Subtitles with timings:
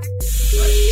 [0.00, 0.87] Right.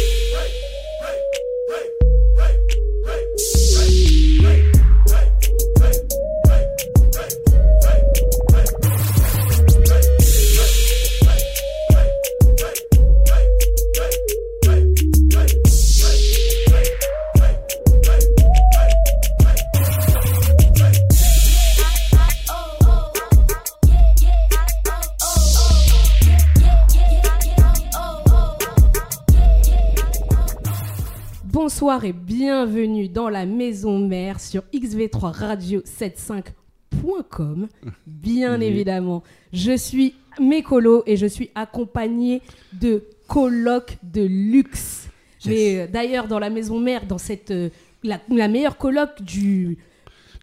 [33.06, 37.68] Bienvenue dans la maison mère sur XV3 Radio 75.com.
[38.06, 42.42] Bien évidemment, je suis Mécolo et je suis accompagné
[42.72, 45.08] de colocs de luxe.
[45.46, 47.70] Mais euh, d'ailleurs, dans la maison mère, dans cette euh,
[48.02, 49.78] la, la meilleure coloc du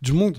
[0.01, 0.37] Du monde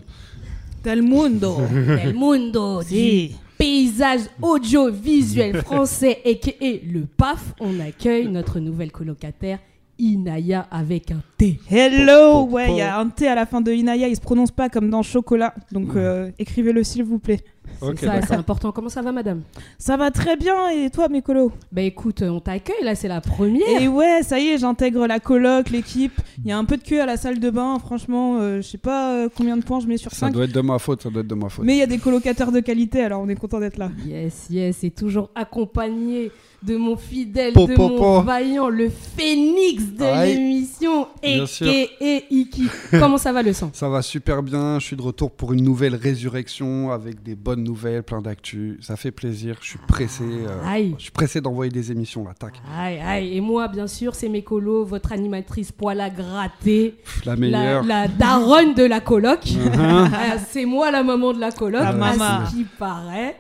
[0.82, 1.56] Del mundo.
[1.72, 3.36] del mundo, du Si.
[3.58, 9.58] paysage audiovisuel français et le PAF, on accueille notre nouvelle colocataire
[9.98, 11.60] Inaya avec un T.
[11.70, 14.50] Hello, ouais, il y a un T à la fin de Inaya, il se prononce
[14.50, 17.40] pas comme dans chocolat, donc euh, écrivez-le s'il vous plaît.
[17.80, 18.72] Ça, c'est important.
[18.72, 19.42] Comment ça va, madame?
[19.78, 23.80] Ça va très bien, et toi, Mécolo Bah écoute, on t'accueille, là c'est la première.
[23.80, 26.12] Et ouais, ça y est, j'intègre la coloc, l'équipe.
[26.38, 28.68] Il y a un peu de queue à la salle de bain, franchement, euh, je
[28.68, 30.32] sais pas euh, combien de points je mets sur Ça 5.
[30.32, 31.64] doit être de ma faute, ça doit être de ma faute.
[31.64, 33.90] Mais il y a des colocataires de qualité, alors on est content d'être là.
[34.06, 36.30] Yes, yes, et toujours accompagné
[36.64, 38.20] de mon fidèle, Po, de po, mon po.
[38.22, 40.34] vaillant, le phénix de Aïe.
[40.36, 41.66] l'émission, et sûr.
[41.68, 42.64] et Iki.
[42.90, 45.62] Comment ça va le sang Ça va super bien, je suis de retour pour une
[45.62, 48.78] nouvelle résurrection avec des bonnes nouvelles, plein d'actu.
[48.80, 50.24] Ça fait plaisir, je suis pressé.
[50.24, 50.94] euh, Aïe.
[50.98, 52.54] je suis pressé d'envoyer des émissions là, tac.
[52.78, 53.36] Aïe, aïe.
[53.36, 56.94] Et moi, bien sûr, c'est mes colos, votre animatrice poil à gratter,
[57.26, 57.84] La meilleure.
[57.84, 59.40] la daronne de la coloc.
[59.46, 59.72] Mhm.
[60.16, 62.46] Ah, c'est moi la maman de la coloc, La à maman.
[62.46, 63.36] ce qui paraît.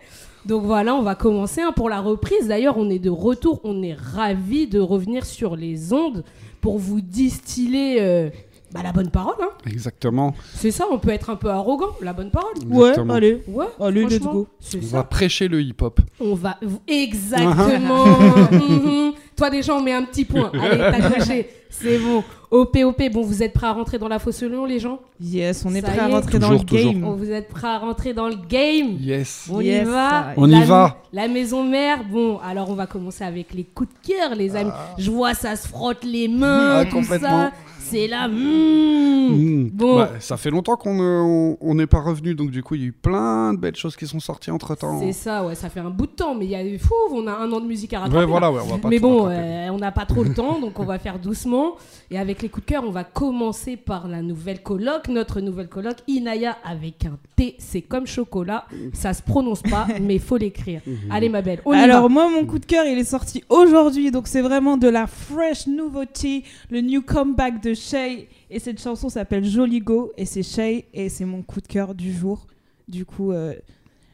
[0.46, 2.48] Donc voilà, on va commencer hein, pour la reprise.
[2.48, 6.22] D'ailleurs, on est de retour, on est ravis de revenir sur les ondes
[6.60, 8.28] pour vous distiller euh,
[8.74, 9.36] bah, la bonne parole.
[9.40, 9.50] hein.
[9.70, 10.34] Exactement.
[10.54, 12.50] C'est ça, on peut être un peu arrogant, la bonne parole.
[12.56, 13.12] Exactement.
[13.14, 13.42] Ouais, allez.
[13.46, 14.48] Ouais, Allez, let's franchement, go.
[14.76, 14.96] On ça.
[14.98, 16.00] va prêcher le hip-hop.
[16.20, 16.58] On va.
[16.88, 18.04] Exactement.
[18.50, 19.12] Mhm.
[19.36, 20.50] Toi, déjà, on met un petit point.
[20.60, 21.48] Allez, t'as coché.
[21.68, 22.22] C'est bon.
[22.52, 23.02] OP, OP.
[23.12, 25.00] Bon, vous êtes prêts à rentrer dans la fosse au lion, les gens?
[25.20, 26.92] Yes, on est Ça prêt y à rentrer dans le toujours.
[26.92, 27.04] game.
[27.04, 28.96] Oh, Vous êtes prêts à rentrer dans le game?
[29.00, 29.48] Yes.
[29.50, 30.26] On Yes, y va.
[30.36, 31.02] On y La- va.
[31.12, 34.70] La maison mère, bon, alors on va commencer avec les coups de cœur, les amis.
[34.98, 37.28] Je vois, ça se frotte les mains, Ah, tout complètement.
[37.28, 37.52] ça.
[37.84, 38.28] C'est là.
[38.28, 39.04] mm.
[39.24, 39.70] Mmh.
[39.72, 39.96] Bon.
[39.96, 42.80] Bah, ça fait longtemps qu'on euh, on- on n'est pas revenu, donc du coup, il
[42.82, 45.00] y a eu plein de belles choses qui sont sorties entre temps.
[45.00, 47.26] C'est ça, ouais, ça fait un bout de temps, mais il y a fou, on
[47.26, 48.16] a un an de musique à rattraper.
[48.16, 48.26] Ouais, là.
[48.26, 50.78] voilà, ouais, on va pas mais bon, euh, on n'a pas trop le temps, donc
[50.78, 51.74] on va faire doucement.
[52.10, 55.68] Et avec les coups de cœur, on va commencer par la nouvelle coloc, notre nouvelle
[55.68, 60.80] coloc, Inaya avec un T, c'est comme chocolat, ça se prononce pas, mais faut l'écrire.
[61.10, 62.08] Allez ma belle, on y Alors va.
[62.08, 65.66] moi mon coup de cœur il est sorti aujourd'hui donc c'est vraiment de la fresh
[65.66, 70.86] nouveauté, le new comeback de Shay et cette chanson s'appelle Jolly Go et c'est Shay
[70.92, 72.46] et c'est mon coup de cœur du jour.
[72.88, 73.54] Du coup euh,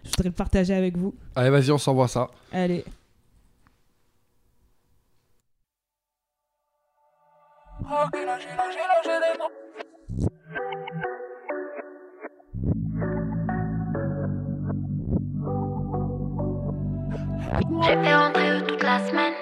[0.05, 1.15] je voudrais le partager avec vous.
[1.35, 2.31] Allez, vas-y, on s'envoie ça.
[2.53, 2.85] Allez.
[17.83, 19.35] J'ai fait rentrer eux toute la semaine.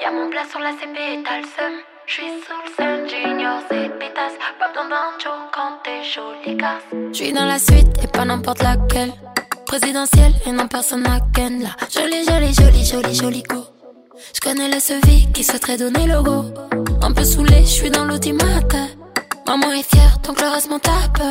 [0.00, 1.72] Y'a mon plat sur la CP et t'as le seum.
[6.58, 6.82] Casse.
[7.12, 9.12] J'suis dans la suite et pas n'importe laquelle.
[9.64, 11.68] Présidentielle et non personne à ken là.
[11.88, 13.64] Jolie, jolie, jolie, jolie, jolie go.
[14.34, 16.46] J'connais le SEVI qui souhaiterait donner le go.
[17.00, 18.74] Un peu saoulé, j'suis dans l'automate.
[19.46, 21.22] Maman est fière, donc le reste m'en tape.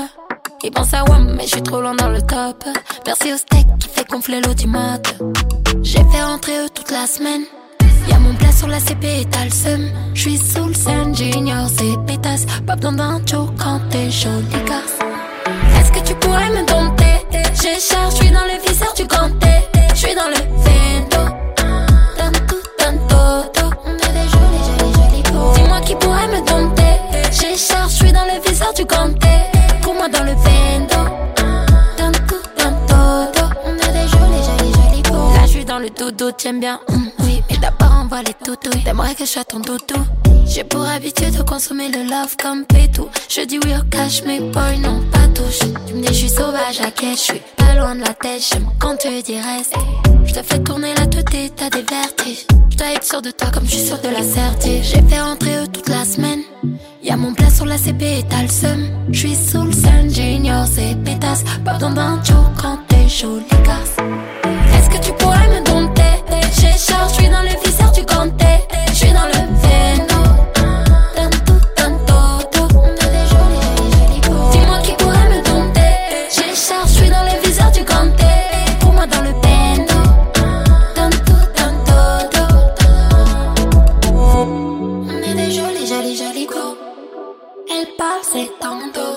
[0.63, 2.63] Il pense à WAM, mais j'suis trop loin dans le top.
[3.05, 5.13] Merci au steak qui fait gonfler l'automate.
[5.81, 7.43] J'ai fait rentrer eux toute la semaine.
[8.09, 9.89] Y'a mon plat sur la CP et t'as le seum.
[10.13, 12.45] J'suis sous le scène, junior, c'est pétasse.
[12.65, 13.21] Pas besoin d'un
[13.57, 14.97] quand t'es jolie garce.
[15.79, 17.05] Est-ce que tu pourrais me dompter?
[17.31, 19.47] J'ai charge, j'suis dans le viseur du ganté.
[19.95, 21.21] J'suis dans le vento.
[22.17, 22.63] Donne tout,
[23.53, 23.69] todo.
[23.85, 25.53] On est des jolis, jolis go.
[25.55, 26.95] Dis-moi qui pourrait me dompter?
[27.31, 29.28] J'ai charge, j'suis dans le viseur du ganté.
[35.99, 37.43] Dodo, t'aimes bien, hum, oui.
[37.49, 38.81] Mais d'abord, envoie les toutouilles.
[38.85, 40.01] T'aimerais que je sois ton doudou?
[40.45, 43.09] J'ai pour habitude de consommer le love comme pétou.
[43.27, 45.59] Je dis oui au cash, mais boy, non, pas touche.
[45.87, 48.41] Tu me dis, je suis sauvage à quai, je suis pas loin de la tête.
[48.49, 49.73] J'aime quand tu dis reste.
[50.23, 52.45] Je te fais tourner la tête et t'as des vertiges.
[52.69, 54.83] Je dois être sûr de toi comme je suis sûr de la certitude.
[54.83, 56.43] J'ai fait rentrer eux toute la semaine.
[57.03, 58.87] Y'a mon plat sur la CP et t'as le seum.
[59.11, 61.43] J'suis sous le sun, junior, c'est pétasse.
[61.65, 63.09] Pas besoin d'un show quand t'es
[66.79, 68.45] décharge, je suis dans le viseur du canté,
[68.87, 70.21] je suis dans le véno.
[71.15, 73.63] Tanto, tanto, on est des jolies,
[74.23, 75.93] jolies Dis-moi qui pourrait me tenter.
[76.33, 78.33] J'écharge, je suis dans le viseur du canté,
[78.79, 79.99] pour moi dans le bendo.
[80.95, 81.97] Tanto, tanto,
[84.13, 86.77] on est des jolies, jolies, jolies go.
[87.69, 89.07] Elle parle, c'est tanto.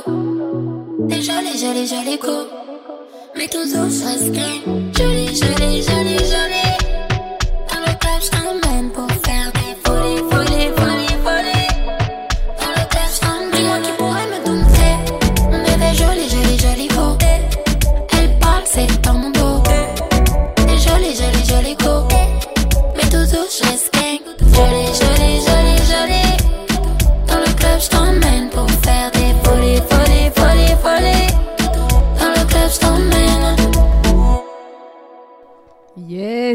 [1.07, 2.49] Des jolies, jolies, jolies go.
[3.37, 4.35] Mais toujours je reste
[4.99, 6.52] Jolie, jolie, jolie, jolie.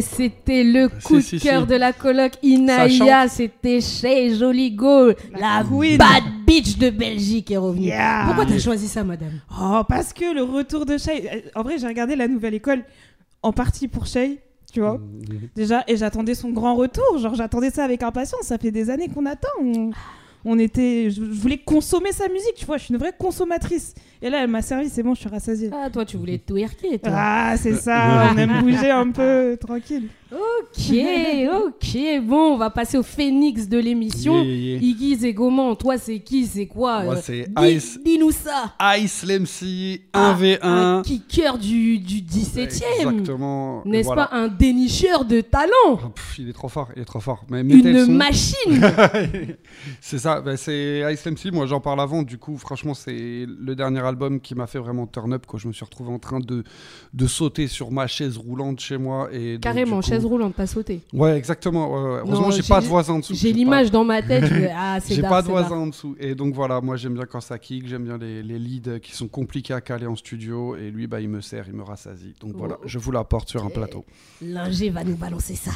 [0.02, 1.68] C'était le coup Si, de si, cœur si.
[1.68, 3.28] de la coloc Inaya.
[3.28, 5.98] C'était Shay Joligo, la queen.
[5.98, 7.88] bad bitch de Belgique est revenue.
[7.88, 8.24] Yeah.
[8.28, 9.40] Pourquoi t'as choisi ça, madame?
[9.62, 11.30] Oh, parce que le retour de Shay.
[11.34, 12.84] euh, En vrai, j'ai regardé la nouvelle école
[13.44, 14.40] en partie pour Shay,
[14.74, 15.00] tu vois.
[15.56, 17.18] Déjà, et j'attendais son grand retour.
[17.20, 18.42] Genre, j'attendais ça avec impatience.
[18.44, 19.48] Ça fait des années qu'on attend.
[19.62, 19.92] On,
[20.48, 21.10] on était.
[21.12, 22.78] Je, je voulais consommer sa musique, tu vois.
[22.78, 23.94] Je suis une vraie consommatrice.
[24.22, 24.90] Et là, elle m'a servi.
[24.90, 25.70] C'est bon, je suis rassasiée.
[25.72, 27.12] Ah, toi, tu voulais twerker, toi.
[27.14, 28.32] Ah, c'est ça.
[28.34, 30.08] On aime bouger un peu, tranquille.
[30.32, 30.94] Ok,
[31.66, 32.22] ok.
[32.24, 34.44] Bon, on va passer au phénix de l'émission.
[34.44, 34.80] Yeah, yeah.
[34.82, 38.74] Iggy Zegoman, toi, c'est qui C'est quoi Moi, euh, c'est dis- Ice- Dis-nous ça.
[38.98, 40.58] Ice Lemcy, Ah, 1v1.
[40.64, 42.84] Un kicker du, du 17e.
[43.00, 43.84] Exactement.
[43.86, 44.26] Et N'est-ce voilà.
[44.28, 45.72] pas un dénicheur de talent
[46.04, 47.46] Ah, pff, il est trop fort, il est trop fort.
[47.50, 48.12] Mais Une son.
[48.12, 48.82] machine
[50.02, 53.76] c'est ça, bah, c'est Ice MC, moi j'en parle avant, du coup franchement c'est le
[53.76, 56.40] dernier album qui m'a fait vraiment turn up quand je me suis retrouvé en train
[56.40, 56.64] de,
[57.14, 59.30] de sauter sur ma chaise roulante chez moi.
[59.32, 61.02] Et Carrément, coup- chaise roulante, pas sauter.
[61.14, 61.92] Ouais, exactement.
[61.94, 62.20] ouais.
[62.26, 63.34] Heureusement j'ai pas de voisin en dessous.
[63.36, 64.44] J'ai pas- l'image dans ma tête.
[64.80, 66.16] Ah, c'est J'ai pas de voisin en dessous.
[66.20, 69.12] Et donc voilà, moi j'aime bien quand ça kick, j'aime bien les, les leads qui
[69.14, 70.76] sont compliqués à caler en studio.
[70.76, 72.34] Et lui, bah, il me sert, il me rassasie.
[72.40, 72.84] Donc voilà, Oh.
[72.86, 74.06] je vous l'apporte sur un plateau.
[74.42, 75.72] L'ingé va nous balancer ça.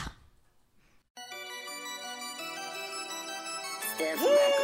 [4.01, 4.60] dancing Woo!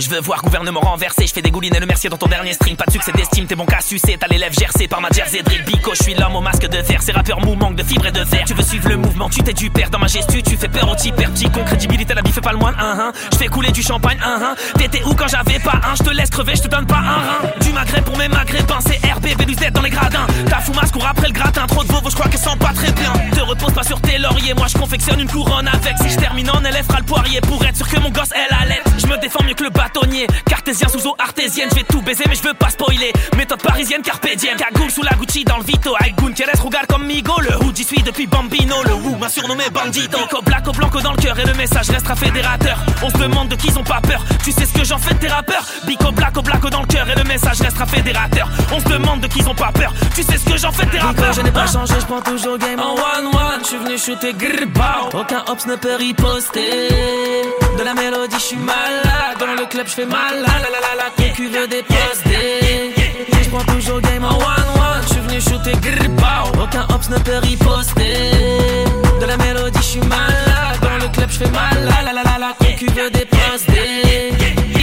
[0.00, 2.54] Je veux voir gouvernement renversé, je fais des goulines et le mercier dans ton dernier
[2.54, 2.74] stream.
[2.74, 5.42] Pas de succès d'estime, t'es bon qu'à sucer, t'as les lèvres gercées par ma jersey
[5.42, 5.62] drill.
[5.64, 8.12] Bico, je suis l'homme au masque de fer, ces rappeurs mou manquent de fibres et
[8.12, 8.44] de fer.
[8.46, 10.90] Tu veux suivre le mouvement, tu t'es du père dans ma gestu, tu fais peur
[10.90, 13.12] au type petit con, crédibilité, la bif fait pas le moine, un hein.
[13.30, 14.54] Je fais couler du champagne, un hein.
[14.78, 17.18] T'étais où quand j'avais pas un, je te laisse crever, je te donne pas un
[17.18, 17.50] rein.
[17.60, 20.26] Du maghreb pour mes maghrébins, c'est RB, B2Z dans les gradins.
[20.48, 22.92] Ta foumasse court après le gratin, trop de bobo, je crois qu'elle sent pas très
[22.92, 23.12] bien.
[23.32, 25.98] Te repose pas sur tes lauriers, moi je confectionne une couronne avec.
[25.98, 28.80] Si je termine en élève, le poirier pour être sûr que mon gosse elle allait.
[28.98, 29.70] Je me défends mieux que le
[30.46, 33.12] cartésien sous eau artésienne, je vais tout baiser mais je veux pas spoiler.
[33.36, 35.94] Méthode parisienne, carpe diem, cagoule sous la Gucci dans le Vito,
[36.34, 40.18] Keres, regarde comme Migo, le hood j'y suis depuis Bambino, le woo m'a surnommé Bandito.
[40.18, 42.78] Nico, Blacko, Blanco dans le cœur et le message restera fédérateur.
[43.02, 45.14] On se demande de qui ils ont pas peur, tu sais ce que j'en fais
[45.14, 45.64] de tes rappeurs?
[45.86, 48.48] Bico, Blacko, Blacko dans le cœur et le message restera fédérateur.
[48.72, 50.86] On se demande de qui ils ont pas peur, tu sais ce que j'en fais
[50.86, 51.32] de tes rappeurs?
[51.32, 55.18] je n'ai pas changé, je prends toujours game en one-one, je suis venu shooter grrrbow.
[55.18, 56.88] Aucun hops ne peut riposter.
[57.78, 60.34] De la mélodie, je suis malade, dans le club, je fais mal.
[60.34, 61.84] La la la la la, concu veut des.
[63.42, 66.62] Je prends toujours game en one-one, je suis venu shooter grrrbow.
[66.62, 68.84] Aucun hops ne peut riposter.
[69.20, 71.76] De la mélodie, je suis malade, dans le club, je fais mal.
[71.84, 73.30] La la la la la, concu veut des.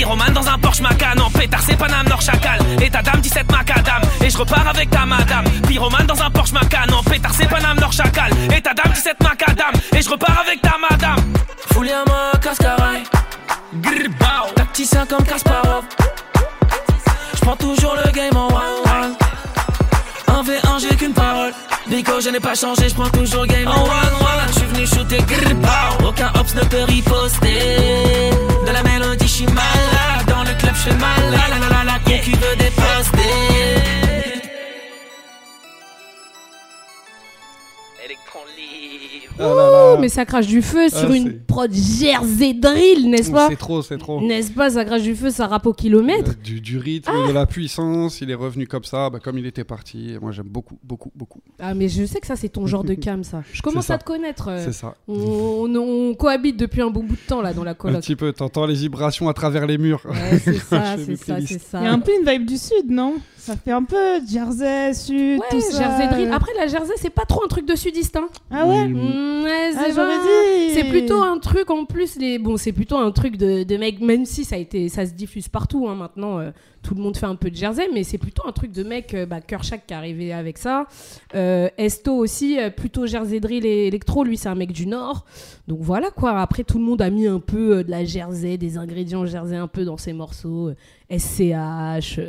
[0.08, 2.62] Pyromane dans un Porsche Macan en pétard, c'est Paname Nord Chacal.
[2.82, 5.44] Et ta dame 17 macadam, et je repars avec ta madame.
[5.68, 8.32] Pyromane dans un Porsche Macan en pétard, c'est Paname Nord Chacal.
[8.56, 11.34] Et ta dame 17 macadam, et je repars avec ta madame.
[11.74, 13.04] Foulé à ma cascaraille,
[13.82, 14.54] grrrbao.
[14.56, 15.84] Tacticien comme Kasparov.
[17.36, 19.16] J'prends toujours le game en one-one.
[20.30, 21.52] 1v1, j'ai qu'une parole.
[21.90, 24.54] Nico, je n'ai pas changé, j'prends toujours le game en one-one.
[24.54, 26.08] J'suis venu shooter grrrbao.
[26.08, 28.32] Aucun hops ne peut riposter.
[28.66, 30.26] De la mélodie, j'suis malade.
[30.28, 31.22] Dans le club, j'fais mal.
[31.32, 32.72] La la la la concu veut des
[38.58, 39.34] libre.
[39.40, 39.94] Ah là là.
[39.96, 43.56] Oh, mais ça crache du feu sur Ah, une prod Jersey Drill, n'est-ce pas C'est
[43.56, 44.20] trop, c'est trop.
[44.20, 47.28] N'est-ce pas, ça crache du feu, ça rappe au kilomètre Euh, Du, du rythme, Ah.
[47.28, 50.16] de la puissance, il est revenu comme ça, bah, comme il était parti.
[50.22, 51.40] Moi j'aime beaucoup, beaucoup, beaucoup.
[51.60, 53.44] Ah, mais je sais que ça, c'est ton genre de cam, ça.
[53.54, 53.94] Je commence ça.
[53.96, 54.48] à te connaître.
[54.50, 54.96] euh, C'est ça.
[55.08, 55.14] on,
[55.76, 58.02] on- on cohabite depuis un bon bout de temps, là, dans la Un coloc.
[58.02, 60.02] petit peu, t'entends les vibrations à travers les murs.
[60.10, 61.80] Ouais, c'est ça, c'est ça, c'est ça.
[61.80, 63.16] Il y a un peu une vibe du sud, non?
[63.38, 65.78] Ça fait un peu Jersey, sud, Ouais, tout ça.
[65.78, 66.32] Jersey Drill.
[66.34, 68.27] Après, la Jersey, c'est pas trop un truc de sudiste, hein.
[68.52, 68.94] Ah ouais Oui.
[68.94, 70.74] Mm, ouais, Ah, c'est j'aurais pas- dit.
[70.74, 74.00] C'est plutôt un truc en plus les bon c'est plutôt un truc de, de mec
[74.00, 76.52] même si ça a été ça se diffuse partout hein, maintenant euh,
[76.84, 79.14] tout le monde fait un peu de Jersey mais c'est plutôt un truc de mec
[79.16, 80.86] euh, bah Kershak qui est arrivé avec ça
[81.36, 85.26] Euh, Esto aussi euh, plutôt Jersey drill et électro lui c'est un mec du nord
[85.68, 88.58] donc voilà quoi après tout le monde a mis un peu euh, de la Jersey
[88.58, 90.76] des ingrédients Jersey un peu dans ses morceaux euh,
[91.10, 92.20] SCH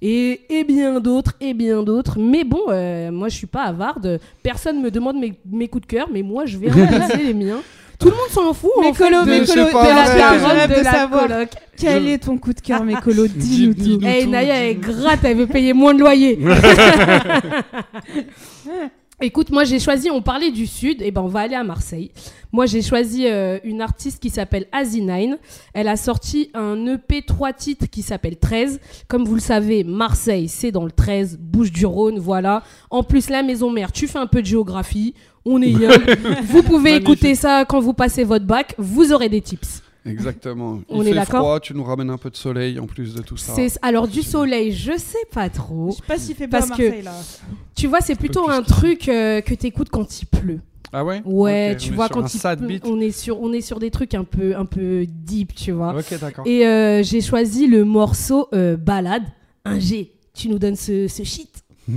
[0.00, 4.20] et, et bien d'autres et bien d'autres mais bon euh, moi je suis pas avarde
[4.42, 7.60] personne me demande mes, mes coups de cœur mais moi je vais ramasser les miens
[7.98, 8.70] Tout le monde s'en fout.
[8.80, 10.92] Mais en fait, Colo, de, mais Mais Colo, pas de la carotte, de de la
[10.92, 11.26] savoir.
[11.26, 11.48] coloc.
[11.76, 13.98] Quel est ton coup de cœur, mais Colo Dis-nous Dis- tout.
[13.98, 14.08] dis-nous.
[14.08, 16.38] Eh, tout, Naya, elle gratte, elle veut payer moins de loyer.
[19.20, 22.12] Écoute, moi j'ai choisi, on parlait du Sud, et ben on va aller à Marseille.
[22.52, 25.38] Moi j'ai choisi euh, une artiste qui s'appelle Asinine.
[25.74, 28.78] Elle a sorti un EP 3 titres qui s'appelle 13.
[29.08, 32.62] Comme vous le savez, Marseille c'est dans le 13, Bouche du Rhône, voilà.
[32.90, 36.16] En plus, la maison mère, tu fais un peu de géographie, on est young.
[36.44, 39.82] vous pouvez écouter ça quand vous passez votre bac, vous aurez des tips.
[40.06, 40.80] Exactement.
[40.88, 43.22] On Il est fait froid, tu nous ramènes un peu de soleil en plus de
[43.22, 43.54] tout ça.
[43.54, 45.90] C'est- Alors du soleil, je sais pas trop.
[45.90, 47.14] Je sais pas s'il fait beau Parce à que- Marseille, là.
[47.74, 50.60] Tu vois, c'est plutôt un truc euh, que t'écoutes quand il pleut.
[50.92, 51.20] Ah ouais?
[51.26, 52.84] Ouais, tu vois quand un il sad pleut, beat.
[52.86, 55.94] on est sur on est sur des trucs un peu un peu deep, tu vois.
[55.98, 56.46] Ok, d'accord.
[56.46, 59.24] Et euh, j'ai choisi le morceau euh, Balade,
[59.66, 60.14] un G.
[60.32, 61.62] Tu nous donnes ce, ce shit.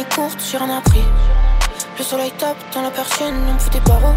[0.00, 1.02] années courtes, j'ai rien appris.
[1.98, 4.14] Le soleil tape dans la persienne, on me fout des barreaux.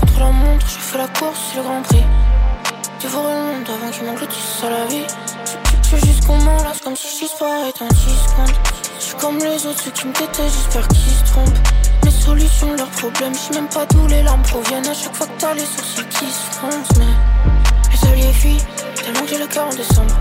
[0.00, 2.02] Contre la montre, je fais la course, c'est le grand prix.
[3.00, 5.04] Dévorer le monde avant qu'il m'engloutisse à la vie.
[5.82, 8.56] Je- veux juste qu'on m'enlace comme si je disparais dans 10 secondes.
[8.98, 11.68] Je suis comme les autres, ceux qui me détestent, j'espère qu'ils se trompent.
[12.04, 14.86] Mes solutions, leurs problèmes, je même pas d'où les larmes proviennent.
[14.88, 18.64] À chaque fois que t'as les sourcils qui se froncent, mais les alliés fuient,
[18.96, 20.14] tellement que j'ai le cœur en décembre.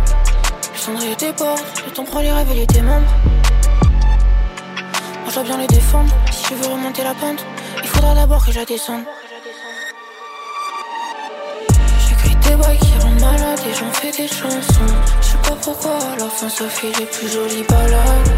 [0.74, 3.08] Le cendrier déborde, le temps prend les rêves et les démembres.
[5.42, 6.14] Bien les défendre.
[6.32, 7.44] Si je veux remonter la pente,
[7.82, 9.04] il faudra d'abord que je la descende.
[12.08, 14.94] J'écris des bails qui rendent malade et j'en fais des chansons.
[15.22, 18.30] Je sais pas pourquoi, à la fin ça fait les plus jolies balades.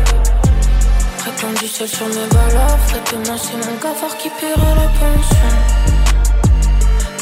[1.25, 2.13] Répandre du sel sur mes.
[2.15, 5.51] Et demain c'est mon cafard qui paiera la pension.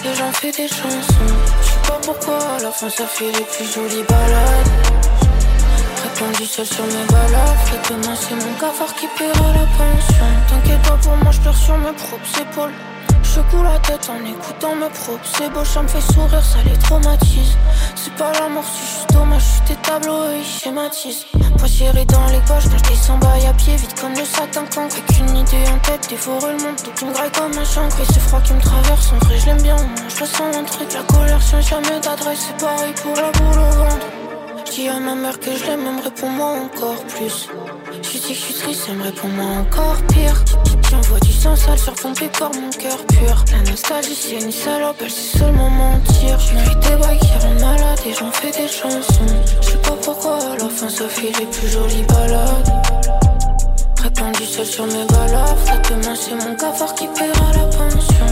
[0.05, 1.33] Et j'en fais des chansons.
[1.61, 4.82] Je sais pas pourquoi, à la fin ça fait les plus jolies balades.
[6.13, 6.91] Répandre du sel sur mes.
[6.91, 10.25] Et demain c'est mon cafard qui paiera la pension.
[10.47, 12.73] T'inquiète pas pour moi, je pleure sur mes propres épaules.
[13.23, 15.25] Je secoue la tête en écoutant mes propres.
[15.35, 17.57] C'est beau, ça me fait sourire, ça les traumatise.
[17.95, 19.41] C'est pas la mort, c'est dommage.
[19.41, 21.25] J'suis des tableaux et ils schématisent.
[21.57, 24.65] Poissiéré dans les poches, quand je descends bail à pied, vite comme le sac d'un
[24.65, 24.95] cancre.
[24.95, 26.77] Avec une idée en tête, dévorer le monde.
[26.95, 27.99] Tout me graille comme un chancre.
[28.01, 29.77] Et c'est froid qui me traverse, en vrai, je l'aime bien.
[29.77, 32.39] Moi, je ressens un truc, la colère sans jamais d'adresse.
[32.47, 34.22] C'est pareil pour la boule au ventre.
[34.65, 37.49] J'dis à ma mère que je l'aime, elle me répond-moi encore plus.
[38.01, 40.43] Je dis que je suis triste, elle me répond-moi encore pire.
[40.89, 43.45] J'envoie du sang sale sur ton pécor, mon cœur pur.
[43.51, 46.39] La nostalgie, c'est une salope, elle sait seulement mentir.
[46.39, 49.33] J'écris des bails qui rendent malade et j'en fais des chansons.
[49.61, 52.71] Je sais pas pourquoi, à la fin ça fait les plus jolies balades.
[54.01, 55.81] Répandre du sel sur mes balafres.
[55.89, 58.25] Demain, c'est mon cafard qui paiera la pension.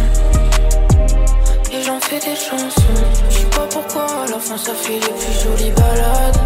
[1.82, 2.82] Et j'en fais des chansons.
[3.30, 6.38] Je sais pas pourquoi, à la fin ça fait les plus jolies balades.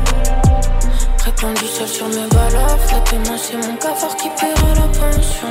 [1.26, 2.16] Répandre du sel sur mes.
[2.16, 5.48] Et demain, c'est mon cafard qui paiera la pension.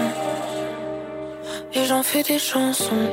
[1.75, 3.11] Et j'en fais des chansons.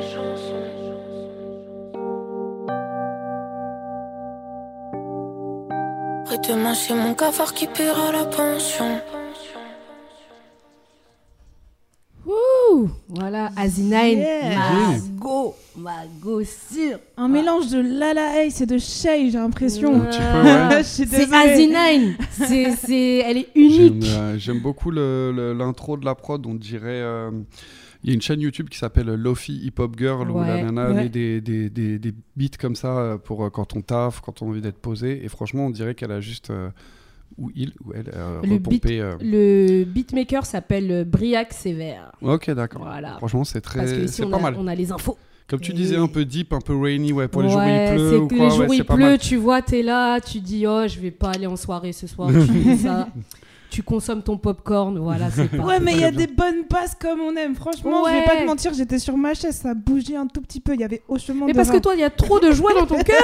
[6.48, 9.00] Demain, c'est mon cafard qui paiera la pension.
[12.26, 14.56] Ouh, voilà, Asinine, Yeah.
[15.18, 16.98] Mago, Mago sûr.
[17.16, 19.94] Un mélange de Lala Ace et de Shay, j'ai l'impression.
[19.96, 20.82] Un petit peu, ouais.
[20.84, 21.06] C'est
[22.30, 24.04] c'est, c'est, elle est J'aime unique.
[24.08, 27.00] euh, j'aime beaucoup le- le- l'intro de la prod, on dirait.
[27.02, 27.30] euh,
[28.04, 30.62] Il y a une chaîne YouTube qui s'appelle Lofi Hip Hop Girl où la Ouais,
[30.62, 30.94] nana ouais.
[30.94, 34.42] met des, des, des, des beats comme ça euh, pour euh, quand on taffe, quand
[34.42, 35.24] on a envie d'être posé.
[35.24, 36.50] Et franchement, on dirait qu'elle a juste.
[36.50, 36.70] euh,
[37.38, 39.00] ou il ou elle euh, Le repompé.
[39.00, 39.14] euh.
[39.20, 42.12] Le beatmaker s'appelle Briac Sévère.
[42.22, 42.82] Ok, d'accord.
[42.82, 43.16] Voilà.
[43.18, 44.04] Franchement, c'est Parce que très.
[44.04, 44.54] ici, on pas a, mal.
[44.58, 45.16] on a les infos.
[45.48, 47.94] Comme tu disais, un peu deep, un peu rainy, ouais, pour les jours où il
[47.94, 48.38] pleut ou quoi.
[48.38, 51.10] les jours ouais, où il pleut, tu vois, t'es là, tu dis oh je vais
[51.10, 53.08] pas aller en soirée ce soir, tu fais ça,
[53.72, 55.64] tu consommes ton popcorn, voilà c'est pas.
[55.64, 57.54] Ouais, mais il y a des bonnes passes comme on aime.
[57.54, 60.60] Franchement, je vais pas te mentir, j'étais sur ma chaise, ça bougeait un tout petit
[60.60, 60.74] peu.
[60.74, 62.74] Il y avait hochement Mais de parce que toi il y a trop de joie
[62.74, 63.22] dans ton cœur.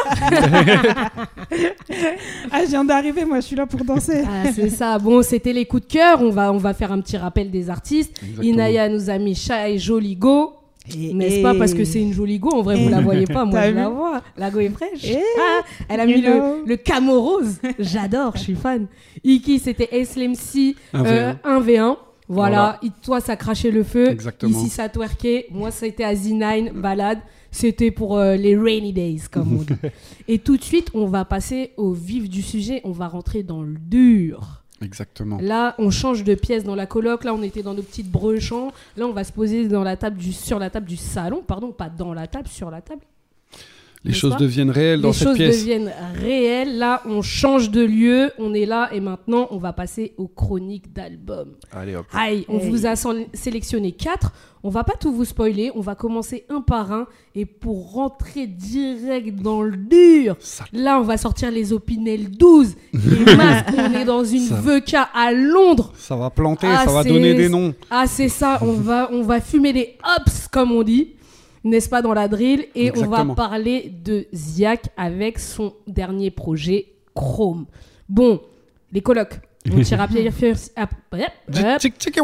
[2.50, 4.24] Ah, je viens d'arriver, moi, je suis là pour danser.
[4.26, 4.98] Ah, c'est ça.
[4.98, 6.22] Bon, c'était les coups de cœur.
[6.22, 8.16] On va on va faire un petit rappel des artistes.
[8.22, 8.42] Exactement.
[8.42, 10.54] Inaya nous a mis Chat et Joligo.
[10.96, 13.68] N'est-ce pas parce que c'est une jolie go En vrai, vous la voyez pas, moi
[13.68, 14.22] je la vois.
[14.36, 15.06] La go est fraîche.
[15.40, 16.62] Ah, elle a mis know.
[16.64, 17.58] le, le camo rose.
[17.78, 18.86] J'adore, je suis fan.
[19.24, 21.76] Iki, c'était SLMC Un euh, 1v1.
[21.80, 21.96] Voilà,
[22.28, 22.78] Voilà.
[22.82, 24.10] Il- toi ça crachait le feu.
[24.10, 24.58] Exactement.
[24.58, 25.46] Ici ça twerkait.
[25.50, 27.18] Moi c'était à Z9, balade.
[27.50, 29.90] C'était pour euh, les rainy days, comme on dit.
[30.28, 32.82] Et tout de suite, on va passer au vif du sujet.
[32.84, 34.57] On va rentrer dans le dur.
[34.80, 35.38] Exactement.
[35.40, 37.24] Là, on change de pièce dans la coloc.
[37.24, 38.72] Là, on était dans nos petites brechants.
[38.96, 41.42] Là, on va se poser dans la table du, sur la table du salon.
[41.46, 43.02] Pardon, pas dans la table, sur la table.
[44.04, 45.60] Les choses deviennent réelles dans Les cette choses pièce.
[45.60, 46.78] deviennent réelles.
[46.78, 48.30] Là, on change de lieu.
[48.38, 51.54] On est là et maintenant, on va passer aux chroniques d'albums.
[51.72, 52.06] Allez hop.
[52.12, 52.70] Aïe, on Hey.
[52.70, 52.94] vous a
[53.34, 54.32] sélectionné quatre.
[54.62, 55.70] On va pas tout vous spoiler.
[55.74, 57.06] On va commencer un par un.
[57.34, 60.36] Et pour rentrer direct dans le dur,
[60.72, 62.74] là, on va sortir les Opinel 12.
[62.92, 63.00] Les
[63.36, 64.54] masques, on est dans une Ça.
[64.60, 65.92] VK à Londres.
[65.96, 67.74] Ça va planter, Ah, ça va c'est- donner des noms.
[67.90, 68.58] Ah, c'est ça.
[68.62, 71.08] On va, on va fumer les hops, comme on dit.
[71.64, 72.66] N'est-ce pas, dans la drill.
[72.74, 77.66] Et on va parler de Ziak avec son dernier projet, Chrome.
[78.08, 78.40] Bon,
[78.92, 79.40] les colocs.
[79.72, 80.08] On tire à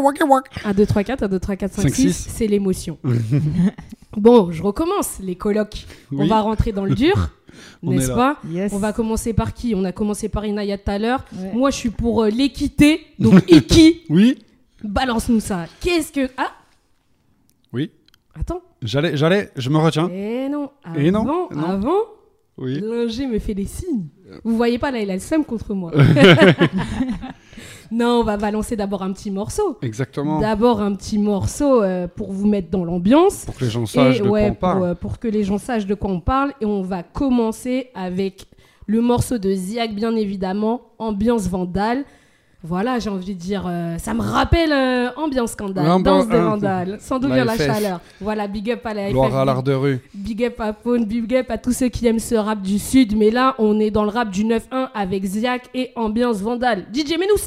[0.01, 0.49] wak.
[0.63, 2.29] 1, 2, 3, 4, 1, 2, 3, 4, 5, 5, 6, 6.
[2.29, 2.97] c'est l'émotion.
[4.17, 5.85] bon, je recommence, les colocs.
[6.11, 7.29] On va rentrer dans le dur,
[7.83, 8.73] n'est-ce pas Yes.
[8.73, 9.73] On va commencer par qui?
[9.75, 11.25] On a commencé par Inaya tout à l'heure.
[11.35, 11.51] Ouais.
[11.53, 14.39] Moi, je suis pour euh, l'équité, donc Iki, Oui,
[14.83, 15.65] balance-nous ça.
[15.81, 16.29] Qu'est-ce que...
[16.37, 16.51] Ah,
[17.73, 17.91] oui.
[18.33, 18.61] attends.
[18.81, 20.09] J'allais, j'allais, je me retiens.
[20.13, 21.63] Eh non, avant, Et non, non.
[21.65, 21.97] avant,
[22.57, 22.79] Oui.
[22.81, 24.07] L'ingé me fait des signes.
[24.43, 25.91] Vous voyez pas là, il a le seum contre moi.
[27.91, 29.77] non, on va balancer d'abord un petit morceau.
[29.81, 30.39] Exactement.
[30.39, 33.45] D'abord un petit morceau euh, pour vous mettre dans l'ambiance.
[33.45, 34.83] Pour que les gens sachent Et de ouais, quoi on pour, parle.
[34.83, 36.53] euh, pour que les gens sachent de quoi on parle.
[36.61, 38.45] Et on va commencer avec
[38.87, 42.03] le morceau de Ziak, bien évidemment, Ambiance Vandale.
[42.67, 46.33] Voilà, j'ai envie de dire, euh, ça me rappelle euh, Ambiance Scandale, Ambi- Danse de
[46.35, 47.65] hein, Vandale, sans doute la la FF.
[47.65, 47.99] chaleur.
[48.19, 49.99] Voilà, big up à la Gloire FF, à l'art de rue.
[50.13, 53.15] Big up à Faune, big up à tous ceux qui aiment ce rap du Sud.
[53.15, 56.85] Mais là, on est dans le rap du 9-1 avec Ziak et Ambiance Vandale.
[56.93, 57.37] DJ, mets-nous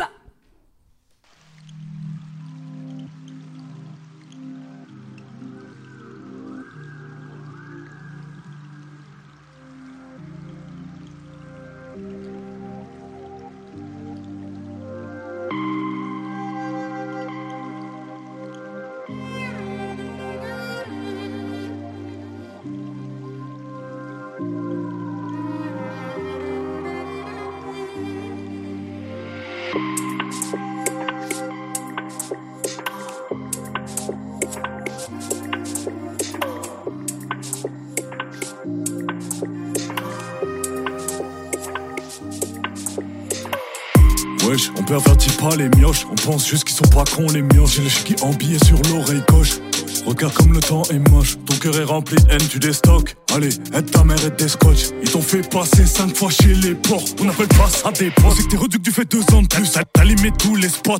[44.77, 47.77] On pervertit pas les mioches, on pense juste qu'ils sont pas cons les mioches.
[47.77, 49.59] J'ai le qui embillé sur l'oreille gauche.
[50.07, 53.15] Regarde comme le temps est moche, ton cœur est rempli de haine, tu déstockes.
[53.35, 54.87] Allez, aide ta mère et des scotch.
[55.03, 58.37] Ils t'ont fait passer cinq fois chez les porcs, on appelle pas ça des potes.
[58.39, 60.97] C'est que t'es reduc, tu fais deux ans de plus, t'as limé tous les spots.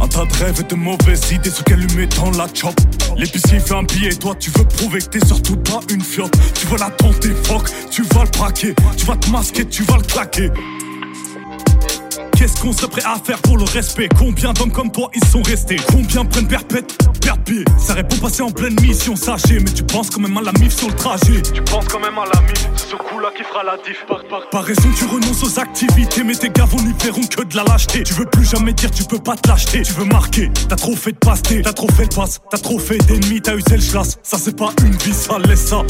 [0.00, 2.74] Un tas de rêves et de mauvaises idées, ce qu'elle lui met dans la chop.
[3.18, 6.34] L'épicier fait un billet, toi tu veux prouver que t'es surtout pas une fiotte.
[6.58, 9.98] Tu vas la tenter, fuck, tu vas le braquer, tu vas te masquer, tu vas
[9.98, 10.50] le claquer.
[12.36, 14.08] Qu'est-ce qu'on serait prêt à faire pour le respect?
[14.18, 15.76] Combien d'hommes comme toi ils sont restés?
[15.92, 16.96] Combien prennent perpète,
[17.44, 20.52] pied Ça répond passer en pleine mission, sachez Mais tu penses quand même à la
[20.52, 21.42] mif sur le trajet.
[21.42, 24.04] Tu penses quand même à la mif, c'est ce coup-là qui fera la diff.
[24.08, 27.42] Par, par, par raison tu renonces aux activités Mais tes gars vont n'y verront que
[27.42, 28.02] de la lâcheté.
[28.02, 30.96] Tu veux plus jamais dire tu peux pas te lâcher Tu veux marquer, t'as trop
[30.96, 33.90] fait de pasté T'as trop fait le passe, t'as trop fait d'ennemis T'as usé le
[33.90, 35.82] chlasse, ça c'est pas une vie ça laisse ça.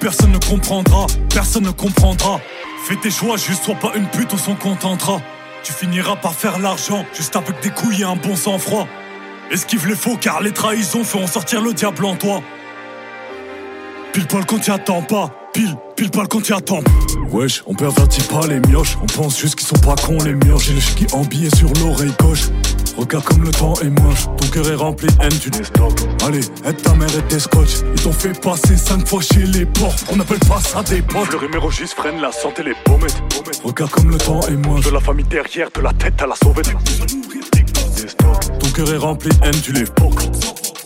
[0.00, 2.40] Personne ne comprendra, personne ne comprendra.
[2.86, 5.20] Fais tes choix, juste sois pas une pute, on s'en contentera
[5.62, 8.86] tu finiras par faire l'argent, juste avec des couilles et un bon sang-froid.
[9.50, 12.42] Esquive les faux car les trahisons feront sortir le diable en toi.
[14.12, 16.82] Pile poil quand t'y attends pas, pile, pile poil quand t'y attends.
[17.30, 20.64] Wesh, on pervertit pas les mioches, on pense juste qu'ils sont pas cons les mioches.
[20.64, 22.48] J'ai le qui embillé sur l'oreille gauche.
[22.98, 25.50] Regarde comme le temps est moche, ton cœur est rempli de haine, tu.
[26.26, 27.76] Allez, aide ta mère et des scotch.
[27.94, 31.32] Ils t'ont fait passer cinq fois chez les porcs, on appelle pas ça des potes.
[31.32, 33.22] Le numéro juste freine la santé, les pommettes.
[33.62, 34.84] Regarde comme le temps est moche.
[34.84, 36.70] De la famille derrière, de la tête à la sauvette.
[38.58, 39.84] Ton cœur est rempli de haine, tu les.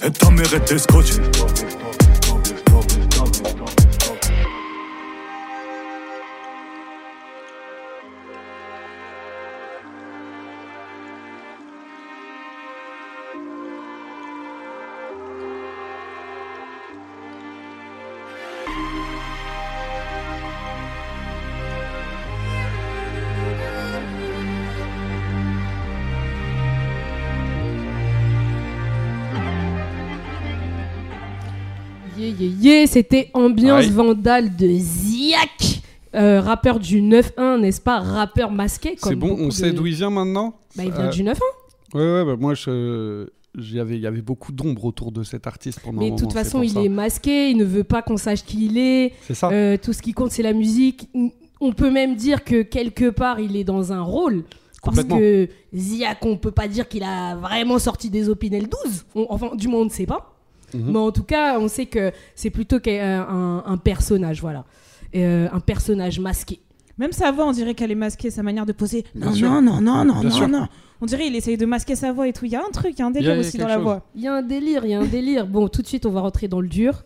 [0.03, 1.13] Aide ta mère et des scotch.
[32.87, 33.91] C'était Ambiance Aïe.
[33.91, 35.81] Vandale de Ziak,
[36.15, 38.01] euh, rappeur du 9-1, n'est-ce pas?
[38.01, 38.95] Rappeur masqué.
[38.99, 40.55] C'est bon, on sait d'où il vient maintenant?
[40.77, 41.39] Bah, il vient Euh, du 9-1.
[41.95, 43.27] Ouais, ouais, bah moi je.
[43.55, 46.17] il y avait, il y avait beaucoup d'ombre autour de cet artiste pendant Mais de
[46.17, 46.83] toute façon, il ça.
[46.83, 49.13] est masqué, il ne veut pas qu'on sache qui il est.
[49.27, 49.51] C'est ça.
[49.51, 51.09] Euh, tout ce qui compte, c'est la musique.
[51.61, 54.45] On peut même dire que quelque part, il est dans un rôle.
[54.83, 59.05] Parce que Ziak, on peut pas dire qu'il a vraiment sorti des Opinel 12.
[59.15, 60.35] On- enfin, du moins, on ne sait pas.
[60.75, 60.93] Mhm.
[60.93, 64.65] Mais en tout cas, on sait que c'est plutôt qu'un un, un personnage, voilà.
[65.15, 66.61] Euh, un personnage masqué.
[66.99, 69.05] Même sa voix, on dirait qu'elle est masquée, sa manière de poser.
[69.15, 70.49] Non, non, non, non, non, Bien non, sûr.
[70.49, 70.67] non.
[71.01, 72.45] On dirait il essaye de masquer sa voix et tout.
[72.45, 73.59] Il y a un truc, il y a un délire a- il y a aussi
[73.59, 73.83] dans la chose.
[73.83, 74.07] voix.
[74.15, 75.47] Il y a un délire, il y a un délire.
[75.47, 77.03] Bon, tout de suite, on va rentrer dans le dur.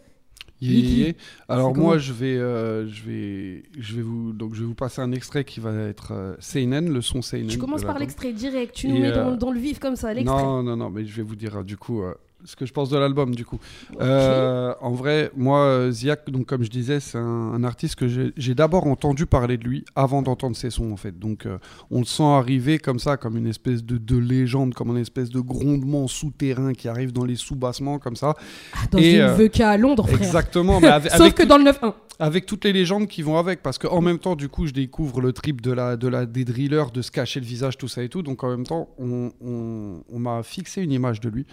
[0.61, 1.01] Yeah, Niki.
[1.03, 1.13] yeah.
[1.49, 5.01] Alors moi, je vais, euh, je vais, je vais vous, donc je vais vous passer
[5.03, 7.47] un extrait qui va être euh, Seinen, le son Seinen.
[7.49, 10.15] Tu commences par l'extrait direct, tu nous mets dans, euh, dans le vif comme ça,
[10.15, 10.35] l'extrait.
[10.43, 12.15] Non, non, non, mais je vais vous dire euh, du coup euh,
[12.47, 13.59] ce que je pense de l'album du coup.
[14.01, 18.07] Euh, en vrai, moi, Ziak, donc comme je disais, c'est un, un artiste que
[18.37, 21.19] j'ai d'abord entendu parler de lui avant d'entendre ses sons en fait.
[21.19, 21.59] Donc euh,
[21.91, 25.31] on le sent arriver comme ça, comme une espèce de, de légende, comme une espèce
[25.31, 28.35] de grondement souterrain qui arrive dans les sous-bassements comme ça.
[28.75, 30.19] Ah, dans et, une euh, VK à Londres, frère.
[30.23, 31.93] Exactement, mais avec, Sauf avec que dans le 9-1.
[32.19, 35.21] avec toutes les légendes qui vont avec, parce qu'en même temps, du coup, je découvre
[35.21, 38.03] le trip de la, de la, des drillers, de se cacher le visage, tout ça
[38.03, 38.23] et tout.
[38.23, 41.47] Donc en même temps, on, on- on m'a fixé une image de lui.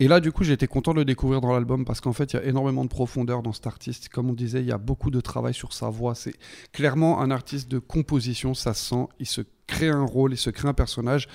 [0.00, 2.36] Et là, du coup, j'étais content de le découvrir dans l'album parce qu'en fait, il
[2.36, 4.08] y a énormément de profondeur dans cet artiste.
[4.08, 6.14] Comme on disait, il y a beaucoup de travail sur sa voix.
[6.14, 6.32] C'est
[6.72, 9.06] clairement un artiste de composition, ça se sent.
[9.18, 11.28] Il se crée un rôle, il se crée un personnage.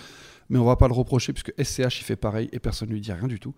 [0.50, 3.12] Mais on va pas le reprocher puisque SCH il fait pareil et personne lui dit
[3.12, 3.54] rien du tout.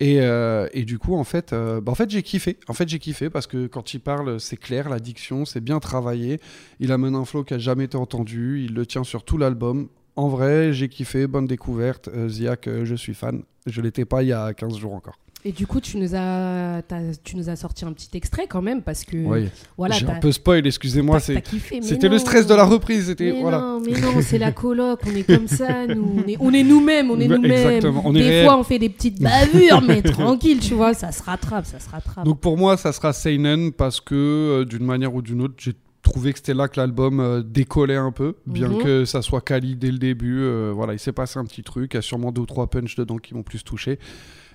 [0.00, 2.58] Et, euh, et du coup, en fait, euh, bah, en fait j'ai kiffé.
[2.66, 5.78] En fait, j'ai kiffé parce que quand il parle, c'est clair, la diction, c'est bien
[5.78, 6.40] travaillé.
[6.80, 8.64] Il amène un flow qui a jamais été entendu.
[8.64, 9.88] Il le tient sur tout l'album.
[10.18, 12.08] En vrai, j'ai kiffé, bonne découverte.
[12.08, 13.44] Euh, Ziak, euh, je suis fan.
[13.68, 15.14] Je l'étais pas il y a 15 jours encore.
[15.44, 16.82] Et du coup, tu nous as,
[17.22, 20.18] tu nous as sorti un petit extrait quand même parce que Oui, voilà, j'ai un
[20.18, 21.20] peu spoil, excusez-moi.
[21.20, 23.06] C'était le stress de la reprise.
[23.06, 23.58] C'était voilà.
[23.58, 26.16] non, mais non, c'est la coloc, on est comme ça, nous.
[26.16, 28.12] On est, on est nous-mêmes, on est Bah, nous-mêmes.
[28.14, 31.78] Des fois, on fait des petites bavures, mais tranquille, tu vois, ça se rattrape, ça
[31.78, 32.24] se rattrape.
[32.24, 35.74] Donc pour moi, ça sera Seinen parce que euh, d'une manière ou d'une autre, j'ai
[36.08, 38.82] trouvé que c'était là que l'album euh, décollait un peu, bien Mhm.
[38.82, 40.40] que ça soit quali dès le début.
[40.42, 42.66] euh, voilà, il s'est passé un petit truc, il y a sûrement deux ou trois
[42.68, 43.98] punchs dedans qui m'ont plus touché.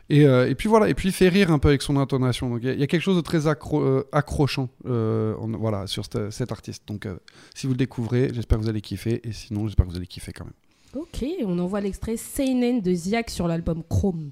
[0.10, 2.50] Et, euh, et puis voilà, et puis il fait rire un peu avec son intonation.
[2.50, 5.34] Donc il y, a- il y a quelque chose de très accro- euh, accrochant, euh,
[5.38, 6.84] en- voilà, sur cette- cet artiste.
[6.88, 7.16] Donc euh,
[7.56, 10.08] si vous le découvrez, j'espère que vous allez kiffer, et sinon j'espère que vous allez
[10.08, 10.54] kiffer quand même.
[10.96, 14.32] Ok, on envoie l'extrait Seinen de Ziak sur l'album Chrome.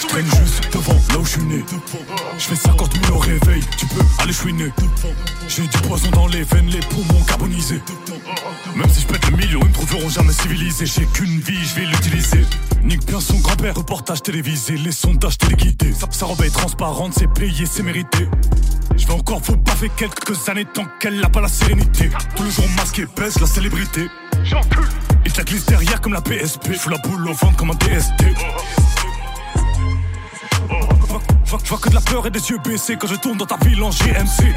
[0.00, 1.64] Je traîne juste devant là où je suis né.
[2.38, 4.72] Je fais 50 000 au réveil, tu peux aller chouiner.
[5.48, 7.82] J'ai du poison dans les veines, les poumons carbonisés.
[8.76, 10.86] Même si je pète le million, ils me trouveront jamais civilisé.
[10.86, 12.44] J'ai qu'une vie, je vais l'utiliser.
[12.84, 15.92] Nique bien son grand-père, reportage télévisé, les sondages téléguidés.
[15.92, 18.28] Sa, sa robe est transparente, c'est payé, c'est mérité.
[18.96, 22.10] Je vais encore vous baffer quelques années tant qu'elle n'a pas la sérénité.
[22.36, 24.08] Tous les jours masqué, baisse la célébrité.
[25.24, 26.72] Il te la glisse derrière comme la PSP.
[26.74, 28.24] Fous la boule au ventre comme un DST.
[31.46, 33.56] Je vois que de la peur et des yeux baissés quand je tourne dans ta
[33.56, 34.54] ville en GMC.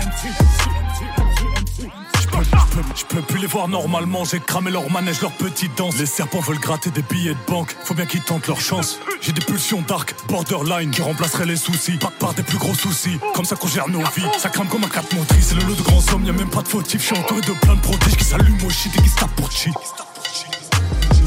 [2.96, 5.98] Je peux, plus les voir normalement, j'ai cramé leur manège, leur petite danse.
[5.98, 9.00] Les serpents veulent gratter des billets de banque, faut bien qu'ils tentent leur chance.
[9.22, 13.20] J'ai des pulsions dark, borderline, qui remplaceraient les soucis, pas par des plus gros soucis.
[13.34, 15.48] Comme ça qu'on gère nos vies, ça crame comme un carte motrice.
[15.50, 17.02] C'est le lot de grands hommes, y'a même pas de fautif.
[17.02, 19.36] Je suis entouré de plein de prodiges qui s'allument au shit et qui se tapent
[19.36, 19.50] pour.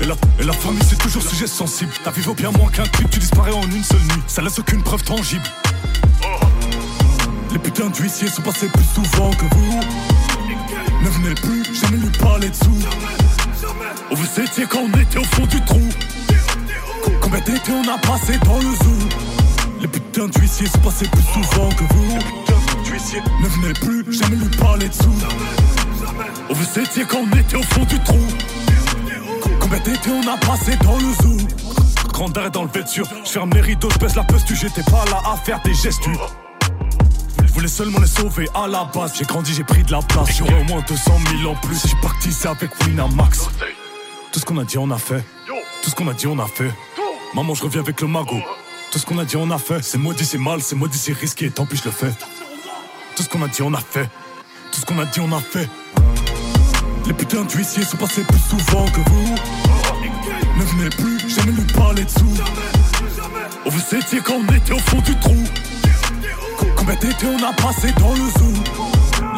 [0.00, 2.83] Et la, et la famille c'est toujours sujet sensible Ta vie vaut bien moins qu'un
[2.83, 5.44] clip, tu disparais en une seule nuit Ça laisse aucune preuve tangible
[7.53, 9.81] Les putains d'huissiers sont passés plus souvent que vous
[11.04, 12.78] Ne venez plus, jamais lui parler dessous
[14.10, 15.82] Où vous étiez quand on était au fond du trou.
[17.20, 19.08] Combien d'étés on a passé dans le zoo.
[19.82, 22.18] Les putains d'huissiers sont passés plus souvent que vous.
[23.42, 25.14] Ne venez plus, jamais lui parler dessous
[26.48, 28.26] Où vous étiez quand on était au fond du trou.
[29.60, 31.46] Combien d'étés on a passé dans le zoo.
[32.14, 35.20] Grand arrêt dans le vêture, je ferme les rideaux, je la tu j'étais pas là
[35.32, 36.08] à faire des gestes.
[37.54, 40.36] Voulais seulement les sauver à la base, j'ai grandi, j'ai pris de la place.
[40.36, 43.48] J'aurais au moins 200 000 en plus si je partissais avec Winamax.
[44.32, 45.24] Tout ce qu'on a dit, on a fait.
[45.82, 46.72] Tout ce qu'on a dit, on a fait.
[47.32, 48.42] Maman, je reviens avec le magot.
[48.90, 49.82] Tout ce qu'on a dit, on a fait.
[49.82, 52.12] C'est maudit, c'est mal, c'est maudit, c'est risqué, tant pis, je le fais.
[53.14, 54.08] Tout ce qu'on a dit, on a fait.
[54.72, 55.68] Tout ce qu'on a dit, on a fait.
[57.06, 59.34] Les putains d'huissiers sont passés plus souvent que vous.
[60.58, 62.34] Ne venez plus, jamais lui parler dessous.
[63.64, 65.36] Où vous étiez quand on était au fond du trou.
[66.87, 68.62] Combien d'étés on a passé dans le zoo.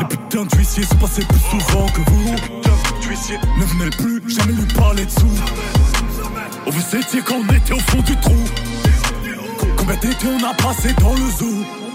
[0.01, 2.35] Les putains d'huissiers sont passés plus souvent que vous.
[3.61, 5.31] Ne venez plus, jamais lui parler dessous.
[6.67, 8.35] Où vous étiez quand on était au fond du trou.
[9.77, 11.86] Combien d'été on a passé dans le zoo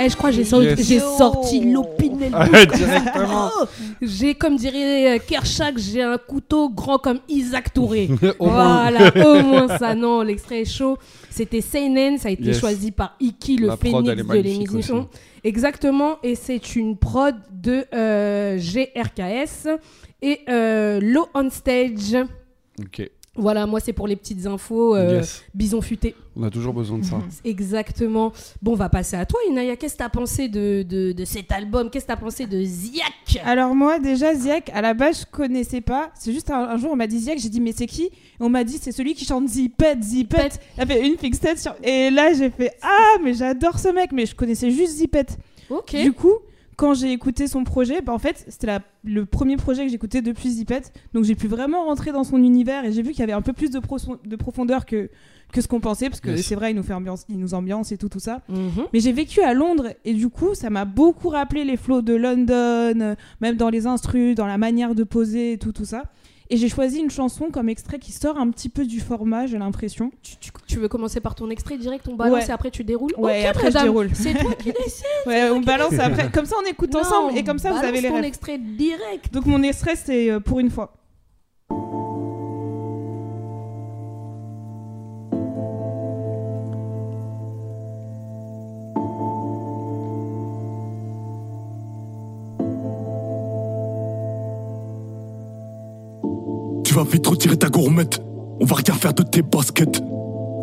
[0.00, 0.86] Eh, je crois que j'ai sorti, Yes.
[0.86, 2.30] j'ai sorti l'opinel.
[2.32, 3.50] Ah, directement.
[4.02, 8.08] J'ai, comme dirait euh, Kershak, j'ai un couteau grand comme Isaac Touré.
[8.38, 9.94] Au voilà, au moins ça.
[9.96, 10.96] Non, l'extrait est chaud.
[11.30, 12.60] C'était Seinen, ça a été Yes.
[12.60, 15.08] choisi par Iki, le La phénix de l'émission.
[15.44, 19.68] Exactement, et c'est une prod de euh, GRKS
[20.22, 22.16] et euh, Low on Stage.
[22.80, 23.08] Ok.
[23.38, 24.94] Voilà, moi c'est pour les petites infos.
[24.96, 25.42] euh, Yes.
[25.54, 26.14] Bison futé.
[26.36, 27.18] On a toujours besoin de ça.
[27.44, 28.32] Exactement.
[28.62, 29.76] Bon, on va passer à toi, Inaya.
[29.76, 31.90] Qu'est-ce que t'as pensé de, de, de cet album?
[31.90, 33.40] Qu'est-ce que t'as pensé de Ziak?
[33.44, 36.10] Alors moi déjà Ziak à la base je connaissais pas.
[36.18, 38.04] C'est juste un, un jour on m'a dit Ziak, j'ai dit mais c'est qui?
[38.04, 40.60] Et on m'a dit c'est celui qui chante Zipette, Zipette.
[40.76, 41.74] Il a fait une fixette sur...
[41.82, 45.36] Et là j'ai fait ah mais j'adore ce mec mais je connaissais juste Zipette.
[45.70, 45.94] Ok.
[45.96, 46.34] Du coup
[46.78, 50.48] quand j'ai écouté son projet, bah en fait c'était le premier projet que j'écoutais depuis
[50.48, 50.92] Zipette.
[51.12, 53.42] Donc j'ai pu vraiment rentrer dans son univers et j'ai vu qu'il y avait un
[53.42, 55.10] peu plus de profondeur que,
[55.52, 56.46] que ce qu'on pensait parce que Yes.
[56.46, 58.42] c'est vrai il nous fait ambiance, il nous ambiance et tout tout ça.
[58.48, 58.84] Mhm.
[58.92, 62.14] Mais j'ai vécu à Londres et du coup, ça m'a beaucoup rappelé les flots de
[62.14, 66.02] London, euh, même dans les instrus, dans la manière de poser et tout, tout ça.
[66.50, 69.58] Et j'ai choisi une chanson comme extrait qui sort un petit peu du format, j'ai
[69.58, 70.10] l'impression.
[70.22, 72.46] Tu, tu- tu veux commencer par ton extrait direct, on balance Ouais.
[72.48, 74.10] et après tu déroules Ouais, Ok, et après, je madame, déroule.
[74.14, 75.04] C'est toi qui décides.
[75.26, 76.30] Ouais, on balance après.
[76.30, 78.24] Comme ça, on écoute Non, ensemble et comme ça, vous avez les ton rêves.
[78.24, 79.30] extrait direct.
[79.32, 80.94] Donc mon extrait, c'est euh, pour une fois.
[96.98, 98.20] Vas vite retirer ta gourmette.
[98.60, 100.02] On va rien faire de tes baskets.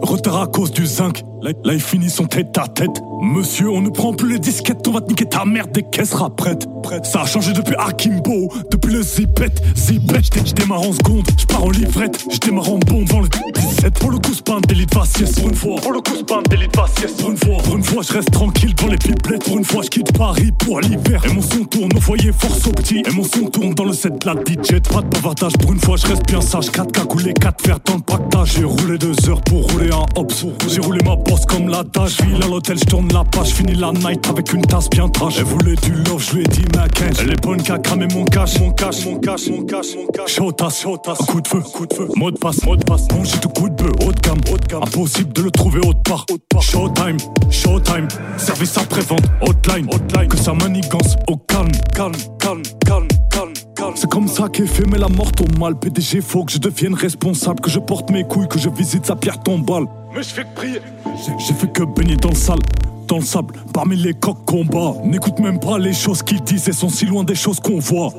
[0.05, 1.23] Retard à cause du zinc.
[1.41, 3.01] Là, là, ils finissent son tête à tête.
[3.21, 4.87] Monsieur, on ne prend plus les disquettes.
[4.87, 6.67] On va te niquer ta merde dès qu'elle sera prête.
[6.83, 7.05] prête.
[7.05, 8.49] Ça a changé depuis Akimbo.
[8.71, 9.61] Depuis le zipette.
[9.75, 11.27] Zipette, j'dé- j'démarre en seconde.
[11.37, 12.23] J'pars en livrette.
[12.31, 13.93] J'démarre en bombe dans le 17.
[13.99, 15.31] Pour le coup, c'est pas un délit de faciès.
[15.33, 15.75] Pour une fois.
[15.81, 17.11] Pour le coup, c'est pas un délit de faciès.
[17.13, 17.57] Pour une fois.
[17.63, 19.43] Pour une fois, je reste tranquille dans les pipelettes.
[19.43, 21.23] Pour une fois, je quitte Paris pour l'hiver.
[21.25, 23.03] Et mon son tourne au foyer force au petit.
[23.07, 24.79] Et mon son tourne dans le set de la DJ.
[24.81, 25.53] Pas de bavardage.
[25.57, 26.69] Pour une fois, je reste bien sage.
[26.71, 28.53] 4 cas coulés, 4 verres dans le pactage.
[28.57, 29.89] J'ai roulé 2 heures pour rouler
[30.67, 32.17] J'ai roulé ma bosse comme la tâche.
[32.17, 33.49] J'file à l'hôtel, j'tourne la page.
[33.49, 35.35] Finis la night avec une tasse bien trash.
[35.37, 37.17] Elle voulait du love, je lui ai dit ma cash.
[37.21, 38.59] Elle est bonne qu'à cramer mon cash.
[38.59, 40.35] Mon cash, mon cash, mon cash, mon cash.
[40.57, 40.85] Tasse.
[40.85, 42.07] Un coup de feu, coup de feu.
[42.15, 43.07] Mode passe, mode passe.
[43.07, 44.75] Bon, j'ai tout coup de bœuf, haut de gamme, haut de.
[44.75, 46.25] Impossible de le trouver autre part.
[46.61, 47.17] Showtime,
[47.49, 48.07] showtime.
[48.37, 50.27] Service après-vente, hotline, hotline.
[50.27, 52.63] Que ça manigance au calme, calme, calme.
[52.85, 53.07] calme.
[53.93, 55.75] C'est comme ça qu'est fait, mais la mort au mal.
[55.75, 57.59] PDG, faut que je devienne responsable.
[57.61, 59.85] Que je porte mes couilles, que je visite sa pierre tombale.
[60.13, 60.81] Mais je fais que prier.
[61.37, 62.59] J'ai fait que baigner dans le sale.
[63.07, 64.95] Dans le sable, parmi les coqs combat.
[65.03, 68.11] N'écoute même pas les choses qu'ils disent, elles sont si loin des choses qu'on voit.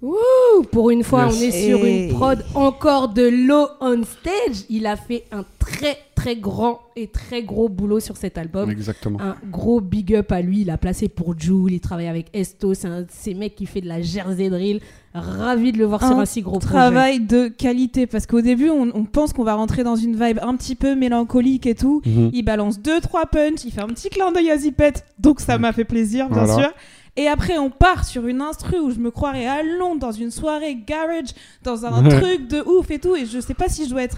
[0.00, 4.64] Ouh, pour une fois, on est sur une prod encore de low on stage.
[4.70, 8.70] Il a fait un très très grand et très gros boulot sur cet album.
[8.70, 9.20] Exactement.
[9.20, 10.60] Un gros big up à lui.
[10.62, 11.72] Il a placé pour Jules.
[11.72, 12.74] Il travaille avec Esto.
[12.74, 14.80] C'est un de ces mecs qui fait de la Jersey Drill.
[15.14, 16.68] Ravi de le voir sur Un un si gros projet.
[16.74, 20.38] Travail de qualité parce qu'au début, on, on pense qu'on va rentrer dans une vibe
[20.42, 22.00] un petit peu mélancolique et tout.
[22.06, 22.30] Mhm.
[22.32, 25.58] Il balance deux trois punch, il fait un petit clin d'œil à Zipette, donc ça
[25.58, 26.62] m'a fait plaisir bien Voilà.
[26.68, 26.72] sûr.
[27.16, 30.30] Et après on part sur une instru où je me croirais à Londres dans une
[30.30, 31.28] soirée garage,
[31.62, 34.16] dans un truc de ouf et tout, et je sais pas si je dois être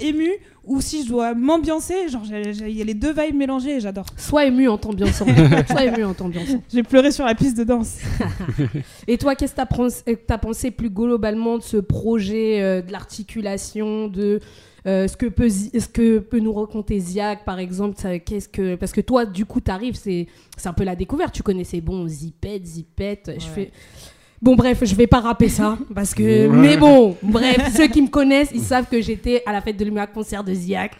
[0.00, 0.28] ému
[0.64, 2.08] ou si je dois m'ambiancer.
[2.08, 4.06] Genre il y a les deux vibes mélangées et j'adore.
[4.16, 5.26] Sois ému en t'ambiançant.
[5.70, 6.62] Sois ému en t'ambiançant.
[6.72, 7.98] J'ai pleuré sur la piste de danse.
[9.08, 12.92] Et toi, qu'est-ce que t'as pens- t'as pensé plus globalement de ce projet, euh, de
[12.92, 14.40] l'articulation, de
[14.86, 18.74] euh, ce, que peut, ce que peut nous raconter Ziak, par exemple ça, qu'est-ce que
[18.74, 20.26] Parce que toi, du coup, t'arrives, c'est
[20.56, 21.34] c'est un peu la découverte.
[21.34, 23.32] Tu connaissais, bon, Zipette, Zipette.
[23.38, 23.70] Je fais...
[24.42, 26.48] Bon, bref, je vais pas rapper ça, parce que...
[26.48, 26.56] Ouais.
[26.56, 29.84] Mais bon, bref, ceux qui me connaissent, ils savent que j'étais à la fête de
[29.84, 30.92] l'humain concert de Ziak.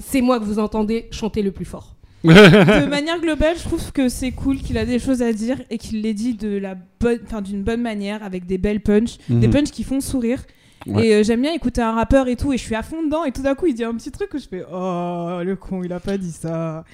[0.00, 1.94] C'est moi que vous entendez chanter le plus fort.
[2.24, 5.78] de manière globale, je trouve que c'est cool qu'il a des choses à dire et
[5.78, 9.46] qu'il les dit de la bonne, enfin d'une bonne manière, avec des belles punches, des
[9.46, 9.52] Mhm.
[9.52, 10.42] punches qui font sourire.
[10.86, 11.06] Ouais.
[11.06, 13.24] Et euh, j'aime bien écouter un rappeur et tout, et je suis à fond dedans,
[13.24, 15.82] et tout d'un coup il dit un petit truc que je fais Oh le con,
[15.84, 16.84] il a pas dit ça.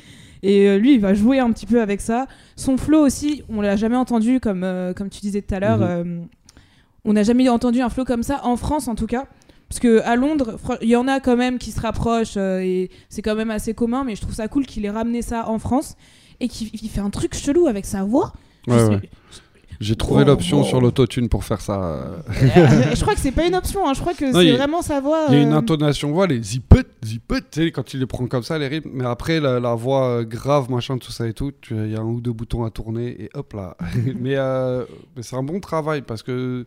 [0.42, 2.26] Et euh, lui il va jouer un petit peu avec ça.
[2.56, 5.78] Son flow aussi, on l'a jamais entendu, comme, euh, comme tu disais tout à l'heure.
[5.78, 5.84] Mhm.
[5.88, 6.20] euh,
[7.04, 9.26] on n'a jamais entendu un flow comme ça, en France en tout cas.
[9.68, 12.90] Parce que à Londres, il y en a quand même qui se rapprochent euh, et
[13.08, 15.58] c'est quand même assez commun, mais je trouve ça cool qu'il ait ramené ça en
[15.58, 15.96] France
[16.40, 18.32] et qu'il il fait un truc chelou avec sa voix.
[18.68, 19.00] Je Ouais, sais- ouais.
[19.80, 20.64] J'ai trouvé l'option bon.
[20.64, 21.82] sur l'autotune pour faire ça.
[21.82, 22.18] euh.
[22.94, 23.92] je crois que c'est pas une option, hein.
[23.94, 25.26] je crois que c'est vraiment sa voix.
[25.28, 28.06] Il y a une euh, intonation voix, les zipet, zipet, tu sais, quand il les
[28.06, 28.90] prend comme ça, les rythmes.
[28.92, 32.00] Mais après, la, la voix euh, grave, machin, tout ça et tout, il y a
[32.00, 33.76] un ou deux boutons à tourner et hop là.
[34.20, 34.84] mais euh,
[35.16, 36.64] mais c'est un bon travail parce que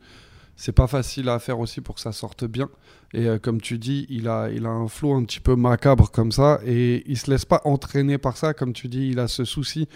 [0.55, 2.67] c'est pas facile à faire aussi pour que ça sorte bien.
[3.13, 6.11] Et euh, comme tu dis, il a, il a un flow un petit peu macabre
[6.11, 8.53] comme ça et il se laisse pas entraîner par ça.
[8.53, 9.87] Comme tu dis, il a ce souci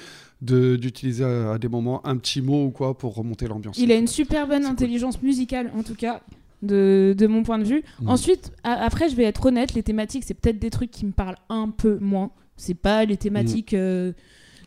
[0.44, 3.78] d'utiliser à, à des moments un petit mot ou quoi pour remonter l'ambiance.
[3.78, 6.22] Il a une super bonne intelligence musicale, en tout cas,
[6.62, 7.84] de, de mon point de vue.
[8.02, 8.10] Mhm.
[8.10, 11.12] Ensuite, a- après, je vais être honnête, les thématiques, c'est peut-être des trucs qui me
[11.12, 12.32] parlent un peu moins.
[12.58, 14.12] C'est pas les thématiques euh,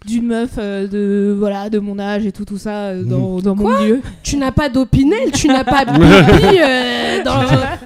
[0.07, 3.55] d'une meuf euh, de voilà de mon âge et tout tout ça euh, dans, dans
[3.57, 4.01] mon milieu.
[4.23, 7.40] Tu n'as pas d'opinel, tu n'as pas bibi euh, dans,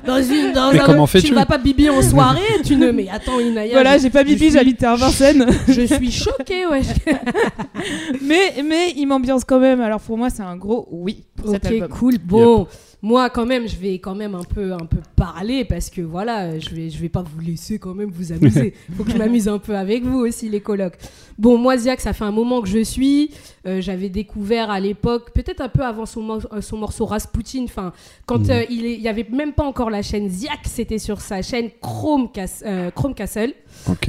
[0.06, 0.52] dans une.
[0.52, 2.90] Dans Mais un- comment tu fais-tu ne vas pas bibi en soirée, tu ne.
[2.90, 3.72] Mais attends, Inaya.
[3.72, 5.46] Voilà, je- j'ai pas bibi, suis- j'habite à Vincennes.
[5.68, 6.82] Je suis choquée, ouais.
[8.22, 9.80] mais mais il m'ambiance quand même.
[9.80, 11.88] Alors pour moi, c'est un gros oui pour cet Ok, album.
[11.88, 12.14] cool.
[12.22, 12.66] Bon,
[13.02, 16.58] moi quand même, je vais quand même un peu, un peu parler parce que voilà,
[16.58, 18.74] je vais, je vais pas vous laisser quand même vous amuser.
[18.96, 20.98] Faut que je m'amuse un peu avec vous aussi, les colocs.
[21.38, 23.30] Bon, moi Ziak, ça fait un moment que je suis.
[23.66, 27.64] Euh, J'avais découvert à l'époque, peut-être un peu avant son, euh, son morceau Rasputin.
[27.64, 27.92] Enfin,
[28.26, 28.50] quand Mhm.
[28.50, 31.40] euh, il, est, il y avait même pas encore la chaîne Ziak, c'était sur sa
[31.42, 33.54] chaîne Chrome, Cas- euh, Chrome Castle.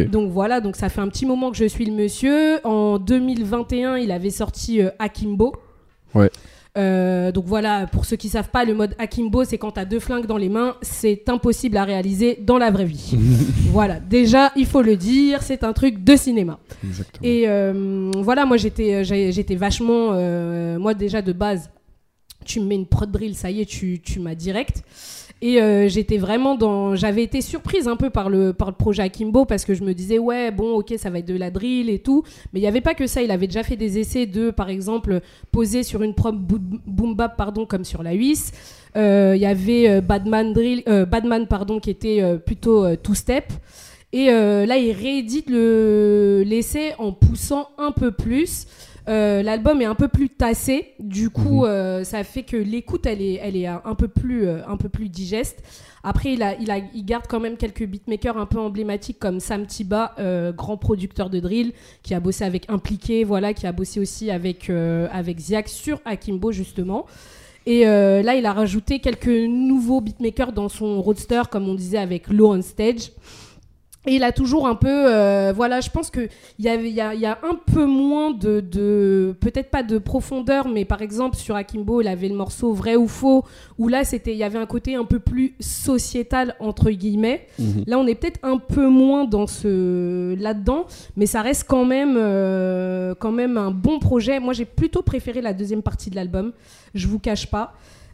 [0.05, 2.59] Donc voilà, donc ça fait un petit moment que je suis le monsieur.
[2.65, 5.53] En 2021, il avait sorti Akimbo.
[6.13, 6.29] Ouais.
[6.77, 9.99] Euh, donc voilà, pour ceux qui savent pas, le mode Akimbo, c'est quand t'as deux
[9.99, 13.11] flingues dans les mains, c'est impossible à réaliser dans la vraie vie.
[13.71, 16.59] voilà, déjà, il faut le dire, c'est un truc de cinéma.
[16.87, 17.27] Exactement.
[17.29, 21.69] Et euh, voilà, moi j'étais, j'ai- j'étais vachement, euh, moi déjà de base,
[22.45, 24.81] tu me mets une prod drill, ça y est, tu, tu m'as direct.
[25.43, 29.01] Et euh, j'étais vraiment dans, j'avais été surprise un peu par le par le projet
[29.01, 31.89] Akimbo parce que je me disais ouais bon ok ça va être de la drill
[31.89, 32.23] et tout,
[32.53, 34.69] mais il y avait pas que ça, il avait déjà fait des essais de par
[34.69, 38.51] exemple poser sur une boo- boom bap pardon comme sur la Huisse.
[38.95, 41.05] Euh, Il y avait euh, Badman drill, euh,
[41.49, 43.45] pardon qui était plutôt euh, two step.
[44.13, 48.65] Et là, il réédite le l'essai en poussant un peu plus.
[49.07, 53.21] Euh, L'album est un peu plus tassé, du coup, euh, ça fait que l'écoute, elle
[53.21, 55.63] est, elle est un peu plus, euh, un peu plus digeste.
[56.03, 59.39] Après, il, a, il, a, il garde quand même quelques beatmakers un peu emblématiques comme
[59.39, 60.15] Sam Tiba,
[60.57, 64.69] grand producteur de drill, qui a bossé avec Impliqué, voilà, qui a bossé aussi avec,
[64.69, 67.05] avec Ziak sur Akimbo, justement.
[67.65, 71.99] Et euh, là, il a rajouté quelques nouveaux beatmakers dans son roadster, comme on disait
[71.99, 73.11] avec Low on Stage.
[74.07, 76.99] Et il a toujours un peu, euh, voilà, je pense que il y a, y,
[76.99, 81.37] a, y a un peu moins de, de peut-être pas de profondeur, mais par exemple
[81.37, 83.45] sur Akimbo, il avait le morceau Vrai ou Faux,
[83.77, 87.45] où là c'était, il y avait un côté un peu plus sociétal entre guillemets.
[87.59, 87.83] Mhm.
[87.85, 90.85] Là, on est peut-être un peu moins dans ce là-dedans,
[91.15, 94.39] mais ça reste quand même, euh, quand même un bon projet.
[94.39, 96.53] Moi, j'ai plutôt préféré la deuxième partie de l'album.
[96.95, 97.73] Je vous cache pas.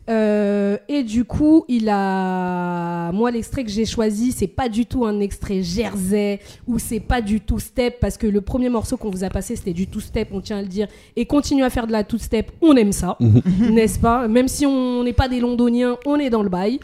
[0.10, 5.06] Euh, et du coup, il a, moi, l'extrait que j'ai choisi, c'est pas du tout
[5.06, 9.10] un extrait Jersey ou c'est pas du two step parce que le premier morceau qu'on
[9.10, 11.70] vous a passé, c'était du two step, on tient à le dire, et continue à
[11.70, 13.17] faire de la two step, on aime ça,
[13.60, 14.28] n'est-ce pas?
[14.28, 16.80] Même si on n'est pas des Londoniens, on est dans le bail.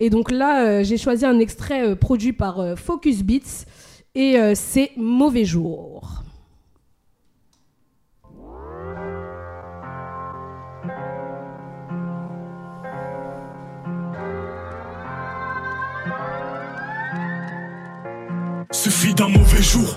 [0.00, 3.66] Et donc là, euh, j'ai choisi un extrait euh, produit par euh, Focus Beats
[4.14, 6.22] et euh, c'est Mauvais jour.
[18.70, 19.96] Suffit d'un mauvais jour,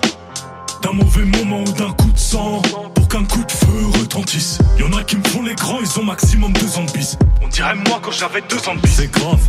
[0.81, 2.61] d'un mauvais moment ou d'un coup de sang
[2.95, 4.59] pour qu'un coup de feu retentisse.
[4.79, 7.17] Y'en a qui me font les grands, ils ont maximum deux ans de bis.
[7.41, 8.93] On dirait moi quand j'avais deux ans de bis.
[8.95, 9.41] C'est grave,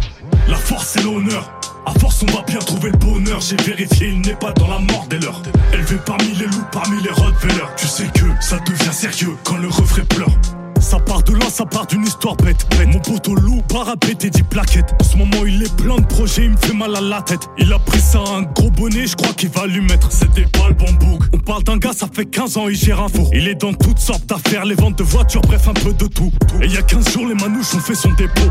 [0.49, 1.61] la force et l'honneur.
[1.87, 3.41] À force, on va bien trouver le bonheur.
[3.41, 5.41] J'ai vérifié, il n'est pas dans la mort des leurs.
[5.73, 7.77] Élevé parmi les loups, parmi les Rottweilers.
[7.77, 10.37] Tu sais que ça devient sérieux quand le refrain pleure.
[10.83, 12.67] Ça part de là, ça part d'une histoire bête.
[12.77, 12.89] bête.
[12.93, 14.95] Mon poteau loup, parapète et dit plaquettes.
[15.01, 17.49] En ce moment, il est plein de projets, il me fait mal à la tête.
[17.59, 20.11] Il a pris ça un gros bonnet, je crois qu'il va lui mettre.
[20.13, 20.87] C'était pas le bon.
[21.35, 23.31] On parle d'un gars, ça fait 15 ans, il gère un four.
[23.33, 26.31] Il est dans toutes sortes d'affaires, les ventes de voitures, bref, un peu de tout.
[26.61, 28.51] Et il y a 15 jours, les manouches ont fait son dépôt.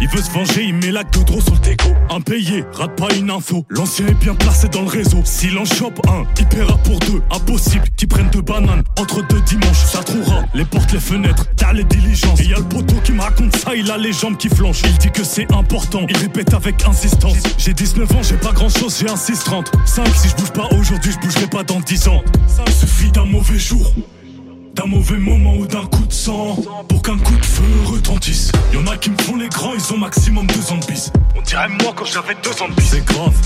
[0.00, 1.88] Il veut se venger, il met la de trop sur le déco.
[2.10, 3.64] Impayé, rate pas une info.
[3.68, 5.18] L'ancien est bien placé dans le réseau.
[5.24, 7.22] S'il en chope un, il paiera pour deux.
[7.30, 9.84] Impossible qu'ils prennent deux bananes entre deux dimanches.
[9.84, 12.40] Ça trouvera les portes, les fenêtres, t'as les diligences.
[12.40, 14.82] Et y a le poteau qui me raconte ça, il a les jambes qui flanchent.
[14.84, 17.36] Il dit que c'est important, il répète avec insistance.
[17.58, 19.70] J'ai 19 ans, j'ai pas grand chose, j'ai un 630.
[19.86, 22.22] 5, si je bouge pas aujourd'hui, je bougerai pas dans 10 ans.
[22.46, 23.92] Ça suffit d'un mauvais jour.
[24.74, 26.56] D'un mauvais moment ou d'un coup de sang
[26.88, 29.98] Pour qu'un coup de feu retentisse Y'en a qui me font les grands, ils ont
[29.98, 33.04] maximum deux ans de bis On dirait moi quand j'avais deux ans de bis C'est
[33.04, 33.36] grave,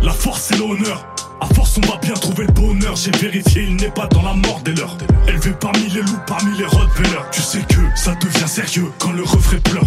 [0.00, 2.96] la force et l'honneur À force, on va bien trouver le bonheur.
[2.96, 4.96] J'ai vérifié, il n'est pas dans la mort des leurs.
[5.28, 7.30] Élevé parmi les loups, parmi les Rottweilers.
[7.30, 9.84] Tu sais que ça devient sérieux quand le refrain pleure.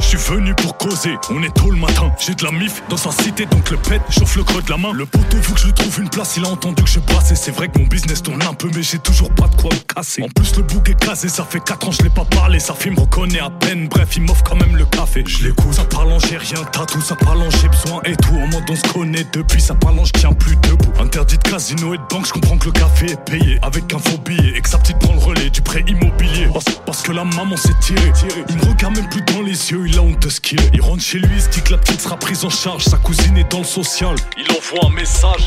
[0.00, 2.12] Je suis venu pour causer, on est tôt le matin.
[2.18, 4.76] J'ai de la mif dans sa cité, donc le pète, chauffe le creux de la
[4.76, 4.92] main.
[4.92, 7.34] Le poteau, faut que je lui trouve une place, il a entendu que je passais.
[7.34, 9.94] C'est vrai que mon business tourne un peu, mais j'ai toujours pas de quoi me
[9.94, 10.22] casser.
[10.22, 12.58] En plus, le bouc est casé, ça fait 4 ans, je l'ai pas parlé.
[12.60, 15.24] Sa fille me reconnaît à peine, bref, il m'offre quand même le café.
[15.26, 18.34] Je l'écoute, ça parle en j'ai rien, tout ça parle en j'ai besoin et tout.
[18.34, 20.92] En mode on se connaît depuis, ça parle en je tiens plus debout.
[21.00, 23.98] Interdit de casino et de banque, je comprends que le café est payé avec un
[23.98, 26.48] faux billet et que sa petite prend le relais du prêt immobilier.
[26.86, 28.12] Parce, que la maman s'est tirée,
[28.48, 30.40] il me regarde même plus dans les yeux, il a honte de ce.
[30.72, 32.84] Il rentre chez lui, il se dit que la petite sera prise en charge.
[32.84, 34.14] Sa cousine est dans le social.
[34.36, 35.46] Il envoie un message.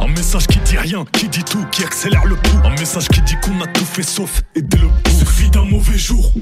[0.00, 2.58] Un, message qui dit rien, qui dit tout, qui accélère le pouls.
[2.64, 5.18] Un message qui dit qu'on a tout fait sauf aider le pouls.
[5.18, 6.32] Suffit d'un mauvais jour.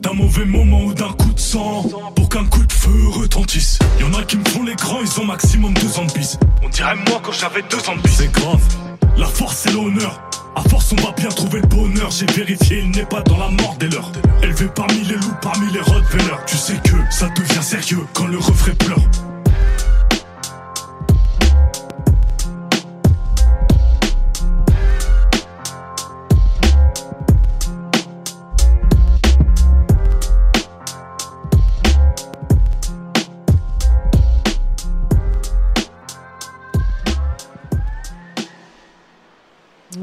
[0.00, 1.84] D'un mauvais moment ou d'un coup de sang
[2.16, 5.26] Pour qu'un coup de feu retentisse Y'en a qui me font les grands, ils ont
[5.26, 8.32] maximum deux ans de bis On dirait moi quand j'avais deux ans de bis C'est
[8.32, 8.62] grave,
[9.18, 10.18] la force et l'honneur
[10.56, 12.10] à force, on va bien trouver le bonheur.
[12.10, 14.10] J'ai vérifié, il n'est pas dans la mort des leurs.
[14.42, 16.44] Élevé parmi les loups, parmi les Rottweilers.
[16.46, 19.29] Tu sais que ça devient sérieux quand le refrain pleure.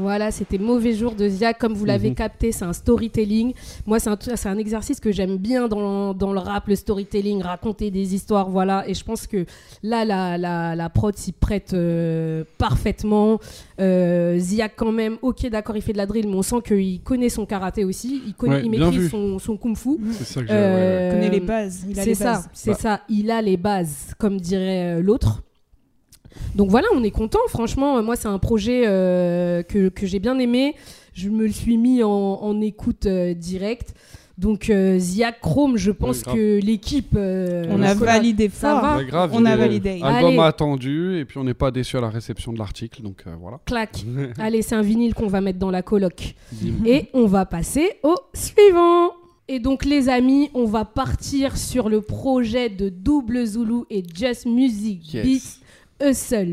[0.08, 1.52] Voilà, c'était Mauvais Jour de Zia.
[1.52, 2.14] Comme vous l'avez mhm.
[2.14, 3.52] capté, c'est un storytelling.
[3.84, 7.90] Moi, c'est un, un, exercice que j'aime bien dans, dans, le rap, le storytelling, raconter
[7.90, 8.48] des histoires.
[8.48, 8.88] Voilà.
[8.88, 9.44] Et je pense que
[9.82, 13.38] là, la, la, la prod s'y prête euh, parfaitement.
[13.80, 17.02] Euh, Zia, quand même, ok, d'accord, il fait de la drill, mais on sent qu'il
[17.02, 18.22] connaît son karaté aussi.
[18.26, 19.98] Il, connaît, il maîtrise son, son, kung fu.
[20.12, 21.84] C'est ça que euh, Il connaît les bases.
[21.92, 22.78] C'est ça, c'est bah.
[22.80, 23.00] ça.
[23.10, 25.42] Il a les bases, comme dirait l'autre.
[26.54, 27.38] Donc voilà, on est content.
[27.48, 30.74] Franchement, moi, c'est un projet euh, que, j'ai bien aimé.
[31.14, 33.94] Je me le suis mis en, écoute euh, directe.
[34.36, 38.80] Donc euh, Zia Chrome, je pense que l'équipe, on a validé fort.
[38.80, 40.00] Ça va on a validé.
[40.00, 43.58] Album attendu et puis on n'est pas déçu à la réception de l'article, donc voilà.
[43.64, 44.04] Clac.
[44.38, 46.36] Allez, c'est un vinyle qu'on va mettre dans la coloc.
[46.86, 49.10] et on va passer au suivant.
[49.48, 54.46] Et donc les amis, on va partir sur le projet de Double Zulu et Just
[54.46, 55.67] Music Beats Hustle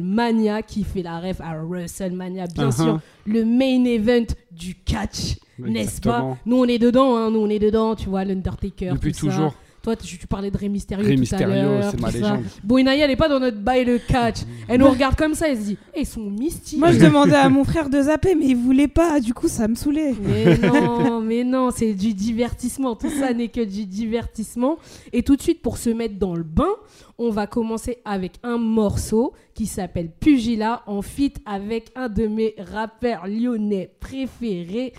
[0.02, 2.84] Mania qui fait la ref à WrestleMania, bien uh-huh.
[2.84, 6.38] sûr, le main event du catch, n'est-ce pas?
[6.46, 8.92] Nous on est dedans, hein, nous on est dedans, tu vois, l'Undertaker.
[8.94, 9.54] Depuis toujours.
[9.86, 11.92] Toi, tu, parlais de Rey Mysterio Rey tout à l'heure.
[11.92, 12.44] c'est ma légende.
[12.64, 14.38] Bon, elle n'est pas dans notre bail de catch.
[14.68, 16.80] Elle nous regarde comme ça, elle se dit, eh, ils sont mystiques.
[16.80, 19.20] Moi, je demandais à mon frère de zapper, mais il voulait pas.
[19.20, 20.16] Du coup, ça me saoulait.
[20.20, 22.96] Mais non, mais non, c'est du divertissement.
[22.96, 24.78] Tout ça n'est que du divertissement.
[25.14, 26.74] Et tout de suite, pour se mettre dans le bain,
[27.20, 32.56] on va commencer avec un morceau qui s'appelle Pugila en feat avec un de mes
[32.58, 34.94] rappeurs lyonnais préférés,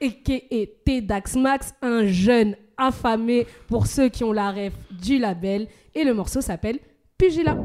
[0.00, 5.66] et T-Dax Max, un jeune affamé pour ceux qui ont la ref du label.
[5.94, 6.78] Et le morceau s'appelle
[7.18, 7.56] Pugila.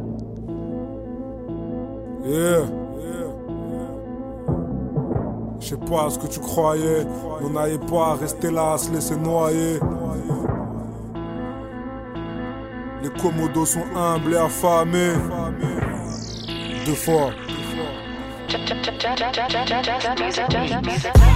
[5.59, 7.05] Je sais pas ce que tu croyais,
[7.41, 9.80] on n'allait pas rester là à se laisser noyer.
[13.01, 15.14] Les commodos sont humbles et affamés.
[16.86, 17.32] Deux fois.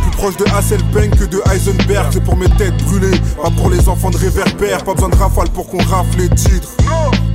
[0.02, 3.90] Plus proche de Hasselbank que de Heisenberg, c'est pour mes têtes brûlées, pas pour les
[3.90, 6.78] enfants de réverbère, pas besoin de rafale pour qu'on rafle les titres.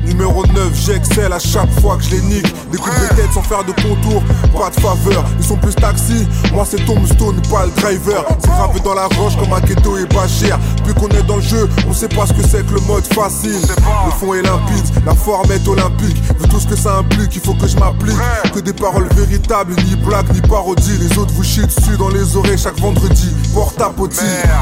[0.05, 2.55] Numéro 9, j'excelle à chaque fois que je les nique.
[2.71, 4.23] Des coups de tête sans faire de contour,
[4.53, 5.25] pas de faveur.
[5.39, 8.25] Ils sont plus taxi, moi c'est Tombstone, pas le driver.
[8.41, 10.59] C'est gravé dans la roche comme un ghetto et pas cher.
[10.85, 13.07] Puis qu'on est dans le jeu, on sait pas ce que c'est que le mode
[13.15, 13.61] facile.
[14.07, 16.17] Le fond est limpide, la forme est olympique.
[16.41, 18.17] Vu tout ce que ça implique, il faut que je m'applique.
[18.53, 20.99] Que des paroles véritables, ni blagues, ni parodies.
[20.99, 23.29] Les autres vous chient dessus dans les oreilles chaque vendredi.
[23.55, 23.93] Porte à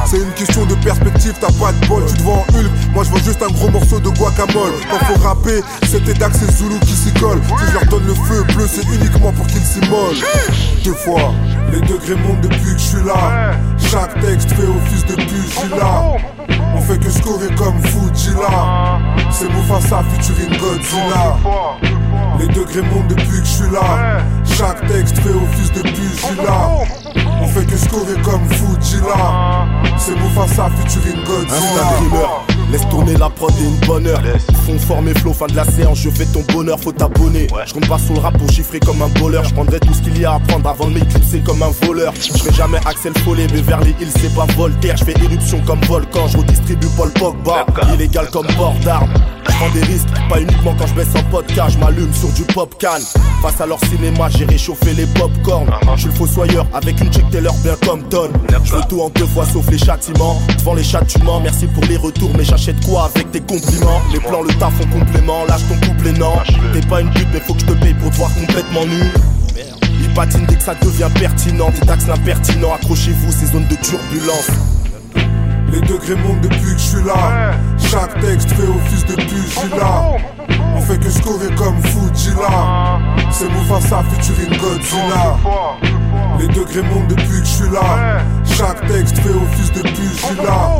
[0.07, 2.05] C'est une question de perspective, t'as pas de bol.
[2.07, 4.72] Tu te vois en Hulk, moi je vois juste un gros morceau de guacamole.
[5.85, 7.41] C'était Dax et Zulu qui s'y collent.
[7.47, 10.16] Si je leur donne le feu bleu, c'est uniquement pour qu'ils s'immolent.
[10.85, 11.33] Deux fois,
[11.72, 13.53] les degrés montent depuis que je suis là.
[13.78, 16.03] Chaque texte fait office de pugilat.
[16.74, 18.99] On fait que scorer comme Fujila.
[19.31, 21.37] C'est Mufasa featuring Godzilla.
[22.39, 24.20] Les degrés montent depuis que je suis là.
[24.45, 26.68] Chaque texte fait office de pugilat.
[27.41, 29.66] On fait que scorer comme Fujila.
[29.97, 32.60] C'est Mufasa featuring Godzilla.
[32.71, 34.23] Laisse tourner la prod et une bonne heure.
[34.64, 37.49] Fond former flow, fin de la séance, je fais ton bonheur, faut t'abonner.
[37.66, 39.45] Je compte pas sur le rap pour chiffrer comme un voleur.
[39.45, 42.12] Je prendrai tout ce qu'il y a à prendre avant de m'éclipser comme un voleur.
[42.14, 44.97] Je ferai jamais Axel Follet, mais vers les îles, c'est pas Voltaire.
[44.97, 47.66] Je fais éruption comme volcan, je distribue Paul Pogba.
[47.95, 49.12] Illégal comme port d'armes.
[49.49, 52.43] Je prends des risques, pas uniquement quand je baisse un podcast, je m'allume sur du
[52.43, 53.01] pop can.
[53.43, 55.68] Face à leur cinéma, j'ai réchauffé les popcorn.
[55.97, 58.31] Je suis le fossoyeur avec une check Taylor bien comme Ton.
[58.64, 60.41] Je tout en deux fois sauf les châtiments.
[60.59, 64.43] Devant les châtiments, merci pour les retours, mais j'achète quoi avec tes compliments Les plans,
[64.43, 66.35] le taf en complément, lâche ton couplet, non.
[66.73, 69.01] T'es pas une pute, mais faut que je te paye pour te voir complètement nu.
[70.01, 71.71] Il patine dès que ça devient pertinent.
[71.73, 74.51] Tes taxes l'impertinent, accrochez-vous, ces zones de turbulence.
[75.73, 77.53] Les degrés montent depuis que je suis là.
[77.79, 80.16] Chaque texte fait office de pugilat.
[80.75, 82.99] On fait que scorer comme Fujila.
[83.31, 85.37] C'est Mufasa featuring Godzilla.
[86.39, 88.21] Les degrés montent depuis que je suis là.
[88.45, 90.71] Chaque texte fait office de pugilat.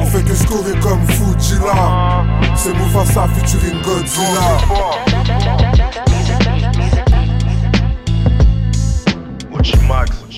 [0.00, 2.24] On fait que scorer comme Fujila.
[2.54, 4.58] C'est Mufasa featuring Godzilla.
[9.88, 10.28] Max, pour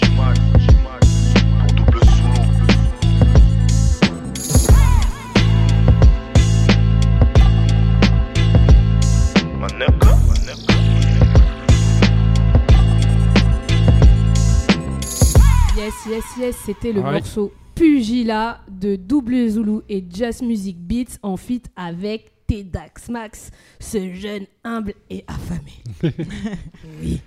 [15.80, 17.12] Yes, yes, yes, c'était le Ouais.
[17.12, 24.12] morceau Pugila de Double Zulu et Just Music Beats en feat avec Tedax Max, ce
[24.12, 25.72] jeune humble et affamé.
[27.02, 27.20] oui.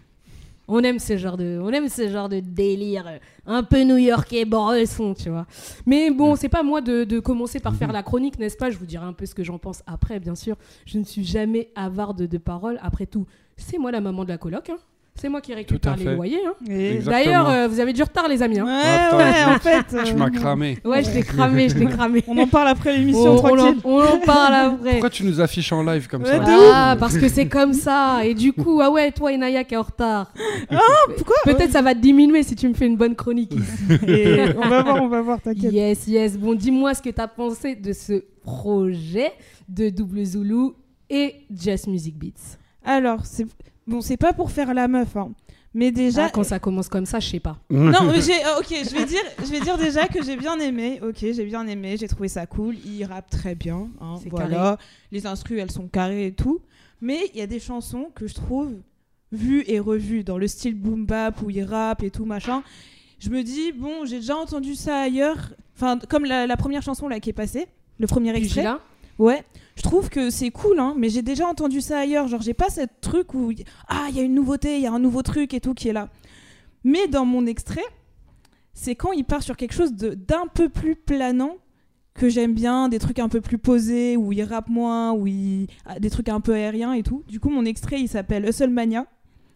[0.67, 4.45] On aime ce genre de, on aime ce genre de délire euh, un peu new-yorkais,
[4.45, 5.45] bresson, tu vois.
[5.85, 8.69] Mais bon, c'est pas moi de, de commencer par faire la chronique, n'est-ce pas?
[8.69, 10.55] Je vous dirai un peu ce que j'en pense après, bien sûr.
[10.85, 12.77] Je ne suis jamais avare de, de paroles.
[12.81, 13.25] Après tout,
[13.57, 14.69] c'est moi la maman de la coloc.
[14.69, 14.77] hein.
[15.15, 16.39] C'est moi qui récupère les loyers.
[16.45, 16.53] hein.
[16.69, 16.97] Et-.
[16.99, 18.59] D'ailleurs, euh, vous avez du retard, les amis.
[18.59, 18.65] hein.
[18.65, 19.85] Ouais, Ah, ouais, en fait.
[20.05, 20.77] Tu euh, m'as cramé.
[20.83, 22.23] Ouais, je t'ai cramé, je t'ai cramé.
[22.27, 23.79] On en parle après On, l'émission, on en, tranquille.
[23.85, 24.91] on en parle après.
[24.91, 26.43] Pourquoi tu nous affiches en live comme Ouais, ça
[26.73, 28.25] Ah, parce que c'est comme ça.
[28.25, 30.33] Et du coup, ah ouais, toi, Inaya qui est en retard.
[31.15, 31.35] Pourquoi?
[31.45, 33.53] Peut-être ça va te diminuer si tu me fais une bonne chronique.
[34.07, 35.71] Et On va voir, on va voir, t'inquiète.
[35.71, 36.37] yes, yes.
[36.37, 39.31] Bon, dis-moi ce que t'as pensé de ce projet
[39.69, 40.71] de Double Zulu
[41.09, 42.57] et Just Music Beats.
[42.83, 43.45] Alors, c'est
[43.87, 45.31] bon, c'est pas pour faire la meuf, hein.
[45.75, 47.57] Mais déjà, Ah, quand ça commence comme ça, je sais pas.
[47.71, 50.59] non, mais j'ai, euh, ok, je vais dire, je vais dire déjà que j'ai bien
[50.59, 50.99] aimé.
[51.01, 52.75] Ok, j'ai bien aimé, j'ai trouvé ça cool.
[52.85, 54.47] Il rappe très bien, hein, C'est voilà.
[54.49, 54.75] carré.
[55.11, 56.59] Les instrus, elles sont carrées et tout.
[57.01, 58.75] Mais il y a des chansons que je trouve
[59.31, 62.61] vues et revues dans le style boom bap où il rappe et tout machin.
[63.17, 65.53] Je me dis bon, j'ai déjà entendu ça ailleurs.
[65.75, 67.65] Enfin, comme la, la première chanson là qui est passée,
[67.97, 68.61] le premier extrait.
[68.61, 68.79] Pugila
[69.17, 69.43] Ouais,
[69.75, 72.27] je trouve que c'est cool, hein, mais j'ai déjà entendu ça ailleurs.
[72.27, 73.51] Genre, j'ai pas ce truc où
[73.87, 75.87] ah, il y a une nouveauté, il y a un nouveau truc et tout qui
[75.89, 76.09] est là.
[76.83, 77.83] Mais dans mon extrait,
[78.73, 81.57] c'est quand il part sur quelque chose de- d'un peu plus planant
[82.13, 85.67] que j'aime bien, des trucs un peu plus posés, où il rappe moins, où il
[85.85, 87.23] ah, des trucs un peu aériens et tout.
[87.27, 89.07] Du coup, mon extrait, il s'appelle Hustle Mania,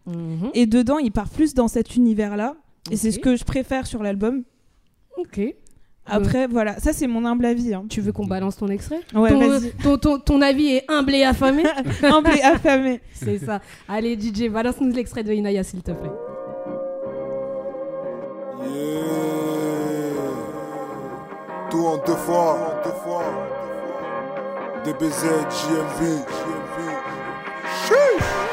[0.07, 0.49] Mhm.
[0.53, 2.55] et dedans, il part plus dans cet univers-là,
[2.89, 4.43] et c'est ce que je préfère sur l'album.
[5.17, 5.41] Ok.
[6.09, 7.73] Après, voilà, ça c'est mon humble avis.
[7.73, 7.83] hein.
[7.89, 9.71] Tu veux qu'on balance ton extrait Ouais, ton, vas-y.
[9.83, 11.63] ton, ton- ton avis est humble et affamé
[12.03, 13.01] Humble et affamé.
[13.13, 13.59] C'est ça.
[13.89, 16.09] Allez, DJ, balance-nous l'extrait de Inaya, s'il te plaît.
[18.61, 19.01] Yeah.
[21.69, 22.81] Tout en deux fois.
[22.83, 23.23] Deux fois.
[24.85, 26.23] DBZ, JMB.
[27.85, 28.46] Sheesh.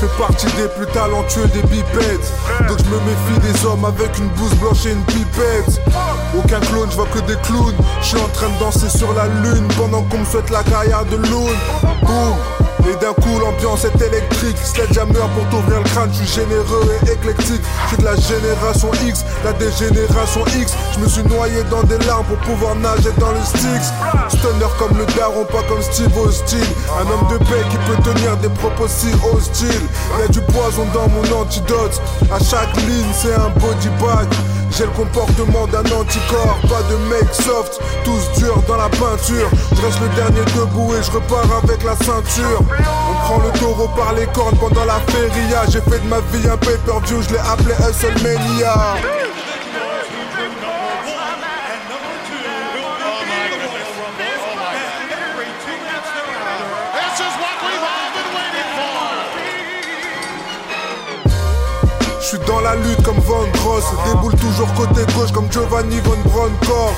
[0.00, 2.32] Fais partie des plus talentueux des bipettes.
[2.68, 5.80] Donc je me méfie des hommes avec une blouse blanche et une pipette.
[6.36, 7.74] Aucun clone, je vois que des clowns.
[8.00, 11.04] Je suis en train de danser sur la lune pendant qu'on me souhaite la carrière
[11.04, 11.50] de Loon.
[12.02, 12.59] Boum.
[12.88, 14.56] Et d'un coup l'ambiance est électrique.
[14.62, 17.62] Sledgehammer pour t'ouvrir le crâne Je suis généreux et éclectique.
[17.84, 20.74] Je suis de la génération X, la dégénération X.
[20.94, 23.92] Je me suis noyé dans des larmes pour pouvoir nager dans le Styx
[24.28, 26.56] Stunner comme le daron, pas comme Steve Austin.
[26.98, 29.86] Un homme de paix qui peut tenir des propos si hostiles.
[30.18, 32.00] Y'a du poison dans mon antidote.
[32.30, 34.28] À chaque ligne c'est un body bag
[34.76, 39.50] j'ai le comportement d'un anticorps, pas de mec soft, tous durs dans la peinture.
[39.74, 42.62] Je reste le dernier debout et je repars avec la ceinture.
[42.78, 45.62] On prend le taureau par les cornes pendant la feria.
[45.68, 48.96] J'ai fait de ma vie un pay-per-view, je l'ai appelé Hustlemania.
[49.02, 49.49] This
[62.70, 66.94] la lutte comme Van Gross, déboule toujours côté gauche comme Giovanni Von Bronckhorst.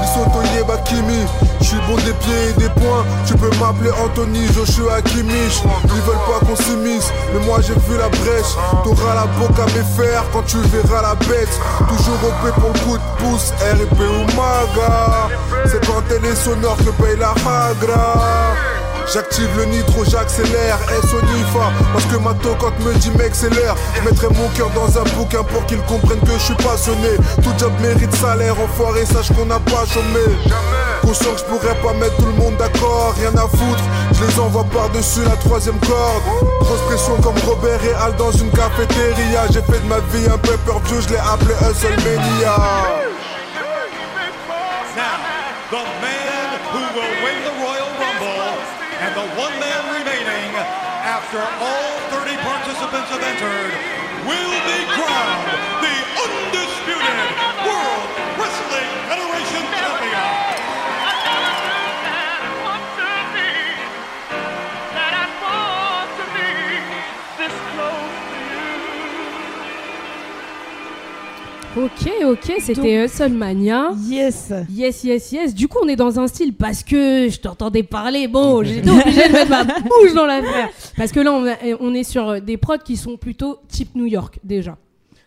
[0.00, 1.24] Lisoto Yebakimi,
[1.60, 3.04] je suis bon des pieds et des poings.
[3.26, 5.62] Tu peux m'appeler Anthony Joshua Kimmich.
[5.84, 8.54] Ils veulent pas qu'on s'immisce, mais moi j'ai vu la brèche.
[8.82, 11.60] T'auras la boca à fers quand tu verras la bête.
[11.88, 15.28] Toujours OP pour le coup de pouce, RIP ou Maga.
[15.66, 18.67] C'est quand elle est sonore que paye la Hagra.
[19.12, 23.48] J'active le nitro, j'accélère, S au NIFA Parce que ma tocotte me dit mec c'est
[23.50, 27.16] Je mettrai mon cœur dans un bouquin pour qu'ils comprennent que je suis passionné.
[27.42, 30.36] Tout job mérite salaire, enfoiré, sache qu'on n'a pas chômé.
[31.00, 33.84] Conscient que je pourrais pas mettre tout le monde d'accord, rien à foutre.
[34.12, 36.22] Je les envoie par-dessus la troisième corde.
[36.60, 39.46] Grosse pression comme Robert et Al dans une cafétéria.
[39.50, 40.52] J'ai fait de ma vie un peu
[40.86, 43.07] view, je l'ai appelé Hustle Mania
[49.08, 50.52] and the one man remaining
[51.00, 53.72] after all 30 participants have entered
[54.28, 55.48] will be crowned
[55.80, 55.96] the
[56.28, 57.28] undisputed
[57.64, 58.04] World
[58.36, 60.37] Wrestling Federation Champion.
[71.78, 73.90] Ok, ok, c'était Hustle Mania.
[74.08, 74.52] Yes.
[74.68, 75.54] Yes, yes, yes.
[75.54, 78.26] Du coup, on est dans un style parce que je t'entendais parler.
[78.26, 80.70] Bon, j'étais obligée de mettre ma bouche dans l'affaire.
[80.96, 84.06] Parce que là, on, a- on est sur des prods qui sont plutôt type New
[84.06, 84.76] York déjà.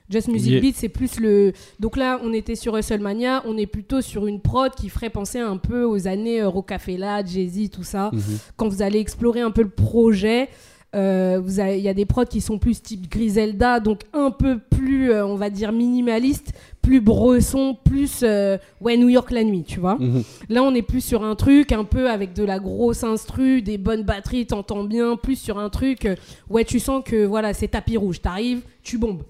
[0.10, 0.60] Just Music Yeah.
[0.62, 1.54] Beat, c'est plus le.
[1.80, 5.39] Donc là, on était sur WrestleMania, on est plutôt sur une prod qui ferait penser
[5.39, 8.10] un peu aux années euh, Rocafella, Jay-Z, tout ça.
[8.12, 8.20] Mhm.
[8.58, 10.49] Quand vous allez explorer un peu le projet,
[10.96, 14.30] euh, vous avez- il y a des prods qui sont plus type Griselda, donc un
[14.32, 19.44] peu plus, euh, on va dire, minimaliste, plus bresson, plus euh, ouais New York la
[19.44, 19.96] nuit, tu vois.
[20.00, 20.24] Mhm.
[20.50, 23.78] Là, on est plus sur un truc un peu avec de la grosse instru, des
[23.78, 26.16] bonnes batteries, t'entends bien, plus sur un truc, euh,
[26.50, 29.22] ouais, tu sens que voilà, c'est tapis rouge, t'arrives, tu bombes.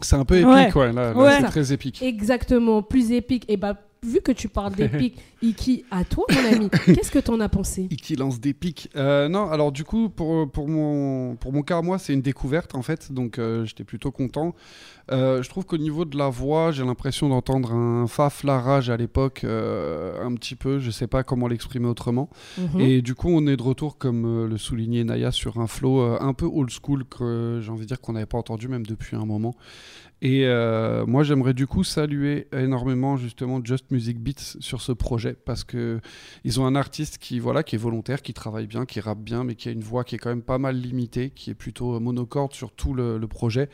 [0.00, 0.72] C'est un peu épique, Ouais.
[0.74, 0.92] ouais.
[0.92, 1.36] là, là, Ouais.
[1.40, 2.02] c'est très épique.
[2.02, 3.44] Exactement, plus épique.
[3.48, 7.40] Et bah, vu que tu parles d'épique, Iki, à toi, mon ami, qu'est-ce que t'en
[7.40, 8.88] as pensé qui lance des pics.
[8.94, 12.76] Euh, non, alors du coup, pour, pour, mon, pour mon cas, moi, c'est une découverte
[12.76, 14.54] en fait, donc euh, j'étais plutôt content.
[15.10, 18.96] Euh, je trouve qu'au niveau de la voix, j'ai l'impression d'entendre un Faf Larage à
[18.96, 22.28] l'époque, euh, un petit peu, je sais pas comment l'exprimer autrement.
[22.58, 22.80] Mhm.
[22.80, 26.00] Et du coup, on est de retour, comme euh, le soulignait Naya, sur un flow
[26.00, 28.86] euh, un peu old school que j'ai envie de dire qu'on n'avait pas entendu même
[28.86, 29.54] depuis un moment.
[30.22, 35.34] Et euh, moi, j'aimerais du coup saluer énormément justement Just Music Beats sur ce projet
[35.34, 36.00] parce que
[36.44, 39.44] ils ont un artiste qui voilà qui est volontaire, qui travaille bien, qui rappe bien,
[39.44, 42.00] mais qui a une voix qui est quand même pas mal limitée, qui est plutôt
[42.00, 43.68] monocorde sur tout le, le projet.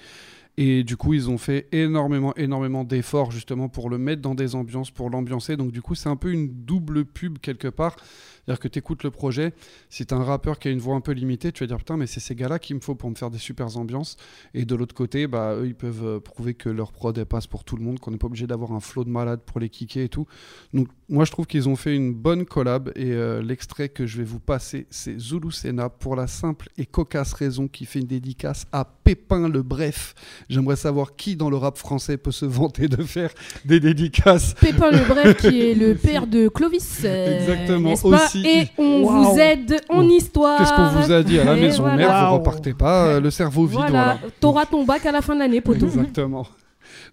[0.58, 4.54] Et du coup, ils ont fait énormément, énormément d'efforts justement pour le mettre dans des
[4.54, 5.56] ambiances, pour l'ambiancer.
[5.56, 7.96] Donc du coup, c'est un peu une double pub quelque part.
[8.44, 9.52] C'est-à-dire que tu écoutes le projet,
[9.88, 11.96] si tu un rappeur qui a une voix un peu limitée, tu vas dire putain,
[11.96, 14.16] mais c'est ces gars-là qu'il me faut pour me faire des super ambiances.
[14.52, 17.46] Et de l'autre côté, bah, eux, ils peuvent euh, prouver que leur prod, elle passe
[17.46, 19.68] pour tout le monde, qu'on n'est pas obligé d'avoir un flow de malade pour les
[19.68, 20.26] kicker et tout.
[20.74, 22.90] Donc moi, je trouve qu'ils ont fait une bonne collab.
[22.96, 26.86] Et euh, l'extrait que je vais vous passer, c'est Zulu Senna pour la simple et
[26.86, 30.14] cocasse raison qui fait une dédicace à Pépin le Bref.
[30.48, 33.30] J'aimerais savoir qui dans le rap français peut se vanter de faire
[33.64, 34.54] des dédicaces.
[34.54, 37.02] Pépin le Bref, qui est le père de Clovis.
[37.04, 38.31] euh, Exactement, pas?
[38.36, 40.58] Et on vous aide en histoire.
[40.58, 41.96] Qu'est-ce qu'on vous a dit à la Et maison voilà.
[41.96, 43.78] mère Vous repartez pas, euh, le cerveau vide.
[43.80, 44.18] Voilà, Voilà.
[44.40, 45.86] t'auras ton bac à la fin de l'année, poteau.
[45.86, 46.46] Exactement.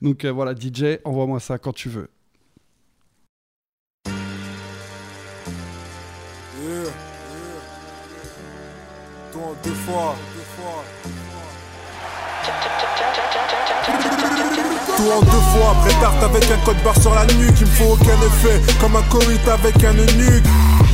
[0.01, 2.07] Donc euh, voilà, DJ, envoie-moi ça quand tu veux.
[6.61, 6.91] Yeah, yeah.
[9.31, 10.83] Toi en deux fois, deux fois.
[14.97, 17.71] Tout en deux fois, après tarte avec un code barre sur la nuque Il me
[17.71, 20.43] faut aucun effet, comme un coït avec un eunuque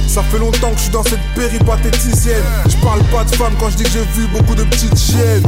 [0.08, 2.44] Ça fait longtemps que je suis dans cette péripatéticienne.
[2.68, 5.44] Je parle pas de femme quand je dis que j'ai vu beaucoup de petites chiennes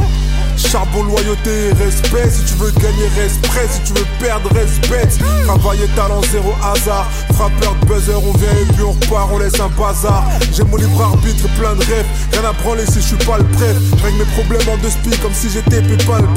[0.56, 2.28] Charbon, loyauté, respect.
[2.30, 5.08] Si tu veux gagner, respect Si tu veux perdre, respect
[5.46, 7.06] Travailler, talent, zéro hasard.
[7.34, 10.24] Frappeur de buzzer, on vient et puis on repart On laisse un bazar.
[10.52, 12.06] J'ai mon libre arbitre plein de rêves.
[12.32, 13.80] Rien à branler si je suis pas le prêtre.
[14.02, 16.28] Règle mes problèmes en deux spi comme si j'étais pas le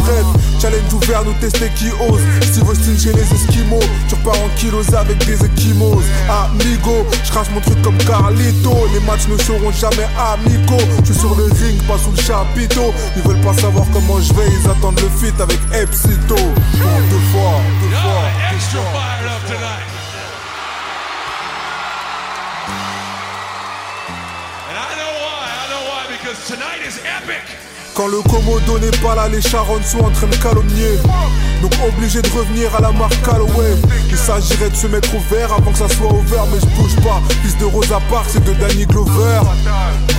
[0.61, 2.21] Challenge ouvert, nous tester qui ose.
[2.43, 7.47] Steve Austin chez les Esquimaux Tu repars en kilos avec des équimos Amigo, je crache
[7.53, 10.83] mon truc comme Carlito Les matchs ne seront jamais amicaux.
[10.99, 12.93] Je suis sur le ring, pas sous le chapiteau.
[13.15, 16.35] Ils veulent pas savoir comment je vais Ils attendent le feat avec Epsito.
[16.35, 19.37] Deux fois, deux fois, deux
[26.47, 27.60] tonight is epic.
[27.93, 30.97] Quand le Komodo n'est pas là, les Charonnes sont en train de calomnier.
[31.61, 33.75] Donc obligé de revenir à la marque Callaway.
[34.09, 36.95] Il s'agirait de se mettre au vert avant que ça soit over, mais je bouge
[37.03, 37.21] pas.
[37.43, 39.41] Fils de Rosa Parks et de Danny Glover.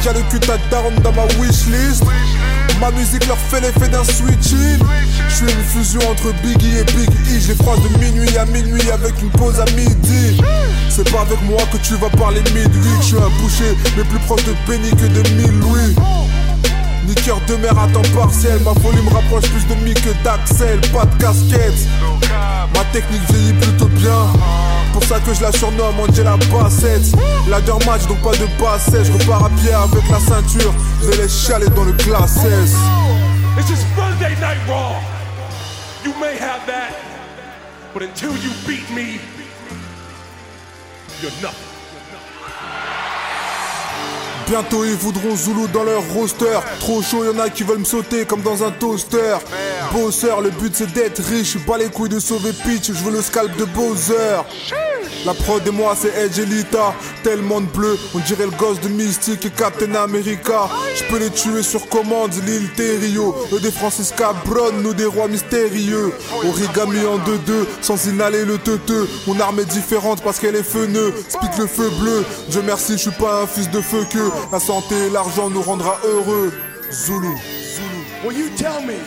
[0.04, 2.04] Y'a le cul à daronne dans ma wishlist?
[2.80, 4.78] Ma musique leur fait l'effet d'un switching.
[5.28, 7.48] Je suis une fusion entre Biggie et Big E.
[7.48, 10.40] Les croise de minuit à minuit avec une pause à midi.
[10.90, 13.00] C'est pas avec moi que tu vas parler midweek.
[13.00, 15.96] Je suis un boucher, mais plus proche de Benny que de mille Louis.
[17.06, 20.10] Ni cœur de mer à temps partiel, ma folie me rapproche plus de mi que
[20.22, 21.88] d'Axel, pas de casquette.
[22.74, 24.26] Ma technique vieillit plutôt bien.
[24.92, 27.02] pour ça que je la surnomme Angela Bassett.
[27.48, 29.06] Ladder match, donc pas de bassette.
[29.06, 30.72] Je repars à pied avec la ceinture.
[31.02, 32.74] Je vais les chialer dans le classe S.
[34.42, 34.96] Night Raw.
[36.04, 36.96] You may have that,
[37.94, 39.20] but until you beat me,
[41.20, 41.30] you're.
[44.46, 46.58] Bientôt ils voudront Zulu dans leur roster.
[46.80, 49.36] Trop chaud, y'en a qui veulent me sauter comme dans un toaster.
[49.92, 51.58] Bosseur, le but c'est d'être riche.
[51.66, 54.42] Pas les couilles de sauver Peach, je veux le scalp de Bowser.
[55.24, 56.94] La prod et moi c'est Edge et Lita.
[57.22, 60.68] Tellement de bleu, on dirait le gosse de Mystique et Captain America.
[60.96, 63.34] Je peux les tuer sur commande, l'île Terrio.
[63.52, 66.12] Eux des Francisca Bron, nous des rois mystérieux.
[66.44, 69.08] Origami en 2-2, sans inhaler le teuteux.
[69.26, 71.14] Mon arme est différente parce qu'elle est feu-neu.
[71.28, 72.24] Spit le feu bleu.
[72.48, 74.30] Dieu merci, je suis pas un fils de feu que.
[74.50, 76.52] La santé et l'argent nous rendra heureux.
[76.90, 77.36] Zulu.
[78.24, 78.98] Will you tell me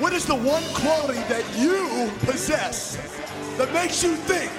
[0.00, 2.98] what is the one quality that you possess
[3.56, 4.50] that makes you think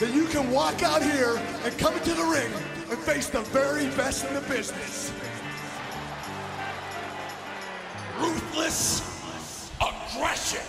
[0.00, 2.52] that you can walk out here and come into the ring
[2.90, 5.12] and face the very best in the business?
[8.18, 9.02] Ruthless
[9.80, 10.62] aggression.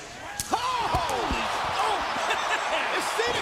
[0.51, 0.57] Oh!
[0.57, 2.15] Oh!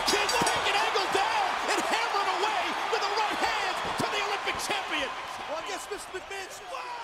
[0.07, 5.09] Kid taking Angle down and hammering away with the right hand to the Olympic champion?
[5.49, 6.19] Well, I guess Mr.
[6.19, 7.03] McMahon's.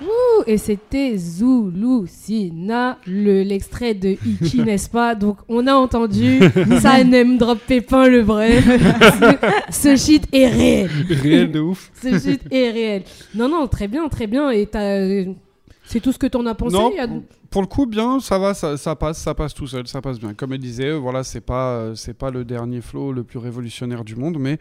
[0.00, 5.14] Ouh, et c'était Zulu Sina, le- l'extrait de Iki, n'est-ce pas?
[5.14, 6.38] Donc, on a entendu
[6.80, 8.60] ça name drop Pépin le vrai.
[8.62, 10.90] ce, ce shit est réel.
[11.10, 11.90] Réel de ouf.
[12.02, 13.02] ce shit est réel.
[13.34, 14.50] Non, non, très bien, très bien.
[14.50, 15.24] Et t'as-
[15.84, 17.06] c'est tout ce que t'en as pensé Non, a-
[17.50, 20.20] pour le coup, bien, ça va, ça, ça passe, ça passe tout seul, ça passe
[20.20, 20.34] bien.
[20.34, 23.38] Comme elle disait, euh, voilà, c'est pas, euh, c'est pas le dernier flow le plus
[23.38, 24.58] révolutionnaire du monde, mais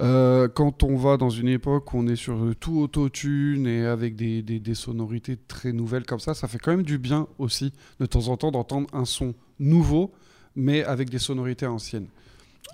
[0.00, 4.16] euh, quand on va dans une époque où on est sur tout autotune et avec
[4.16, 7.72] des, des, des sonorités très nouvelles comme ça, ça fait quand même du bien aussi
[8.00, 10.12] de temps en temps d'entendre un son nouveau,
[10.56, 12.06] mais avec des sonorités anciennes.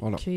[0.00, 0.16] Voilà.
[0.16, 0.30] Ok.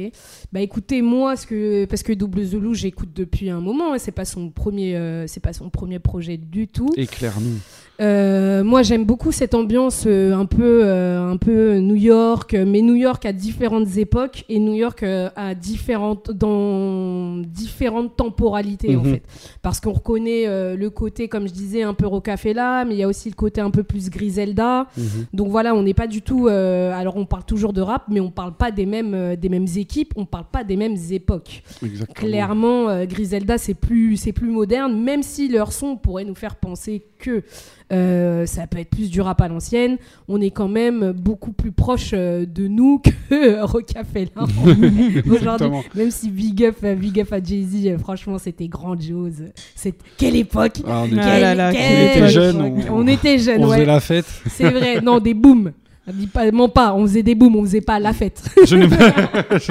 [0.51, 3.93] Bah écoutez, moi, ce que, parce que Double Zulu, j'écoute depuis un moment.
[3.93, 6.89] hein, c'est pas son premier, euh, c'est pas son premier projet du tout.
[6.95, 7.59] Éclaire-nous.
[8.01, 12.81] Euh, moi, j'aime beaucoup cette ambiance euh, un peu, euh, un peu New York, mais
[12.81, 19.13] New York à différentes époques et New York à différentes, dans différentes temporalités en Mhm.
[19.13, 19.23] fait.
[19.61, 20.45] Parce qu'on reconnaît
[20.75, 23.61] le côté, comme je disais, un peu Rocafella, mais il y a aussi le côté
[23.61, 24.87] un peu plus Griselda.
[24.97, 25.03] Mhm.
[25.33, 26.47] Donc voilà, on n'est pas du tout.
[26.47, 30.13] alors on parle toujours de rap, mais on parle pas des mêmes, des mêmes équipes,
[30.15, 31.63] on parle pas des mêmes époques.
[31.83, 32.13] Exactement.
[32.27, 37.03] Clairement, Griselda, c'est plus, c'est plus moderne, même si leur son pourrait nous faire penser
[37.21, 37.43] que
[37.93, 39.97] euh, ça peut être plus du rap à l'ancienne.
[40.27, 42.99] On est quand même beaucoup plus proche euh, de nous
[43.29, 44.31] que Rocafella
[45.29, 45.67] aujourd'hui.
[45.95, 49.43] Même si Big Up, euh, Big Up à Jay-Z, franchement, c'était grandiose.
[49.75, 52.95] C'est quelle époque Ah, on était- Quelle- Ah là là, quelle on était jeunes, on-
[53.01, 53.75] On était jeunes, on ouais.
[53.77, 54.25] faisait la fête.
[54.49, 55.01] C'est vrai.
[55.01, 55.71] Non, des booms.
[56.07, 58.43] Dis pas, pas, on faisait des booms, on faisait pas la fête.
[58.65, 59.13] Je n'ai pas.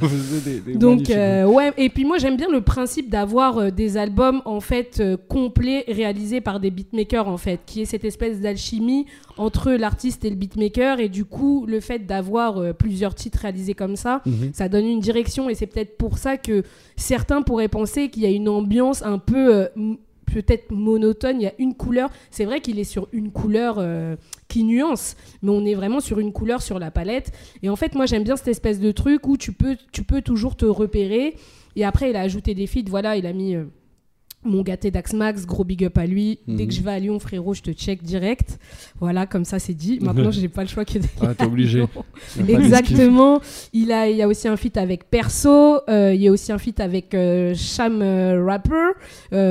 [0.00, 3.58] on faisait des, des Donc euh, ouais, et puis moi j'aime bien le principe d'avoir
[3.58, 7.86] euh, des albums en fait euh, complets réalisés par des beatmakers en fait, qui est
[7.86, 9.06] cette espèce d'alchimie
[9.36, 13.96] entre l'artiste et le beatmaker et du coup le fait d'avoir plusieurs titres réalisés comme
[13.96, 14.50] ça, Mhm.
[14.52, 16.62] ça donne une direction et c'est peut-être pour ça que
[16.96, 19.68] certains pourraient penser qu'il y a une ambiance un peu
[20.30, 22.10] peut-être monotone, il y a une couleur.
[22.30, 24.16] C'est vrai qu'il est sur une couleur euh,
[24.48, 27.32] qui nuance, mais on est vraiment sur une couleur sur la palette.
[27.62, 29.76] Et en fait, moi, j'aime bien cette espèce de truc où tu peux,
[30.22, 31.36] toujours te repérer.
[31.76, 32.88] Et après, il a ajouté des feats.
[32.88, 33.64] Voilà, il a mis euh,
[34.44, 36.38] mon gâté Dax Max, gros big up à lui.
[36.46, 36.68] Dès Mhm.
[36.68, 38.58] que je vais à Lyon, frérot, je te check direct.
[39.00, 39.98] Voilà, comme ça, c'est dit.
[40.02, 41.84] Maintenant, je n'ai pas le choix que d'aller Ah, t'es obligé.
[42.48, 43.40] Exactement.
[43.72, 45.80] Il, a, il y a aussi un feat avec Perso.
[45.88, 48.92] euh, il y a aussi un feat avec euh, Sham euh, Rapper,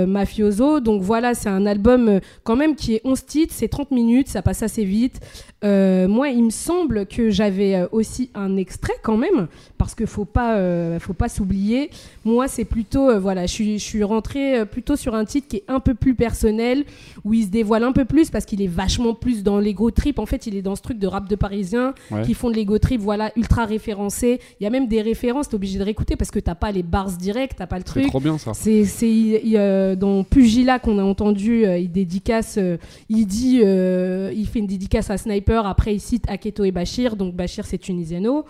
[0.08, 0.80] Mafioso.
[0.80, 3.54] Donc voilà, c'est un album quand même qui est 11 titres.
[3.56, 5.20] C'est 30 minutes, ça passe assez vite.
[5.64, 10.58] Moi, il me semble que j'avais aussi un extrait quand même, parce qu'il faut pas,
[11.00, 11.90] faut pas s'oublier.
[12.26, 15.64] Moi, c'est plutôt, voilà, je suis, je suis rentrée plutôt sur un titre qui est
[15.68, 16.84] un peu plus personnel,
[17.26, 20.20] où il se dévoile un peu plus, parce qu'il est vachement plus dans l'ego trip.
[20.20, 22.22] En fait, il est dans ce truc de rap de Parisien Ouais.
[22.22, 24.40] qui font de l'ego trip, voilà, ultra référencé.
[24.60, 26.84] Il y a même des références, t'es obligé de réécouter parce que t'as pas les
[26.84, 28.06] bars directs, t'as pas le truc.
[28.06, 28.54] trop bien, ça.
[28.54, 32.78] C'est c'est, euh, dans Pugila qu'on a entendu, euh, il dédicace, euh,
[33.10, 35.66] il dit, euh, il fait une dédicace à Sniper.
[35.66, 37.16] Après, il cite Aketo et Bachir.
[37.16, 38.46] Donc Bachir, c'est tunisiano.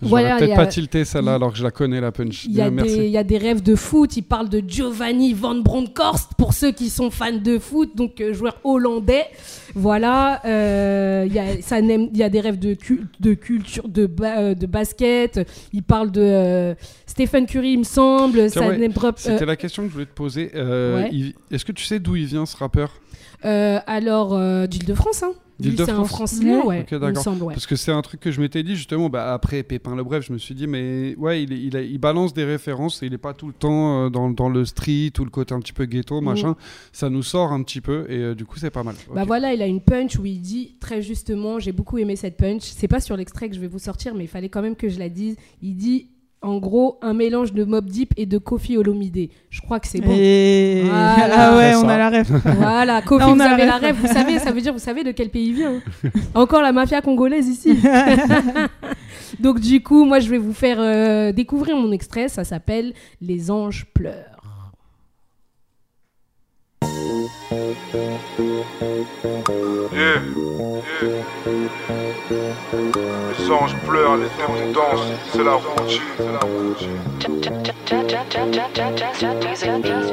[0.00, 2.12] Euh, J'aurais voilà, il peut-être a- pas tilté celle-là alors que je la connais la
[2.12, 2.44] punch.
[2.44, 2.98] il y, a Bien, merci.
[2.98, 4.16] des, il y a des rêves de foot.
[4.16, 8.32] Il parle de Giovanni Van Bronckhorst pour ceux qui sont fans de foot, donc euh,
[8.32, 9.24] joueur hollandais.
[9.74, 10.40] Voilà.
[10.44, 13.88] euh, il y, a, ça n'aime- il y a des rêves de, cul- de culture,
[13.88, 15.40] de, ba- euh, de basket.
[15.72, 16.74] Il parle de euh,
[17.06, 18.38] Stephen Curry, il me semble.
[18.38, 20.52] Ouais, euh, C'était la question que je voulais te poser.
[20.54, 21.34] Euh, ouais.
[21.50, 22.92] Est-ce que tu sais d'où il vient ce rappeur?
[23.44, 25.32] Euh, alors, euh, d'Île-de-France, hein.
[25.60, 27.22] D'Île-de-France francilien, ouais, Ok, il me d'accord.
[27.22, 27.54] semble, ouais.
[27.54, 30.24] Parce que c'est un truc que je m'étais dit justement bah, après Pépin le Bref,
[30.26, 33.14] je me suis dit mais ouais, il, il, a- il balance des références et il
[33.14, 35.72] est pas tout le temps euh, dans, dans le street ou le côté un petit
[35.72, 36.24] peu ghetto, Mhm.
[36.26, 36.56] machin.
[36.92, 38.94] Ça nous sort un petit peu et euh, du coup c'est pas mal.
[39.14, 42.36] Bah voilà, il a une punch où il dit très justement, j'ai beaucoup aimé cette
[42.36, 42.62] punch.
[42.62, 44.88] C'est pas sur l'extrait que je vais vous sortir, mais il fallait quand même que
[44.88, 45.36] je la dise.
[45.62, 46.08] Il dit
[46.40, 49.28] en gros un mélange de Mob Deep et de Kofi Olomide.
[49.50, 50.12] Je crois que c'est bon.
[50.14, 51.34] Et- Voilà.
[51.52, 52.30] Ah ouais, on a la ref.
[52.58, 53.96] Voilà, Kofi, vous avez la ref.
[54.00, 55.74] Vous savez, ça veut dire, vous savez de quel pays il vient.
[56.04, 56.10] hein.
[56.34, 57.76] Encore la mafia congolaise ici.
[59.40, 62.28] Donc du coup, moi, je vais vous faire euh, découvrir mon extrait.
[62.28, 64.37] Ça s'appelle Les anges pleurent.
[69.92, 70.20] Yeah, yeah.
[73.38, 75.00] Les anges pleurent, les démons dansent,
[75.32, 76.98] c'est la routine, c'est la routine.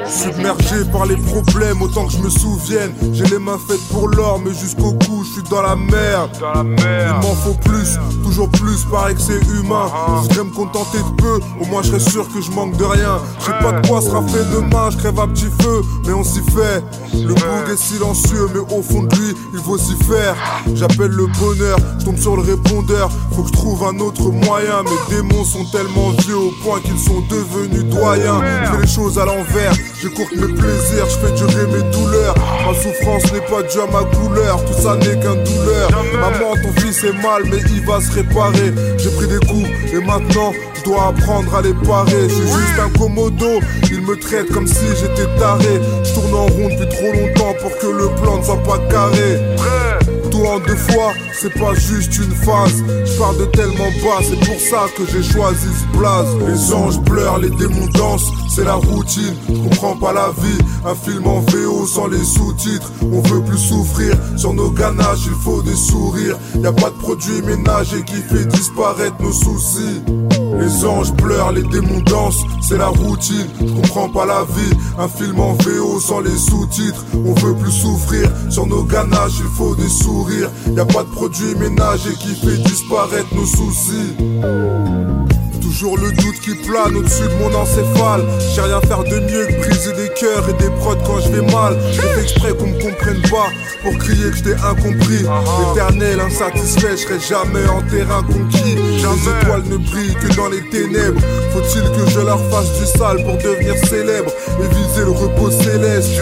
[0.06, 4.40] Submergé par les problèmes autant que je me souvienne J'ai les mains faites pour l'or
[4.42, 6.30] mais jusqu'au cou je suis dans la merde.
[6.54, 11.22] Il m'en faut plus, toujours plus, paraît que c'est humain Je voudrais me contenter de
[11.22, 13.86] peu, au moins je serais sûr que je manque de rien Je sais pas de
[13.86, 17.70] quoi sera fait demain, je crève à petit feu Mais on s'y fait, le boug
[17.72, 20.34] est silencieux mais au fond de lui il faut s'y faire.
[20.74, 23.10] J'appelle le bonheur, je tombe sur le répondeur.
[23.32, 24.82] Faut que je trouve un autre moyen.
[24.82, 28.40] Mes démons sont tellement vieux au point qu'ils sont devenus doyens.
[28.64, 29.72] Je fais les choses à l'envers,
[30.06, 32.34] j'écourte mes plaisirs, je fais durer mes douleurs.
[32.66, 35.90] Ma souffrance n'est pas due à ma couleur, tout ça n'est qu'un douleur.
[36.14, 38.72] Maman ton fils est mal mais il va se réparer.
[38.98, 42.28] J'ai pris des coups et maintenant je dois apprendre à les parer.
[42.28, 45.80] Je suis juste un commodo, il me traite comme si j'étais taré.
[46.04, 49.40] Je tourne en rond depuis trop longtemps pour que le plan ne soit pas carré
[50.44, 52.82] en deux fois, c'est pas juste une phase.
[53.04, 56.36] Je pars de tellement bas, c'est pour ça que j'ai choisi ce blaze.
[56.48, 59.34] Les anges pleurent, les démons dansent, c'est la routine.
[59.48, 62.90] Je comprends pas la vie, un film en VO sans les sous-titres.
[63.12, 66.36] On veut plus souffrir, sur nos ganaches il faut des sourires.
[66.56, 70.02] Y a pas de produit ménager qui fait disparaître nos soucis.
[70.58, 73.46] Les anges pleurent, les démons dansent, c'est la routine.
[73.60, 77.04] Je comprends pas la vie, un film en VO sans les sous-titres.
[77.14, 80.25] On veut plus souffrir, sur nos ganaches il faut des sourires.
[80.28, 84.14] Y a pas de produit ménager qui fait disparaître nos soucis.
[85.66, 88.24] Toujours le doute qui plane au-dessus de mon encéphale.
[88.54, 91.52] J'ai rien faire de mieux que briser des cœurs et des prods quand je vais
[91.52, 91.76] mal.
[91.90, 93.48] J'ai fait exprès qu'on me comprenne pas
[93.82, 95.26] pour crier que je t'ai incompris.
[95.72, 98.76] Éternel, insatisfait, je serai jamais en terrain conquis.
[98.76, 101.20] Les étoiles ne brillent que dans les ténèbres.
[101.52, 104.30] Faut-il que je leur fasse du sale pour devenir célèbre?
[104.62, 106.12] Et viser le repos céleste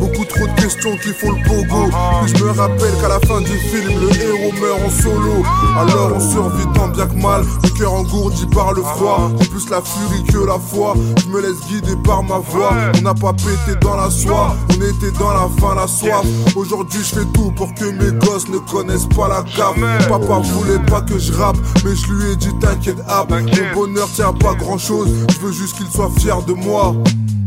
[0.00, 1.90] Beaucoup trop de questions qui font le pogo.
[2.24, 5.44] Puis je me rappelle qu'à la fin du film, le héros meurt en solo.
[5.76, 9.30] Alors on survit tant bien que mal, le cœur engourdi par le froid.
[9.40, 10.94] J'ai plus la furie que la foi.
[11.22, 12.72] Je me laisse guider par ma voix.
[12.98, 16.24] On n'a pas pété dans la soie, on était dans la faim, la soif.
[16.56, 19.76] Aujourd'hui, je fais tout pour que mes gosses ne connaissent pas la cave.
[20.08, 23.30] Papa voulait pas que je rappe, mais je lui ai dit t'inquiète, hap.
[23.30, 25.08] Mon bonheur tient pas grand chose.
[25.32, 26.94] Je veux juste qu'il soit fier de moi.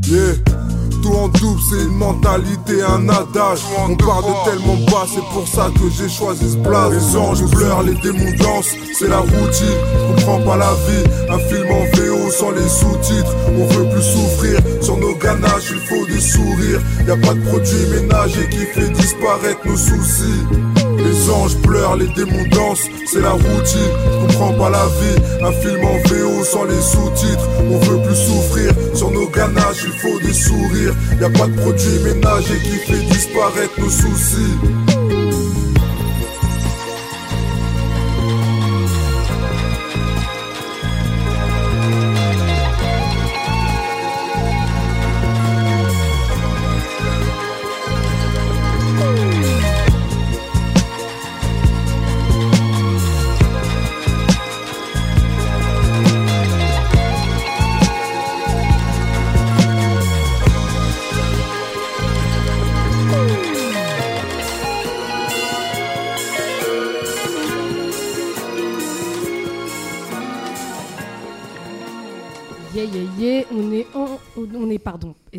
[0.07, 0.33] Yeah.
[1.01, 3.61] Tout en double, c'est une mentalité, un adage.
[3.79, 6.93] On part de tellement bas, c'est pour ça que j'ai choisi ce blaze.
[6.93, 9.79] Les anges pleurent, les démons dansent, c'est la routine.
[9.93, 13.35] Je comprends pas la vie, un film en VO sans les sous-titres.
[13.47, 16.81] On veut plus souffrir, sur nos ganaches, il faut des sourires.
[17.07, 20.70] Y a pas de produit ménager qui fait disparaître nos soucis.
[21.03, 23.91] Les anges pleurent, les démons dansent, c'est la routine.
[24.21, 27.47] Comprends pas la vie, un film en VO sans les sous-titres.
[27.69, 30.93] On veut plus souffrir, sur nos ganaches il faut des sourires.
[31.19, 35.20] Y a pas de produit ménager qui fait disparaître nos soucis.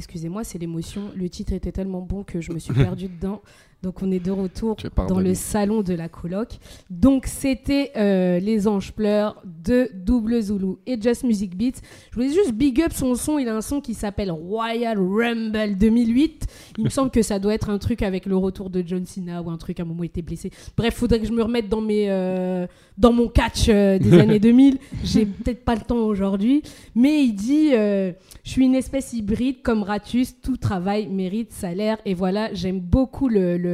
[0.02, 1.12] Excusez-moi, c'est l'émotion.
[1.14, 3.40] Le titre était tellement bon que je me suis perdue dedans.
[3.82, 4.76] Donc on est de retour
[5.08, 6.58] dans le salon de la coloc.
[6.88, 11.80] Donc c'était euh, Les Anges pleurent de Double Zulu et Just Music Beats.
[12.10, 13.38] Je voulais juste big up son son.
[13.38, 16.46] Il a un son qui s'appelle Royal Rumble 2008.
[16.78, 19.42] Il me semble que ça doit être un truc avec le retour de John Cena
[19.42, 20.52] ou un truc à un moment où il était blessé.
[20.76, 22.68] Bref, faudrait que je me remette dans mes euh,
[22.98, 24.78] dans mon catch euh, des années 2000.
[25.02, 26.62] J'ai peut-être pas le temps aujourd'hui,
[26.94, 32.14] mais il dit je suis une espèce hybride comme Ratus, tout travail mérite salaire et
[32.14, 33.71] voilà, j'aime beaucoup le, le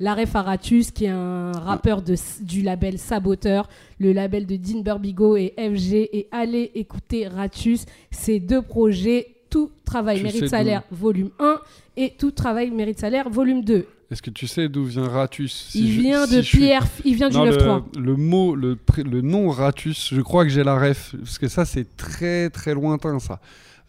[0.00, 4.56] la ref à Ratus qui est un rappeur de, du label Saboteur, le label de
[4.56, 10.48] Dean Burbigo et FG et allez écouter Ratus, ces deux projets tout travail Tu mérite
[10.48, 11.58] salaire volume 1
[11.96, 13.84] et tout travail mérite salaire volume 2.
[14.10, 16.84] Est-ce que tu sais d'où vient Ratus Si Il je- vient si de suis- Pierre,
[17.04, 17.84] il vient du Non, 9-3.
[17.96, 18.76] Le, le mot, le
[19.22, 23.18] nom Ratus, je crois que j'ai la ref, parce que ça c'est très très lointain
[23.20, 23.40] ça.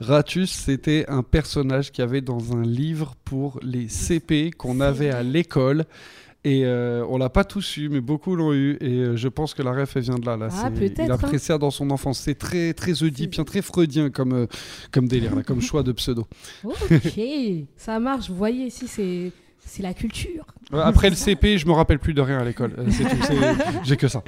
[0.02, 5.12] Ratus, c'était un personnage qu'il y avait dans un livre pour les CP qu'on avait
[5.12, 5.86] à l'école.
[6.43, 8.78] Et euh, on l'a pas tous eu, mais beaucoup l'ont eu.
[8.82, 10.38] Et euh, je pense que la ref, elle vient de là.
[10.38, 10.47] là.
[10.52, 12.20] Ah, Il a pris ça dans son enfance.
[12.20, 14.47] C'est très, très oedipien, très freudien comme, euh,
[14.91, 16.26] comme délire, là, comme choix de pseudo.
[16.64, 17.22] Ok,
[17.78, 18.28] ça marche.
[18.28, 19.32] Vous voyez ici, c'est
[19.74, 20.46] c'est la culture.
[20.74, 22.74] Euh, Après le CP, je me rappelle plus de rien à l'école.
[22.78, 23.16] Euh, C'est tout.
[23.26, 23.36] c'est-
[23.86, 24.22] J'ai que ça.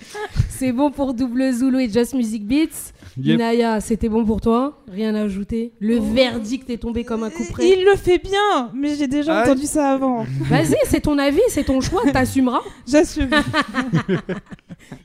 [0.48, 2.94] C'est bon pour Double Zulu et Just Music Beats.
[3.18, 3.38] Yep.
[3.39, 4.82] Naya, c'était bon pour toi?
[4.89, 5.74] Rien à ajouter?
[5.80, 7.68] Le verdict est tombé comme un coup près.
[7.70, 9.50] Il le fait bien, mais j'ai déjà Aïe.
[9.52, 10.24] entendu ça avant.
[10.50, 12.62] Vas-y, c'est ton avis, c'est ton choix, t'assumeras.
[12.88, 13.30] J'assume.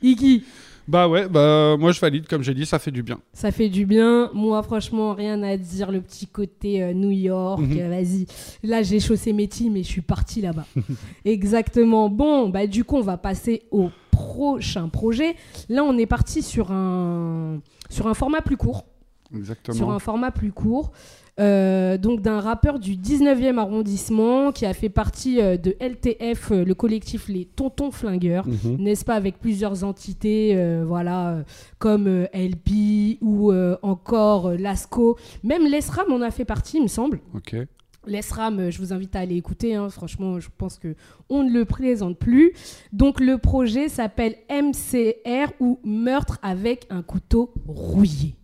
[0.01, 0.43] Iggy,
[0.89, 3.19] Bah ouais, bah moi je valide, comme j'ai dit, ça fait du bien.
[3.31, 4.31] ça fait du bien.
[4.33, 5.91] Moi, franchement, rien à dire.
[5.91, 7.77] Le petit côté euh, New York, Mhm.
[7.79, 8.25] euh, vas-y.
[8.63, 10.65] Là, j'ai chaussé mes teams et je suis parti là-bas.
[11.25, 12.09] Exactement.
[12.09, 15.35] Bon, bah du coup, on va passer au prochain projet.
[15.69, 17.59] Là, on est parti sur un,
[17.89, 18.85] sur un format plus court.
[19.35, 19.77] Exactement.
[19.77, 20.91] sur un format plus court.
[21.39, 26.65] Euh, donc d'un rappeur du 19e arrondissement qui a fait partie euh, de LTF, euh,
[26.65, 28.75] le collectif Les Tontons Flingueurs, Mhm.
[28.79, 31.43] n'est-ce pas, avec plusieurs entités, voilà,
[31.77, 35.17] comme LP ou encore Lasco.
[35.43, 37.21] Même l'ESRAM en a fait partie, il me semble.
[37.35, 37.55] Ok.
[38.07, 39.75] L'ESRAM, je vous invite à aller écouter.
[39.75, 39.89] hein.
[39.89, 40.95] Franchement, je pense que
[41.29, 42.53] on ne le présente plus.
[42.93, 48.35] Donc, le projet s'appelle MCR ou Meurtre avec un couteau rouillé.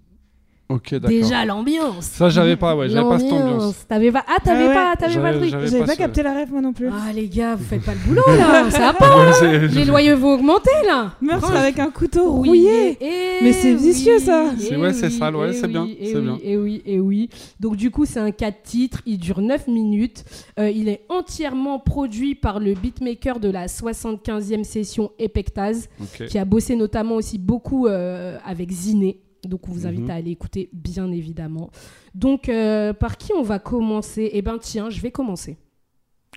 [0.68, 1.10] Ok, d'accord.
[1.10, 2.06] Déjà l'ambiance.
[2.06, 3.50] Ça, j'avais pas, ouais, j'avais pas cette ambiance.
[3.52, 3.88] L'ambiance.
[3.88, 4.26] T'avais pas.
[4.28, 4.74] Ah, t'avais Ah ouais.
[4.74, 5.50] pas, t'avais pas le truc.
[5.52, 6.90] j'avais pas pas ce- capté la rêve moi non plus.
[6.90, 9.16] Ah les gars, vous faites pas le boulot là, ça va pas.
[9.16, 11.12] Ouais, hein Les loyers vont augmenter là.
[11.22, 12.98] Meurtre avec un couteau Oui, rouillé.
[13.00, 14.46] et- Mais c'est vicieux, ça.
[14.58, 16.38] et C'est- ouais, c'est sale, ouais, et c'est oui, bien, et c'est oui, bien.
[16.44, 17.30] Et oui, et oui.
[17.60, 20.24] Donc du coup, c'est un 4 titres, il dure 9 minutes.
[20.60, 26.26] Euh, il est entièrement produit par le beatmaker de la 75e session Epectaz, Ok.
[26.26, 29.20] qui a bossé notamment aussi beaucoup euh, avec Ziné.
[29.48, 30.10] Donc on vous invite Mhm.
[30.12, 31.70] à aller écouter, bien évidemment.
[32.14, 34.30] Donc euh, par qui on va commencer?
[34.34, 35.58] Eh ben tiens, je vais commencer.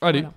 [0.01, 0.21] Allez.
[0.21, 0.35] Voilà.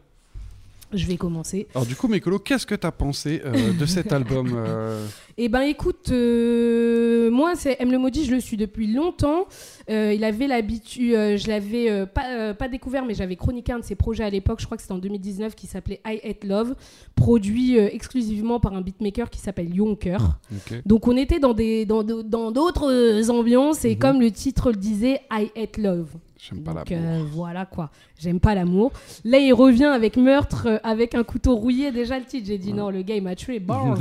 [0.94, 1.68] Je vais commencer.
[1.74, 5.06] Alors du coup, Mécolo, qu'est-ce que t'as pensé euh, de cet album euh,
[5.38, 9.48] Eh ben écoute, euh, moi c'est M le maudit, je le suis depuis longtemps.
[9.90, 14.24] Il avait l'habitude, je l'avais pas, pas découvert, mais j'avais chroniqué un de ses projets
[14.24, 14.60] à l'époque.
[14.62, 16.76] Je crois que c'était en 2019, qui s'appelait I Hate Love,
[17.16, 20.40] produit exclusivement par un beatmaker qui s'appelle Yonker.
[20.54, 20.82] Ok.
[20.86, 25.52] Donc on était dans des dans d'autres ambiances et comme le titre le disait, I
[25.58, 26.10] Hate Love.
[26.50, 28.92] J'aime pas la Donc euh, voilà quoi, j'aime pas l'amour.
[29.24, 31.92] Là il revient avec meurtre, euh, avec un couteau rouillé.
[31.92, 33.60] Déjà le titre, j'ai dit non, le gars il m'a tué.
[33.60, 33.96] Bars,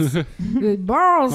[0.63, 0.77] Euh,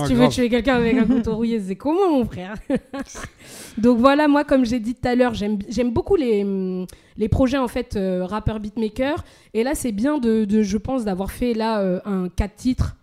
[0.03, 2.55] Ah, tu veux tuer quelqu'un avec un couteau rouillé, c'est comment mon frère.
[3.77, 6.87] Donc voilà, moi comme j'ai dit tout à l'heure, j'aime beaucoup les, hum,
[7.17, 9.23] les projets en fait euh, rappeur beatmaker.
[9.53, 12.95] Et là c'est bien de, de, je pense d'avoir fait là un 4 titres.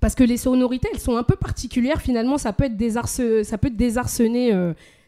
[0.00, 2.00] Parce que les sonorités elles sont un peu particulières.
[2.00, 4.52] Finalement ça peut être désarce- ça peut désarçonner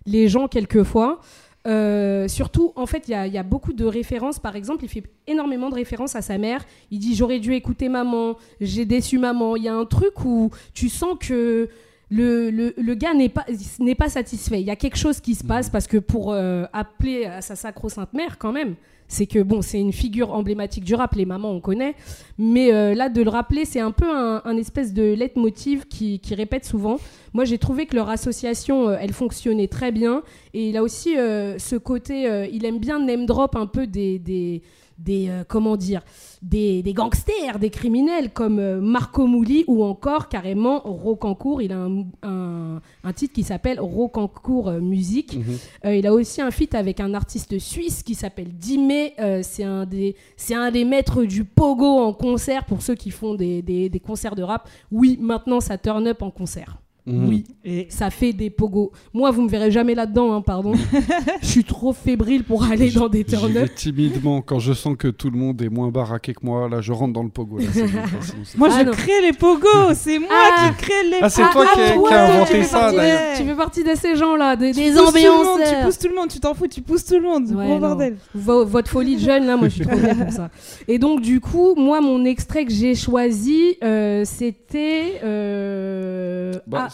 [0.07, 1.21] les gens quelquefois
[1.67, 4.39] Euh, surtout en fait il y a, il y a beaucoup de références.
[4.39, 6.65] Par exemple il fait énormément de références à sa mère.
[6.91, 9.57] Il dit j'aurais dû écouter maman j'ai déçu maman.
[9.57, 11.69] Il y a un truc où tu sens que
[12.09, 13.45] le, le, le gars n'est pas,
[13.81, 14.61] n'est pas satisfait.
[14.61, 17.57] Il y a quelque chose qui se passe parce que pour euh, appeler à sa
[17.57, 18.77] sacro-sainte mère, quand même,
[19.09, 21.95] c'est que bon, c'est une figure emblématique du rap, les mamans on connaît,
[22.39, 26.35] mais euh, là de le rappeler, c'est un peu un, espèce de leitmotiv qui, qui
[26.35, 26.99] répète souvent.
[27.33, 30.23] Moi j'ai trouvé que leur association, euh, elle fonctionnait très bien,
[30.55, 34.63] et il a aussi euh, ce côté, il aime bien name drop un peu des,
[34.99, 36.03] des euh, comment dire,
[36.43, 41.61] des, des gangsters, des criminels comme euh, Marco Mouli ou encore carrément Rocancourt.
[41.63, 45.39] Il a un, un- un titre qui s'appelle Rocancourt euh, Musique.
[45.85, 49.15] Euh, il a aussi un feat avec un artiste suisse qui s'appelle Dimé.
[49.43, 53.35] C'est un des c'est un des maîtres du pogo en concert pour ceux qui font
[53.35, 54.69] des, des- des concerts de rap.
[54.91, 56.79] Oui, maintenant ça turn up en concert.
[57.07, 57.29] Mhm.
[57.29, 57.45] Oui.
[57.65, 58.91] Et Ça fait des pogos.
[59.15, 60.73] Moi, vous me verrez jamais là-dedans, hein, pardon.
[61.41, 65.09] Je suis trop fébrile pour aller dans des turn vais timidement quand je sens que
[65.09, 66.69] tout le monde est moins baraqué que moi.
[66.69, 67.59] Là, je rentre dans le pogo.
[67.59, 67.83] là, bon,
[68.59, 68.93] moi, Ah, je non.
[68.93, 69.95] crée les pogos.
[69.95, 70.69] C'est moi Ah.
[70.77, 71.53] qui crée les Ah, c'est pogos.
[71.53, 73.33] toi qui as- qui as inventé tu fais ça, partie d'ailleurs.
[73.33, 75.79] de- Tu fais partie de ces gens-là, des pousses tout le monde, ambianceurs.
[75.81, 77.47] Tu pousses tout le monde, tu t'en fous, tu pousses tout le monde.
[77.53, 77.79] Ouais, non.
[77.79, 78.17] bordel.
[78.35, 80.51] Vo- votre folie de jeune, là, moi, je suis trop bien pour ça.
[80.89, 85.21] Et donc, du coup, moi, mon extrait que j'ai choisi, euh, c'était.
[85.23, 86.89] euh, Bah,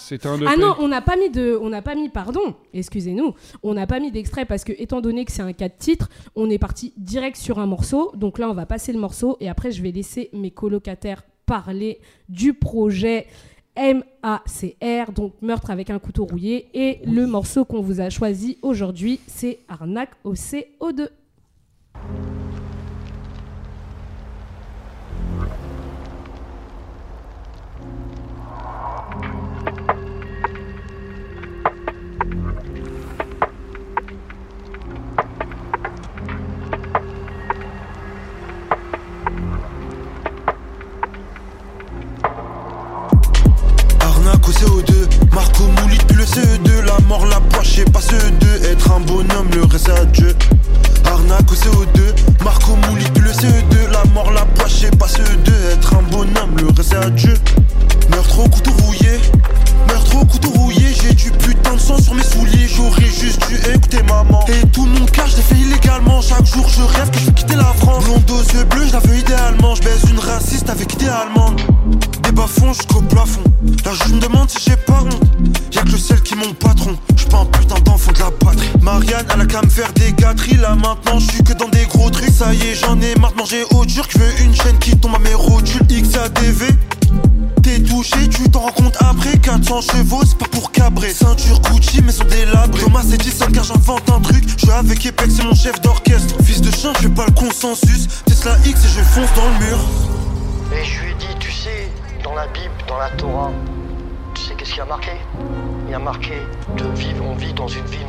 [0.46, 3.74] ah, Ah non, on n'a pas mis de, on n'a pas mis, pardon, excusez-nous, on
[3.74, 6.50] n'a pas mis d'extrait parce que étant donné que c'est un cas de titre, on
[6.50, 8.12] est parti direct sur un morceau.
[8.14, 12.00] Donc là, on va passer le morceau et après, je vais laisser mes colocataires parler
[12.28, 13.26] du projet
[13.76, 16.68] MACR, donc meurtre avec un couteau rouillé.
[16.74, 21.08] Et le morceau qu'on vous a choisi aujourd'hui, c'est Arnaque au CO2.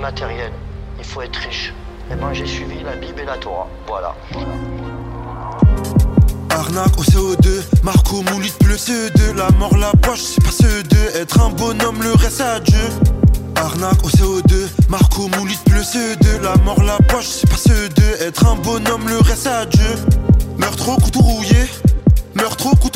[0.04, 0.52] Matérielle.
[1.00, 1.74] Il faut être riche.
[2.12, 3.68] Et ben j'ai suivi la Bible et la Torah.
[3.88, 4.14] Voilà.
[6.50, 7.48] Arnaque au CO2,
[7.84, 12.04] Marco Mouli depuis le CE2 La mort, la poche, c'est pas CE2 Être un bonhomme,
[12.04, 12.86] le reste à Dieu
[13.56, 18.28] Arnaque au CO2, Marco Mouli depuis le CE2 La mort, la poche, c'est pas CE2
[18.28, 19.96] Être un bonhomme, le reste à Dieu
[20.58, 21.66] Meurtre au couteau rouillé.
[22.36, 22.93] Meurtre au couteau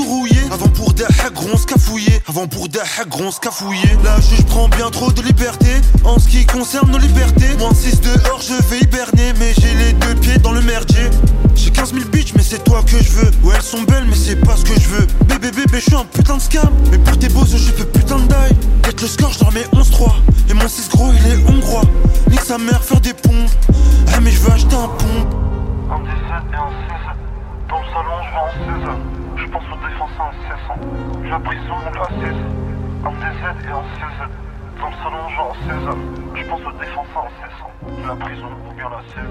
[0.52, 2.22] Avant pour des hacks, on se cafouillait.
[2.28, 3.98] Avant pour des hacks, on se cafouillait.
[4.04, 5.68] Là, je prends bien trop de liberté.
[6.06, 9.34] En ce qui concerne nos libertés Moins 6 dehors, je vais hiberner.
[9.40, 11.10] Mais j'ai les deux pieds dans le merdier.
[11.56, 13.32] J'ai 15 000 bitches, mais c'est toi que je veux.
[13.44, 15.08] Ouais, elles sont belles, mais c'est pas ce que je veux.
[15.26, 16.74] Bébé, bébé, je suis un putain de scam.
[16.92, 20.12] Mais pour tes beaux je fais putain de die Peut-être le score, je dormais 11-3
[20.50, 21.84] Et mon 6 gros, il est hongrois.
[22.30, 23.50] Nique sa mère, faire des pompes.
[24.14, 25.36] Ah, mais je veux acheter un pompe.
[25.92, 26.14] Un 17
[26.52, 27.18] et un 16.
[27.70, 29.27] Dans le salon, je vais en 16.
[29.48, 30.32] Je pense aux défenseurs en
[31.24, 31.30] 16.
[31.30, 32.36] La prison, la 16.
[33.06, 33.24] Un 17
[33.64, 34.04] et un 16.
[34.78, 35.64] Dans le salon, en 16.
[36.36, 37.30] Je pense aux défenseurs en
[37.88, 38.06] 16.
[38.06, 39.24] La prison ou bien la 16.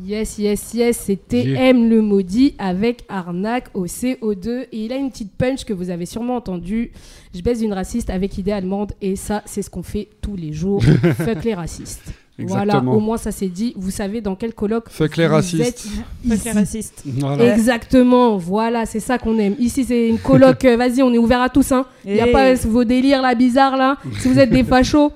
[0.00, 1.68] Yes, yes, yes, c'était Yeah.
[1.68, 4.68] M le maudit avec Arnaque au CO2.
[4.72, 6.92] Et il a une petite punch que vous avez sûrement entendu.
[7.34, 10.54] Je baise une raciste avec idée allemande et ça, c'est ce qu'on fait tous les
[10.54, 10.82] jours.
[11.16, 12.23] Fuck les racistes.
[12.38, 13.74] Voilà, au moins ça c'est dit.
[13.76, 15.86] Vous savez dans quel colloque Fuck les vous racistes.
[16.28, 17.02] Fuck les racistes.
[17.06, 17.54] Voilà.
[17.54, 19.54] Exactement, voilà, c'est ça qu'on aime.
[19.58, 21.70] Ici, c'est une coloc, euh, vas-y, on est ouvert à tous.
[21.72, 21.86] Hein.
[22.04, 22.32] Il n'y a Hey.
[22.32, 23.98] pas vos délires là, bizarres là.
[24.18, 25.12] Si vous êtes des fachos,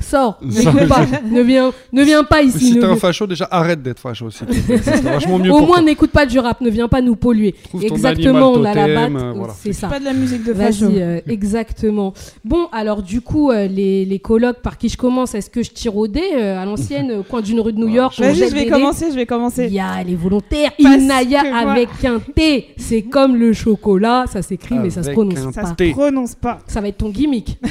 [0.00, 2.72] sors, n'écoute pas, ne viens, ne viens pas ici.
[2.72, 4.28] Si t'es un facho, déjà arrête d'être facho.
[4.28, 4.78] plaît.
[4.82, 7.54] C'est vachement mieux Au moins, n'écoute pas du rap, ne viens pas nous polluer.
[7.64, 9.54] Trouve ton exactement, on a la batte, euh, voilà.
[9.56, 9.88] c'est ça.
[9.88, 10.86] Pas de la musique de facho.
[10.86, 12.12] euh, exactement.
[12.44, 15.70] Bon, alors du coup, euh, les, les colocs par qui je commence, est-ce que je
[15.70, 18.48] tire au dé euh, à l'ancienne, au coin d'une rue de New York on Vas-y,
[18.50, 19.68] je vais commencer, je vais commencer.
[19.68, 20.72] Ya, elle est volontaire.
[20.82, 22.66] Parce Inaya que moi- avec un T.
[22.76, 25.68] C'est comme le chocolat, ça s'écrit, mais ça se Avec prononce un Ça pas.
[25.78, 26.58] se prononce pas.
[26.66, 27.58] Ça va être ton gimmick.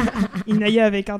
[0.46, 1.18] Inaya avec un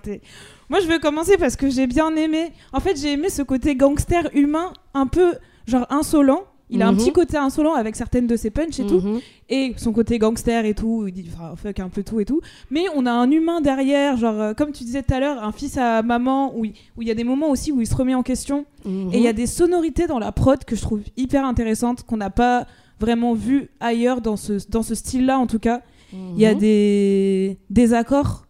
[0.68, 2.52] Moi, je veux commencer parce que j'ai bien aimé.
[2.72, 5.34] En fait, j'ai aimé ce côté gangster humain, un peu
[5.66, 6.44] genre insolent.
[6.72, 6.98] Il a un Mhm.
[6.98, 9.00] petit côté insolent avec certaines de ses punches et tout.
[9.00, 9.20] Mhm.
[9.48, 12.40] Et son côté gangster et tout, il dit enfin, fuck un peu tout et tout.
[12.70, 15.50] Mais on a un humain derrière, genre, euh, comme tu disais tout à l'heure, un
[15.50, 17.94] fils à maman, où il où il y a des moments aussi où il se
[17.96, 18.66] remet en question.
[18.84, 19.10] Mhm.
[19.12, 22.18] Et il y a des sonorités dans la prod que je trouve hyper intéressantes, qu'on
[22.18, 22.66] n'a pas
[23.00, 25.82] vraiment vu ailleurs dans ce, dans ce style-là en tout cas.
[26.12, 26.58] Il y a Mhm.
[26.60, 28.44] des, des accords,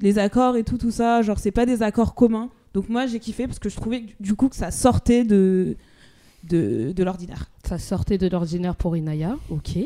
[0.00, 2.50] les accords et tout, tout ça, genre c'est pas des accords communs.
[2.74, 5.76] Donc moi j'ai kiffé parce que je trouvais du coup que ça sortait de,
[6.44, 7.50] de, de l'ordinaire.
[7.66, 9.76] Ça sortait de l'ordinaire pour Inaya, ok.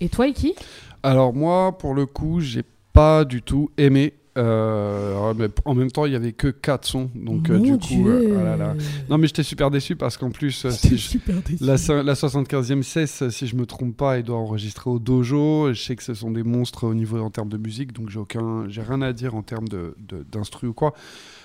[0.00, 0.54] Et toi, Iki?
[1.02, 4.14] Alors moi, pour le coup, j'ai pas du tout aimé.
[4.38, 8.08] Euh, mais en même temps, il y avait que 4 sons, donc euh, du coup,
[8.08, 8.74] euh, là là.
[9.10, 11.18] non mais j'étais super déçu parce qu'en plus, si je-
[11.60, 15.72] la, la 75e cesse, si je me trompe pas, il doit enregistrer au dojo.
[15.74, 18.18] Je sais que ce sont des monstres au niveau en termes de musique, donc j'ai
[18.18, 19.94] aucun, j'ai rien à dire en termes de-
[20.32, 20.94] d'instru ou quoi.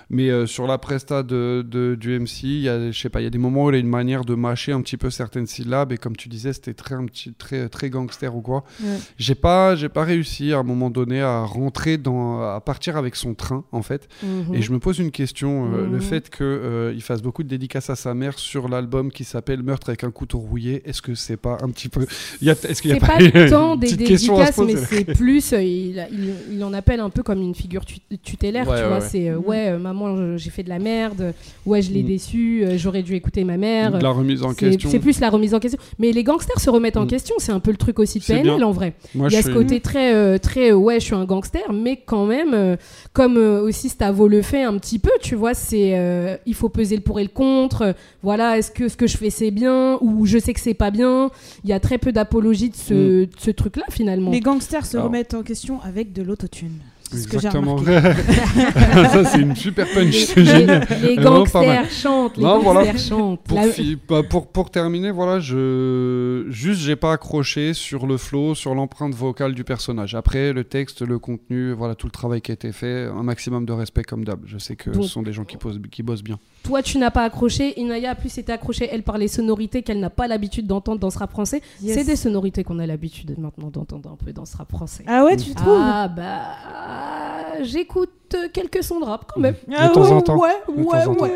[0.10, 3.20] Mais euh, sur la presta de, de- du MC, il y a, je sais pas,
[3.20, 5.10] il y a des moments où il a une manière de mâcher un petit peu
[5.10, 8.64] certaines syllabes et comme tu disais, c'était très un petit, très très gangster ou quoi.
[8.82, 8.96] Ouais.
[9.18, 13.16] J'ai pas, j'ai pas réussi à un moment donné à rentrer dans, à partir avec
[13.18, 14.08] son train en fait.
[14.24, 14.56] Mhm.
[14.56, 16.02] Et je me pose une question, euh, le Mhm.
[16.02, 19.90] fait que euh, fasse beaucoup de dédicaces à sa mère sur l'album qui s'appelle Meurtre
[19.90, 22.06] avec un couteau rouillé, est-ce que c'est pas un petit peu,
[22.42, 25.54] il y a, est-ce qu'il y C'est a pas tant des dédicaces, mais c'est plus.
[25.54, 28.82] euh, il, il, il en appelle un peu comme une figure tu- tutélaire, Ouais, tu
[28.84, 28.98] ouais, vois.
[29.00, 29.06] ouais.
[29.10, 29.46] C'est euh, Mhm.
[29.46, 31.34] ouais, euh, maman, j'ai fait de la merde.
[31.66, 32.08] Ouais, je l'ai Mm.
[32.08, 32.64] déçu.
[32.64, 34.00] euh, J'aurais dû écouter ma mère.
[34.00, 34.90] La remise en C'est- question.
[34.90, 35.80] C'est plus la remise en question.
[36.00, 37.08] Mais les gangsters se remettent en Mm.
[37.08, 37.36] question.
[37.40, 38.62] C'est un peu le truc aussi de PNL bien.
[38.68, 38.94] en vrai.
[39.16, 41.26] Moi, il y a ce suis- côté très, euh, très euh, ouais, je suis un
[41.26, 42.76] gangster, mais quand même, euh,
[43.14, 46.70] comme euh, aussi Stavo le fait un petit peu, tu vois, c'est euh, il faut
[46.70, 47.96] peser le pour et le contre.
[48.24, 50.92] voilà, est-ce que ce que je fais c'est bien ou je sais que c'est pas
[50.92, 51.30] bien?
[51.64, 53.26] Il y a très peu d'apologie de ce, Mm.
[53.26, 54.32] de ce truc-là finalement.
[54.32, 55.08] Les gangsters se Alors.
[55.08, 56.80] remettent en question avec de l'autotune.
[57.10, 57.78] Ce Exactement.
[57.86, 60.14] Ça, c'est une super punch.
[60.26, 60.88] C'est génial.
[61.02, 62.98] les gangsters chantent, les Non, gangsters voilà.
[62.98, 63.44] chantent.
[63.44, 68.18] Pour, La- fi- bah, pour, pour terminer, voilà, je juste j'ai pas accroché sur le
[68.18, 70.16] flow, sur l'empreinte vocale du personnage.
[70.16, 73.66] Après, le texte, le contenu, voilà, tout le travail qui a été fait, un maximum
[73.66, 74.42] de respect comme d'hab.
[74.46, 76.40] Je sais que ce sont des gens qui, posent, qui bossent bien.
[76.68, 77.80] Toi, tu n'as pas accroché.
[77.80, 81.10] Inaya a plus été accrochée, elle, par les sonorités qu'elle n'a pas l'habitude d'entendre dans
[81.10, 81.62] ce rap français.
[81.82, 81.94] Yes.
[81.96, 85.06] C'est des sonorités qu'on a l'habitude maintenant d'entendre un peu dans ce rap français.
[85.08, 87.64] Ah ouais, tu trouves Ah bah.
[87.64, 88.12] J'écoute
[88.54, 89.56] quelques sons de rap quand même.
[89.74, 90.38] Ah De temps ouais, en temps.
[90.38, 91.24] Ouais, De ouais, temps en temps.
[91.26, 91.32] ouais.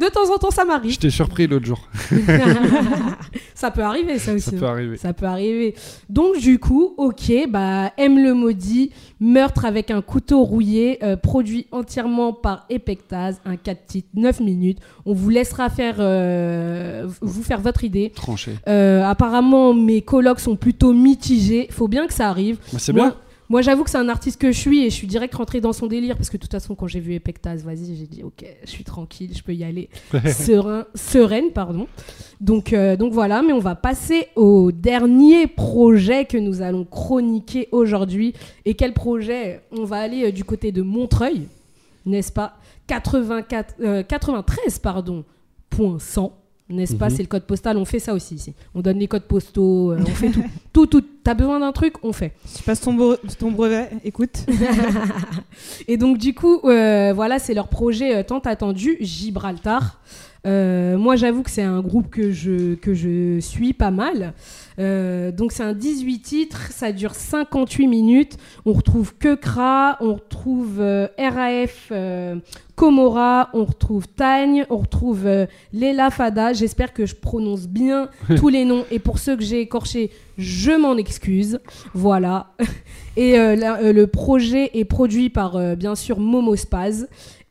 [0.00, 0.92] de temps en temps, ça m'arrive.
[0.92, 1.80] Je t'ai surpris l'autre jour.
[3.54, 4.50] ça peut arriver, ça aussi.
[4.50, 4.58] Ça hein.
[4.58, 4.96] peut arriver.
[4.96, 5.74] Ça peut arriver.
[6.08, 8.90] Donc, du coup, ok, bah, aime le maudit,
[9.20, 14.78] meurtre avec un couteau rouillé, euh, produit entièrement par Epectaz, un 4 titres, 9 minutes.
[15.06, 18.12] On vous laissera faire, euh, vous faire votre idée.
[18.14, 18.52] Tranché.
[18.68, 21.68] Euh, apparemment, mes colocs sont plutôt mitigés.
[21.70, 22.58] Faut bien que ça arrive.
[22.72, 23.14] Bah, c'est bien.
[23.50, 25.72] Moi, j'avoue que c'est un artiste que je suis et je suis direct rentré dans
[25.72, 28.44] son délire parce que de toute façon, quand j'ai vu Epectaz, vas-y, j'ai dit ok,
[28.62, 29.88] je suis tranquille, je peux y aller
[30.26, 31.86] serein, sereine, pardon.
[32.42, 37.68] Donc, euh, donc voilà, mais on va passer au dernier projet que nous allons chroniquer
[37.72, 38.34] aujourd'hui.
[38.66, 39.62] Et quel projet?
[39.72, 41.48] On va aller euh, du côté de Montreuil,
[42.04, 42.58] n'est-ce pas?
[42.86, 45.24] 84, euh, 93, pardon,
[45.70, 46.34] point 100.
[46.70, 47.08] N'est-ce pas?
[47.08, 47.16] Mhm.
[47.16, 48.52] C'est le code postal, on fait ça aussi ici.
[48.74, 50.44] On donne les codes postaux, euh, on fait tout.
[50.72, 51.02] tout, tout.
[51.24, 52.32] T'as besoin d'un truc, on fait.
[52.56, 54.44] Tu passes ton, bre- ton brevet, écoute.
[55.88, 60.00] Et donc du coup, euh, voilà, c'est leur projet euh, tant attendu, Gibraltar.
[60.46, 64.32] Euh, moi, j'avoue que c'est un groupe que je, que je suis pas mal.
[64.78, 68.36] Euh, donc c'est un 18 titres, ça dure 58 minutes.
[68.64, 71.90] On retrouve Kekra, on retrouve euh, RAF
[72.76, 76.52] Komora, on retrouve Tagne, on retrouve euh, Léla Fada.
[76.52, 78.84] J'espère que je prononce bien tous les noms.
[78.92, 81.58] Et pour ceux que j'ai écorchés, je m'en excuse.
[81.94, 82.52] Voilà.
[83.16, 87.08] Et euh, la- euh, le projet est produit par, bien sûr, Momo Spaz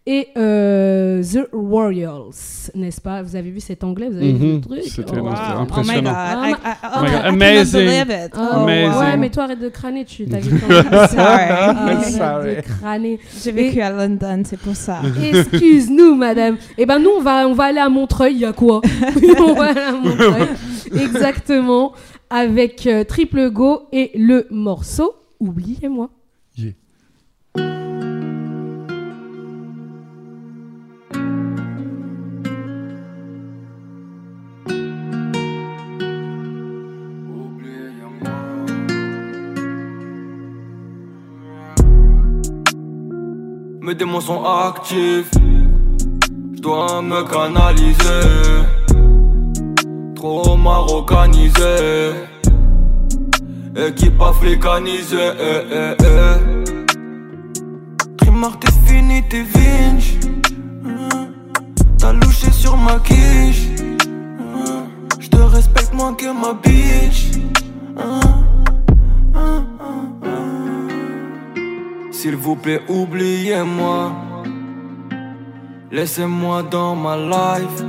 [0.09, 3.21] et euh, The Royals, n'est-ce pas?
[3.21, 4.55] Vous avez vu cet anglais Vous avez vu Mhm.
[4.55, 4.83] le truc?
[4.85, 5.27] C'était Oh,
[5.59, 5.99] impressionnant.
[5.99, 7.89] I- ma- I- oh my ma- God, I Amazing.
[8.33, 8.99] Oh, Amazing.
[8.99, 12.55] Ouais, mais toi arrête de crâner, tu t'as vu Sorry.
[12.55, 13.19] de crâner.
[13.43, 15.01] J'ai vécu à London, c'est pour ça.
[15.21, 16.55] Excuse-nous, madame.
[16.77, 18.33] Eh ben nous, on va, on va aller à Montreuil.
[18.35, 18.81] Il y a quoi?
[19.39, 20.47] On va aller à Montreuil.
[20.99, 21.91] Exactement.
[22.29, 26.09] Avec euh, Triple Go et le morceau Oubliez-moi.
[43.97, 45.31] Démons sont actifs.
[46.55, 48.27] Je dois me canaliser.
[50.15, 52.13] Trop marocanisé.
[53.75, 55.31] Équipe africanisée.
[55.39, 56.35] Eh, eh, eh.
[58.17, 60.19] Trimar, t'es fini, t'es vinge.
[61.97, 63.67] T'as louché sur ma quiche.
[65.19, 67.31] Je te respecte moins que ma bitch.
[72.19, 74.11] S'il vous plaît, oubliez-moi.
[75.91, 77.83] Laissez-moi dans ma life.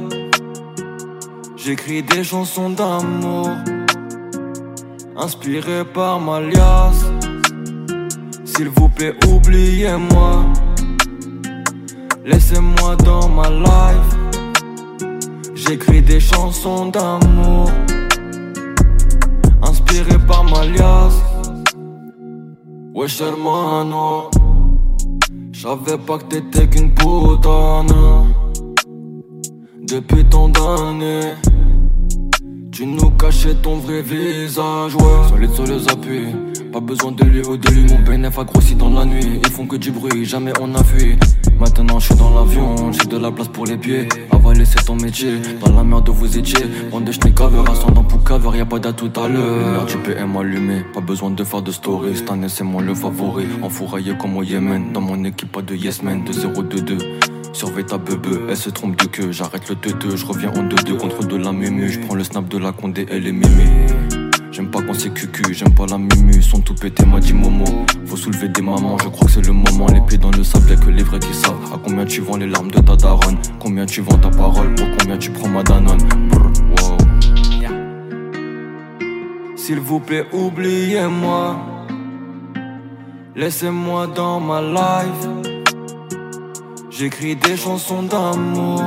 [1.57, 3.49] J'écris des chansons d'amour.
[5.17, 7.07] Inspirées par ma liasse.
[8.45, 10.45] S'il vous plaît, oubliez-moi.
[12.27, 14.13] Laissez-moi dans ma life.
[15.55, 17.71] J'écris des chansons d'amour,
[19.63, 21.28] inspiré par Malias.
[22.99, 24.29] Wesh hermano,
[25.53, 28.25] j'savais pas que t'étais qu'une putana.
[29.83, 31.35] Depuis tant d'années,
[32.79, 35.29] tu nous cachais ton vrai visage, ouais.
[35.29, 36.29] Solide sur les appuis,
[36.73, 37.93] pas besoin de lui ou de lui.
[37.93, 40.85] Mon bénéf a grossi dans la nuit, ils font que du bruit, jamais on a
[40.85, 41.19] fui.
[41.59, 44.09] Maintenant je suis dans l'avion, j'ai de la place pour les pieds.
[44.31, 46.67] Avaler c'est ton métier, dans la merde vous étiez.
[46.93, 49.85] Bande de schneckavers, ascendant pour cover, y'a pas d'à tout à l'heure.
[49.87, 52.13] du PM allumé, pas besoin de faire de story.
[52.15, 54.93] Cette année c'est moi le favori, enfouraillé comme au Yémen.
[54.93, 57.38] Dans mon équipe pas de yes man, de 0-2-2.
[57.53, 59.33] Surveille ta bebe, elle se trompe de queue.
[59.33, 61.89] J'arrête le 2-2, je reviens en 2-2 contre de la mumu.
[61.89, 63.87] Je prends le snap de la condé, elle est mémé.
[64.53, 67.65] J'aime pas quand c'est cucu, j'aime pas la mumu, sont tout pété, m'a dit Momo.
[68.07, 69.87] Faut soulever des mamans, je crois que c'est le moment.
[69.93, 71.73] Les pieds dans le sable, y'a que les vrais qui savent.
[71.73, 73.39] À combien tu vends les larmes de ta daronne?
[73.61, 74.75] Combien tu vends ta parole?
[74.75, 75.99] Pour combien tu prends ma danone?
[76.29, 76.51] Brr,
[76.83, 76.97] wow.
[79.57, 81.57] S'il vous plaît, oubliez-moi.
[83.37, 85.48] Laissez-moi dans ma life.
[86.99, 88.83] J'écris des chansons d'amour,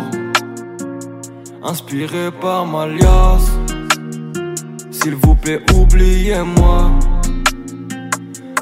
[1.64, 3.40] inspirées par Malias.
[4.92, 6.92] S'il vous plaît, oubliez-moi.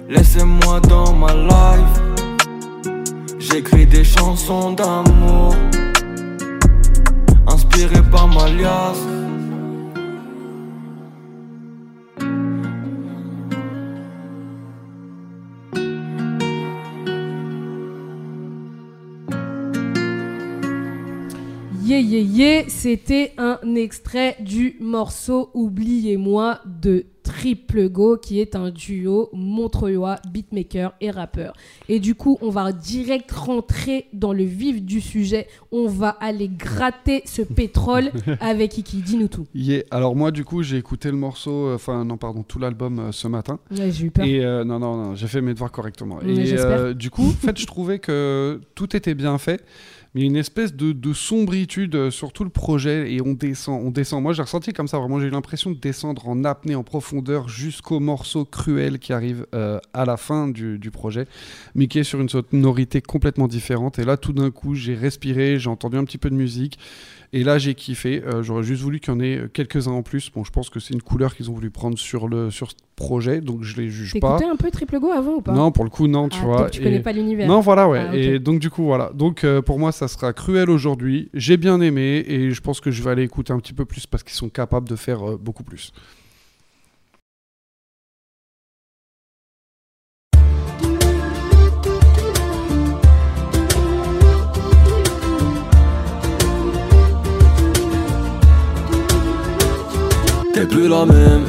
[0.07, 1.95] Laissez-moi dans ma life.
[3.39, 5.55] J'écris des chansons d'amour,
[7.47, 9.18] inspirées par Malias.
[21.99, 29.29] Yeah, yeah, c'était un extrait du morceau Oubliez-moi de Triple Go, qui est un duo
[29.33, 31.53] montreuillois, beatmaker et rappeur.
[31.87, 35.47] Et du coup, on va direct rentrer dans le vif du sujet.
[35.71, 38.97] On va aller gratter ce pétrole avec Iki.
[39.01, 39.45] Dis-nous tout.
[39.53, 39.83] Yeah.
[39.91, 43.11] Alors moi, du coup, j'ai écouté le morceau, euh, enfin non, pardon, tout l'album euh,
[43.11, 43.59] ce matin.
[43.77, 44.25] Ouais, j'ai eu peur.
[44.25, 46.17] Et euh, non, non, non, j'ai fait mes devoirs correctement.
[46.17, 49.63] Ouais, et du coup, en fait, je trouvais que tout était bien fait.
[50.15, 53.91] Mais une espèce de, de sombritude euh, sur tout le projet et on descend, on
[53.91, 54.23] descend.
[54.23, 57.47] Moi, j'ai ressenti comme ça, vraiment, j'ai eu l'impression de descendre en apnée, en profondeur,
[57.47, 61.27] jusqu'au morceau cruel qui arrive euh, à la fin du, du projet,
[61.75, 63.99] mais qui est sur une sonorité complètement différente.
[63.99, 66.79] Et là, tout d'un coup, j'ai respiré, j'ai entendu un petit peu de musique.
[67.31, 68.23] Et là, j'ai kiffé.
[68.25, 70.31] Euh, J'aurais juste voulu qu'il y en ait quelques-uns en plus.
[70.33, 72.75] Bon, je pense que c'est une couleur qu'ils ont voulu prendre sur, le, sur ce
[72.95, 74.37] projet, donc je les juge pas.
[74.37, 75.53] T'écoutais un peu Triple Go avant ou pas?
[75.53, 76.57] Non, pour le coup, non, tu Ah, vois.
[76.61, 77.47] donc tu connais pas l'univers.
[77.47, 78.03] Non, voilà, ouais.
[78.09, 78.15] Ah.
[78.15, 79.11] Et donc, du coup, voilà.
[79.13, 81.29] Donc, euh, pour moi, ça sera cruel aujourd'hui.
[81.35, 84.07] J'ai bien aimé et je pense que je vais aller écouter un petit peu plus
[84.07, 85.91] parce qu'ils sont capables de faire euh, beaucoup plus.
[100.69, 101.45] Plus la même.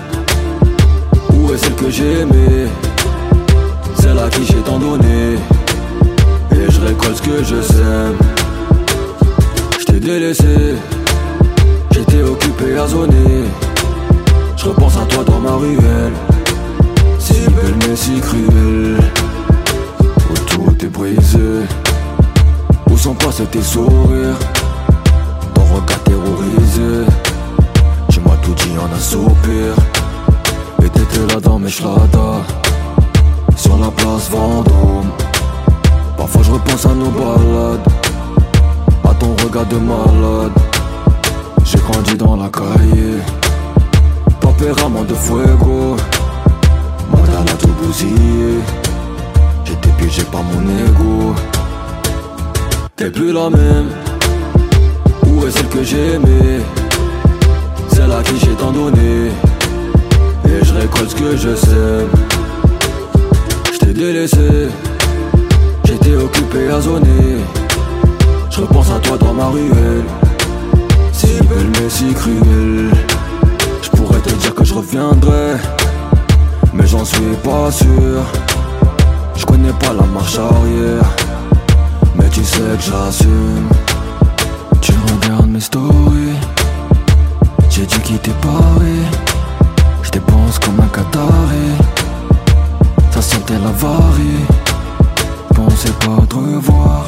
[1.32, 2.66] Où est celle que j'aimais
[4.00, 5.36] Celle à qui j'ai tant donné.
[6.52, 8.16] Et je récolte ce que je sème.
[9.78, 10.74] Je t'ai délaissé.
[11.92, 13.44] J'étais occupé à zoner.
[14.56, 16.12] Je repense à toi dans ma ruelle.
[17.18, 18.98] Si belle mais si cruelle.
[20.30, 21.66] Où tout est brisé.
[22.90, 24.38] Où sont passés tes sourires?
[25.54, 27.29] Ton regard terrorisé.
[28.50, 29.74] Tout dit un soupir.
[30.82, 32.42] Et t'étais là dans mes schladas
[33.54, 35.10] Sur la place Vendôme
[36.16, 37.86] Parfois je repense à nos balades
[39.04, 40.52] À ton regard de malade.
[41.64, 43.18] J'ai grandi dans la cahier
[44.40, 45.96] Papéramon de fuego
[47.12, 48.58] Madame a tout bousillé
[49.64, 51.34] J'étais piégé par mon ego.
[52.96, 53.90] T'es plus la même
[55.26, 56.89] Où est celle que j'aimais?
[58.00, 59.30] Celle à qui j'ai tant donné.
[60.46, 62.08] Et je récolte ce que je sème
[63.72, 64.68] Je t'ai délaissé.
[65.84, 67.36] J'étais occupé à zoner.
[68.50, 70.04] Je repense à toi dans ma ruelle.
[71.12, 72.90] Si belle mais si cruelle.
[73.82, 75.56] Je pourrais te dire que je reviendrai.
[76.72, 78.20] Mais j'en suis pas sûr.
[79.36, 81.08] Je connais pas la marche arrière.
[82.16, 83.68] Mais tu sais que j'assume.
[84.80, 86.59] Tu regardes mes stories
[87.80, 89.06] j'ai dû quitter Paris
[90.02, 91.70] Je dépense comme un Qatari.
[93.10, 94.44] Ça sentait l'avarie
[95.54, 97.06] Pensais pas te revoir.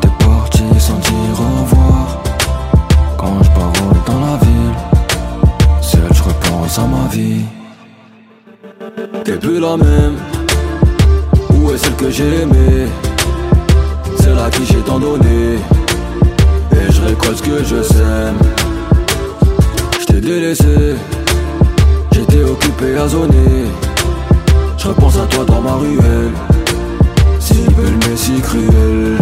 [0.00, 2.22] T'es parti sans dire au revoir.
[3.16, 4.76] Quand je parole dans la ville
[5.80, 7.44] Seul je repense à ma vie.
[9.24, 10.16] T'es plus la même.
[11.54, 12.86] Où est celle que j'aimais
[14.20, 15.58] Celle à qui j'ai tant donné.
[16.70, 18.38] Et je récolte ce que je sème
[20.06, 20.96] Je t'ai délaissé,
[22.12, 23.64] j'étais occupé à zoner.
[24.76, 26.32] Je à toi dans ma ruelle,
[27.40, 29.16] si belle mais si cruelle.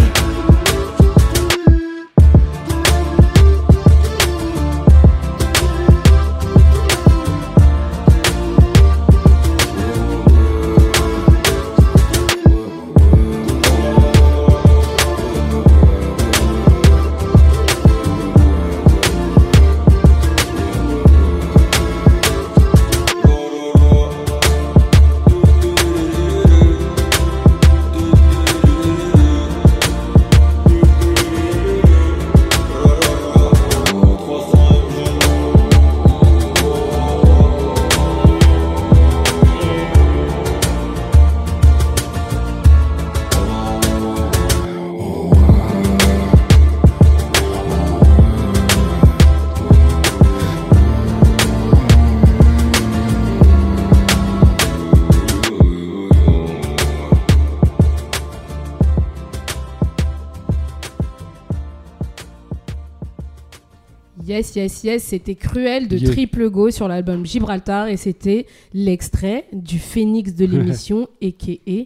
[64.33, 66.09] Yes, yes, yes, c'était Cruel de Yeah.
[66.09, 71.85] Triple Go sur l'album Gibraltar et c'était l'extrait du phénix de l'émission, a.k.a.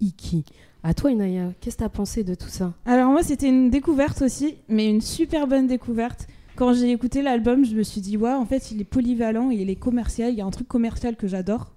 [0.00, 0.44] Iki.
[0.82, 2.72] À toi, Inaya, qu'est-ce que t'as pensé de tout ça?
[2.86, 6.28] Alors moi, c'était une découverte aussi, mais une super bonne découverte.
[6.56, 9.56] Quand j'ai écouté l'album, je me suis dit, ouais, en fait, il est polyvalent et
[9.56, 10.32] il est commercial.
[10.32, 11.74] Il y a un truc commercial que j'adore.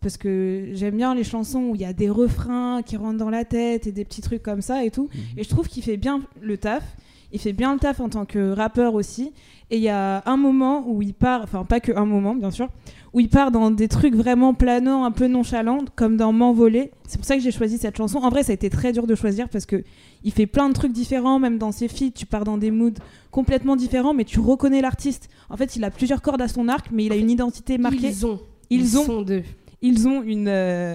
[0.00, 3.30] Parce que j'aime bien les chansons où il y a des refrains qui rentrent dans
[3.30, 5.08] la tête et des petits trucs comme ça et tout.
[5.36, 6.84] Et je trouve qu'il fait bien le taf.
[7.32, 9.32] Il fait bien le taf en tant que rappeur aussi.
[9.70, 12.50] Et il y a un moment où il part, enfin pas que un moment bien
[12.50, 12.68] sûr,
[13.14, 16.92] où il part dans des trucs vraiment planants, un peu nonchalants, comme dans M'envoler.
[17.08, 18.18] C'est pour ça que j'ai choisi cette chanson.
[18.18, 19.82] En vrai, ça a été très dur de choisir parce que
[20.22, 22.98] il fait plein de trucs différents, même dans ses feats, tu pars dans des moods
[23.30, 25.28] complètement différents, mais tu reconnais l'artiste.
[25.48, 28.08] En fait, il a plusieurs cordes à son arc, mais il a une identité marquée.
[28.08, 28.40] Ils ont.
[28.70, 29.04] Ils, Ils ont.
[29.04, 29.42] sont deux.
[29.82, 30.46] Ils ont une.
[30.48, 30.94] euh,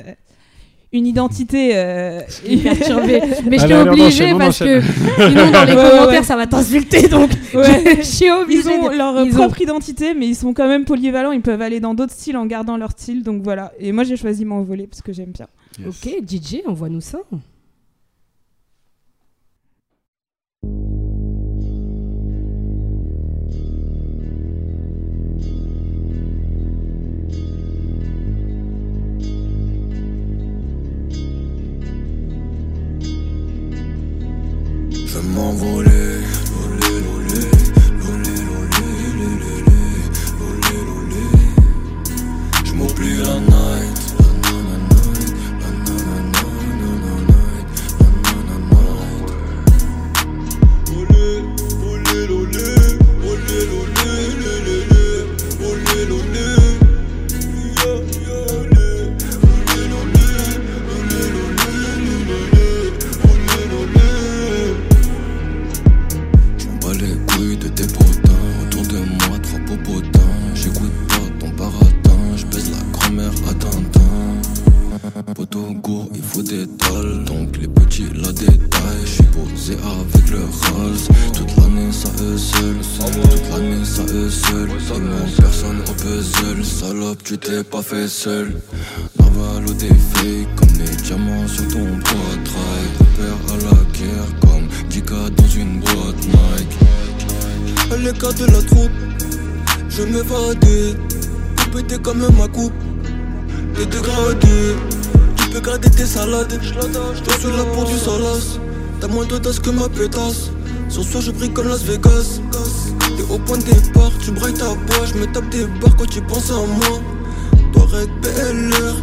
[0.91, 2.19] une identité euh,
[2.63, 3.21] perturbée.
[3.45, 5.89] Mais je Allez, t'ai allez, on obligé enchaîne, on parce que sinon dans les Ouais,
[5.89, 6.23] commentaires ouais.
[6.23, 7.97] ça va t'insulter donc Ouais.
[7.97, 8.61] je suis obligée.
[8.63, 11.31] Ils ont de- leur Ils ont- propre identité, mais ils sont quand même polyvalents.
[11.31, 13.23] Ils peuvent aller dans d'autres styles en gardant leur style.
[13.23, 13.71] Donc voilà.
[13.79, 15.47] Et moi, j'ai choisi m'envoler parce que j'aime bien.
[15.87, 17.19] Ok, DJ, envoie-nous ça.
[35.39, 36.08] M'envoler,
[84.07, 84.29] Eux
[85.37, 86.63] personne au puzzle.
[86.63, 88.53] Salope tu t'es pas fait seul.
[89.19, 95.29] Naval au défi Comme les diamants sur ton poitrail Repère à la guerre Comme 10K
[95.35, 96.77] dans une boîte Nike
[97.91, 98.91] À l'écart de la troupe
[99.89, 100.03] Je
[101.71, 102.73] péter quand même ma coupe.
[103.75, 104.75] T'es dégradé
[105.37, 106.59] Tu peux garder tes salades.
[106.61, 108.59] Je suis là pour du solace
[108.99, 110.51] T'as moins d'audace que ma pétasse.
[110.89, 112.39] Ce soir je brille comme Las Vegas
[113.19, 116.09] T'es au point de départ Tu brailles ta voix Je me tape des barres quand
[116.09, 117.01] tu penses à moi.
[117.73, 118.95] Toi rec PLR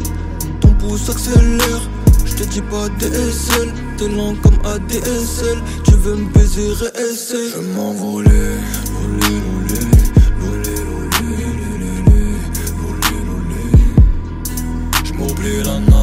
[0.60, 1.82] Ton pouce accélère.
[2.24, 7.58] Je te dis pas DSL, t'es lent comme ADSL Tu veux me baiser RSL Je
[7.58, 8.40] lé, lolé,
[10.40, 10.76] lolé.
[15.04, 15.95] Je m'oublie La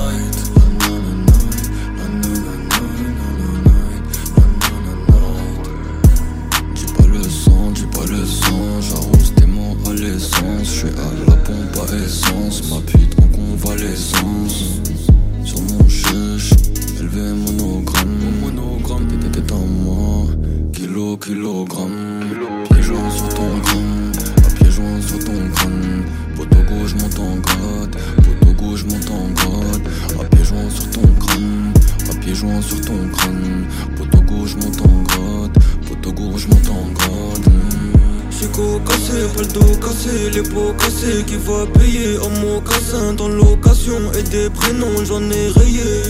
[40.30, 42.18] les pots cassés Qui va payer.
[42.20, 46.04] En mocassin dans l'occasion Et des prénoms j'en ai rayé.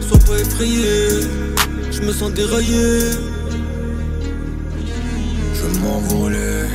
[0.00, 1.08] Sois pas effrayé,
[1.90, 3.00] je me sens déraillé.
[5.54, 6.66] Je m'envolais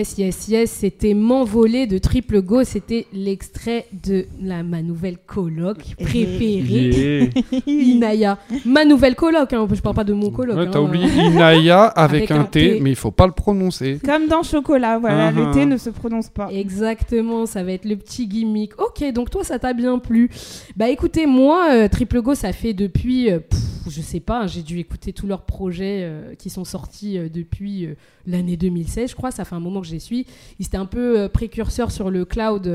[0.00, 2.64] Yes, yes, yes, c'était M'envoler de Triple Go.
[2.64, 7.28] C'était l'extrait de la, ma nouvelle coloc préférée,
[7.66, 8.38] Inaya.
[8.64, 10.56] Ma nouvelle coloc, hein, je parle pas de mon coloc.
[10.56, 10.70] Ouais, hein.
[10.72, 12.80] T'as oublié Inaya avec, Avec un, un T, T.
[12.80, 14.00] mais il faut pas le prononcer.
[14.02, 15.50] Comme dans chocolat, voilà, le ah.
[15.52, 16.48] thé ne se prononce pas.
[16.50, 18.80] Exactement, ça va être le petit gimmick.
[18.80, 20.30] Ok, donc toi, ça t'a bien plu.
[20.78, 23.60] Bah écoutez, moi, euh, Triple Go, ça fait depuis, euh, pff,
[23.90, 27.28] je sais pas, hein, j'ai dû écouter tous leurs projets euh, qui sont sortis euh,
[27.28, 27.94] depuis euh,
[28.26, 29.30] l'année 2016, je crois.
[29.30, 30.26] Ça fait un moment que je les suis.
[30.58, 32.66] Ils étaient un peu précurseurs sur le cloud,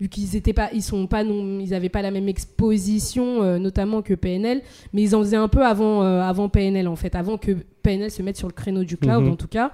[0.00, 4.02] vu qu'ils étaient pas, ils sont pas, non, ils avaient pas la même exposition, notamment
[4.02, 4.62] que PNL,
[4.92, 7.52] mais ils en faisaient un peu avant, avant PNL en fait, avant que
[7.82, 9.32] PNL se mette sur le créneau du cloud Mhm.
[9.32, 9.72] en tout cas.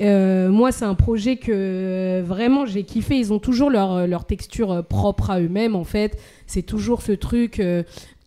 [0.00, 3.18] Moi, c'est un projet que vraiment j'ai kiffé.
[3.18, 6.18] Ils ont toujours leur, leur texture propre à eux-mêmes, en fait.
[6.46, 7.60] C'est toujours ce truc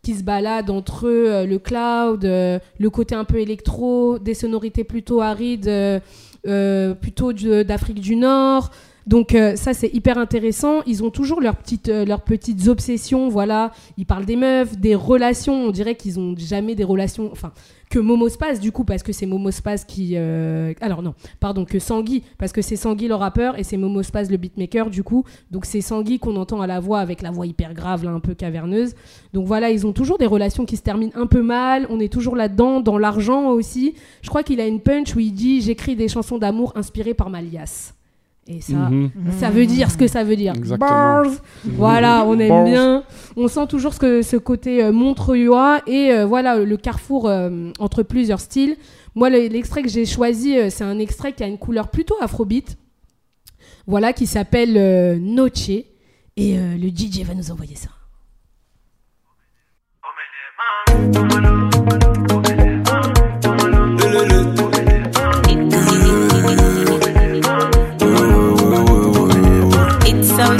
[0.07, 4.85] qui se balade entre euh, le cloud, euh, le côté un peu électro, des sonorités
[4.85, 8.71] plutôt arides, euh, plutôt d'Afrique du Nord.
[9.07, 10.81] Donc euh, ça c'est hyper intéressant.
[10.85, 13.71] Ils ont toujours leurs petites, euh, leurs petites obsessions, voilà.
[13.97, 15.53] Ils parlent des meufs, des relations.
[15.53, 17.53] On dirait qu'ils ont jamais des relations, enfin
[17.89, 18.27] que Momo
[18.61, 19.49] du coup parce que c'est Momo
[19.87, 23.77] qui, euh, alors non, pardon que Sangui parce que c'est Sangui le rappeur et c'est
[23.77, 25.23] Momo le beatmaker du coup.
[25.51, 28.19] Donc c'est Sangui qu'on entend à la voix avec la voix hyper grave là un
[28.19, 28.93] peu caverneuse.
[29.33, 31.87] Donc voilà ils ont toujours des relations qui se terminent un peu mal.
[31.89, 33.95] On est toujours là-dedans dans l'argent aussi.
[34.21, 37.29] Je crois qu'il a une punch où il dit j'écris des chansons d'amour inspirées par
[37.29, 37.96] ma liasse.
[38.49, 39.11] Et ça, Mhm.
[39.39, 40.53] ça veut dire ce que ça veut dire.
[40.55, 40.89] Exactement.
[40.89, 41.25] Bars.
[41.65, 42.63] Voilà, on aime Bars.
[42.65, 43.03] bien.
[43.35, 47.71] On sent toujours ce, que, ce côté euh, montreuillois et euh, voilà le carrefour euh,
[47.79, 48.77] entre plusieurs styles.
[49.15, 52.15] Moi, le- l'extrait que j'ai choisi, euh, c'est un extrait qui a une couleur plutôt
[52.21, 52.77] afrobeat.
[53.85, 55.69] Voilà, qui s'appelle euh, Noche.
[55.69, 57.89] Et euh, le DJ va nous envoyer ça.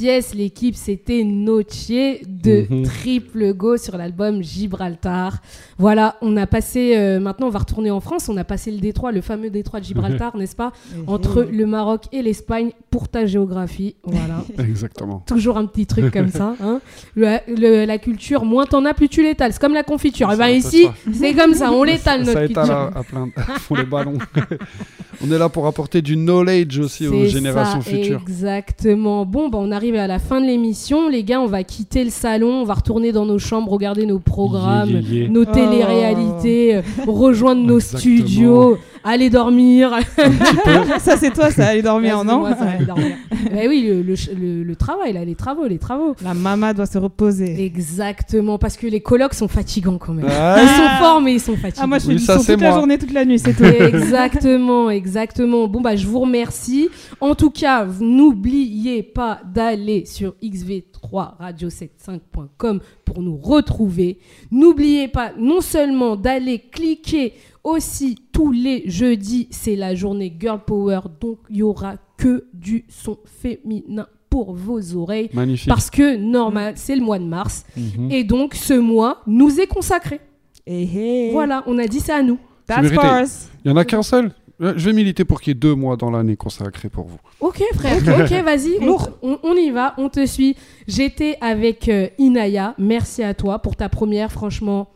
[0.00, 2.82] Yes, l'équipe c'était Noche de Mhm.
[2.84, 5.38] Triple Go sur l'album Gibraltar.
[5.78, 8.78] Voilà, on a passé, euh, maintenant on va retourner en France, on a passé le
[8.78, 10.72] détroit, le fameux détroit de Gibraltar, n'est-ce pas?
[11.06, 13.96] Entre le Maroc et l'Espagne pour ta géographie.
[14.04, 14.42] Voilà.
[14.58, 15.22] Exactement.
[15.26, 16.54] Toujours un petit truc comme ça.
[16.62, 16.80] hein.
[17.14, 19.52] Le- le- la culture, moins t'en as, plus tu l'étales.
[19.52, 20.32] C'est comme la confiture.
[20.32, 22.74] Et ben ici, c'est comme ça, on l'étale notre Ça étale culture.
[22.76, 23.28] à, à plein
[23.76, 24.18] les ballons.
[25.28, 28.20] on est là pour apporter du knowledge aussi aux générations ça, futures.
[28.26, 29.24] Exactement.
[29.26, 31.08] Bon, bah, on arrive à la fin de l'émission.
[31.08, 34.18] Les gars, on va quitter le salon, on va retourner dans nos chambres, regarder nos
[34.18, 35.28] programmes, Yeah, yeah, yeah.
[35.28, 35.52] nos Oh.
[35.52, 38.00] téléréalités, euh, rejoindre nos Exactement.
[38.00, 39.92] studios, aller dormir.
[40.98, 43.16] ça, c'est toi, ça, aller dormir, Ouais, non moi, ça, aller dormir.
[43.58, 46.14] Eh oui, le, le ch- le- le travail, là, les travaux, les travaux.
[46.22, 47.64] La maman doit se reposer.
[47.64, 50.26] Exactement, parce que les colloques sont fatigants quand même.
[50.28, 50.56] Ah.
[50.60, 51.82] Ils sont forts, mais ils sont fatigants.
[51.84, 53.38] Ah, moi, je fais Oui, du ça, son c'est toute la journée, toute la nuit,
[53.38, 53.64] c'est tout.
[53.64, 55.68] Exactement, exactement.
[55.68, 56.88] Bon, bah, je vous remercie.
[57.20, 64.18] En tout cas, n'oubliez pas d'aller sur xv3radio75.com pour nous retrouver.
[64.50, 67.34] N'oubliez pas non seulement d'aller cliquer
[67.66, 72.84] aussi tous les jeudis, c'est la journée Girl Power, donc il y aura que du
[72.88, 75.28] son féminin pour vos oreilles.
[75.32, 75.68] Magnifique.
[75.68, 77.64] Parce que normal, c'est le mois de mars.
[77.76, 78.10] Mhm.
[78.10, 80.20] Et donc, ce mois nous est consacré.
[80.66, 81.32] Et hey.
[81.32, 82.38] Voilà, on a dit ça à nous.
[82.66, 83.00] That's mérité.
[83.06, 83.48] for us.
[83.64, 84.32] Il y en a qu'un seul.
[84.62, 87.18] Euh, Je vais militer pour qu'il y ait deux mois dans l'année consacrés pour vous.
[87.40, 90.56] Ok frère, ok vas-y, on, on- on y va, on te suit.
[90.88, 94.88] J'étais avec euh, Inaya, merci à toi pour ta première, franchement,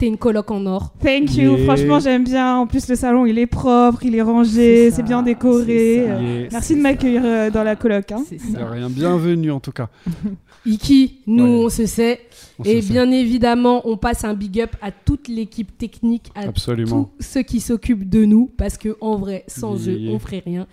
[0.00, 0.92] t'es une coloc en or.
[1.00, 1.56] Thank you.
[1.56, 1.64] Yeah.
[1.64, 2.56] Franchement, j'aime bien.
[2.56, 6.06] En plus, le salon, il est propre, il est rangé, C'est bien décoré.
[6.08, 6.52] Euh, Yes.
[6.52, 8.10] Merci de m'accueillir euh, dans la coloc.
[8.10, 8.24] hein.
[8.28, 8.66] C'est Il y ça.
[8.66, 8.88] a rien.
[8.90, 9.88] Bienvenue en tout cas.
[10.66, 11.64] Iki, nous Ouais.
[11.64, 12.20] on se sait.
[12.58, 12.92] On Et se sait.
[12.92, 17.04] bien évidemment, on passe un big up à toute l'équipe technique, à Absolument.
[17.18, 20.42] tous ceux qui s'occupent de nous, parce que en vrai, sans Yeah, eux, on ferait
[20.44, 20.66] rien.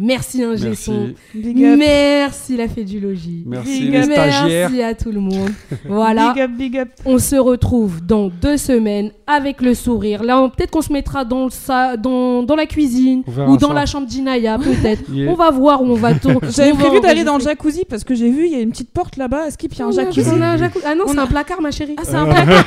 [0.00, 0.64] Merci un son.
[0.64, 0.92] Merci.
[1.34, 1.78] Big up.
[1.78, 3.42] Merci la fée du logis.
[3.46, 4.04] Merci Big les up.
[4.12, 4.70] stagiaires.
[4.70, 5.50] Merci à tout le monde.
[5.88, 6.32] voilà.
[6.32, 6.88] Big up, big up.
[7.04, 10.22] On se retrouve dans deux semaines avec le sourire.
[10.22, 13.74] Là, peut-être qu'on se mettra dans, le sa- dans, dans la cuisine ou dans ça.
[13.74, 15.02] la chambre d'Inaya, peut-être.
[15.12, 15.30] Yeah.
[15.30, 16.38] On va voir où on va tourner.
[16.50, 18.90] J'avais prévu d'aller dans le jacuzzi parce que j'ai vu, il y a une petite
[18.90, 19.48] porte là-bas.
[19.48, 20.84] Est-ce qu'il y a un On a- jacuzzi on a un jacuzzi.
[20.86, 21.96] Ah non, On c'est a- un placard, ma chérie.
[21.98, 22.64] Ah, c'est un placard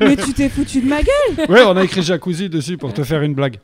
[0.00, 3.02] Mais tu t'es foutu de ma gueule Ouais, on a écrit jacuzzi dessus pour te
[3.02, 3.56] faire une blague.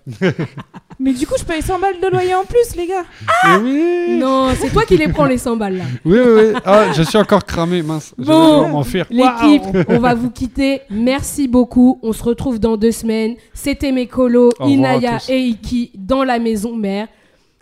[0.98, 3.04] Mais du coup, je paye 100 balles de loyer en plus, les gars
[3.46, 4.18] Eh oui.
[4.18, 5.84] Non, c'est toi qui les prends les 100 balles là.
[6.04, 6.60] Oui, oui, oui.
[6.64, 8.14] Ah, je suis encore cramé, mince.
[8.18, 8.68] Je vais Bon.
[8.68, 9.06] m'enfuir.
[9.10, 10.80] L'équipe, on va vous quitter.
[10.90, 11.98] Merci beaucoup.
[12.02, 13.34] On se retrouve dans deux semaines.
[13.54, 17.08] C'était mes colos, Inaya et Iki dans la maison mère.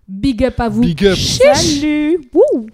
[0.06, 0.80] Big up à vous.
[0.82, 1.14] Big up.
[1.16, 1.80] Chiche.
[1.80, 2.66] Salut Wouh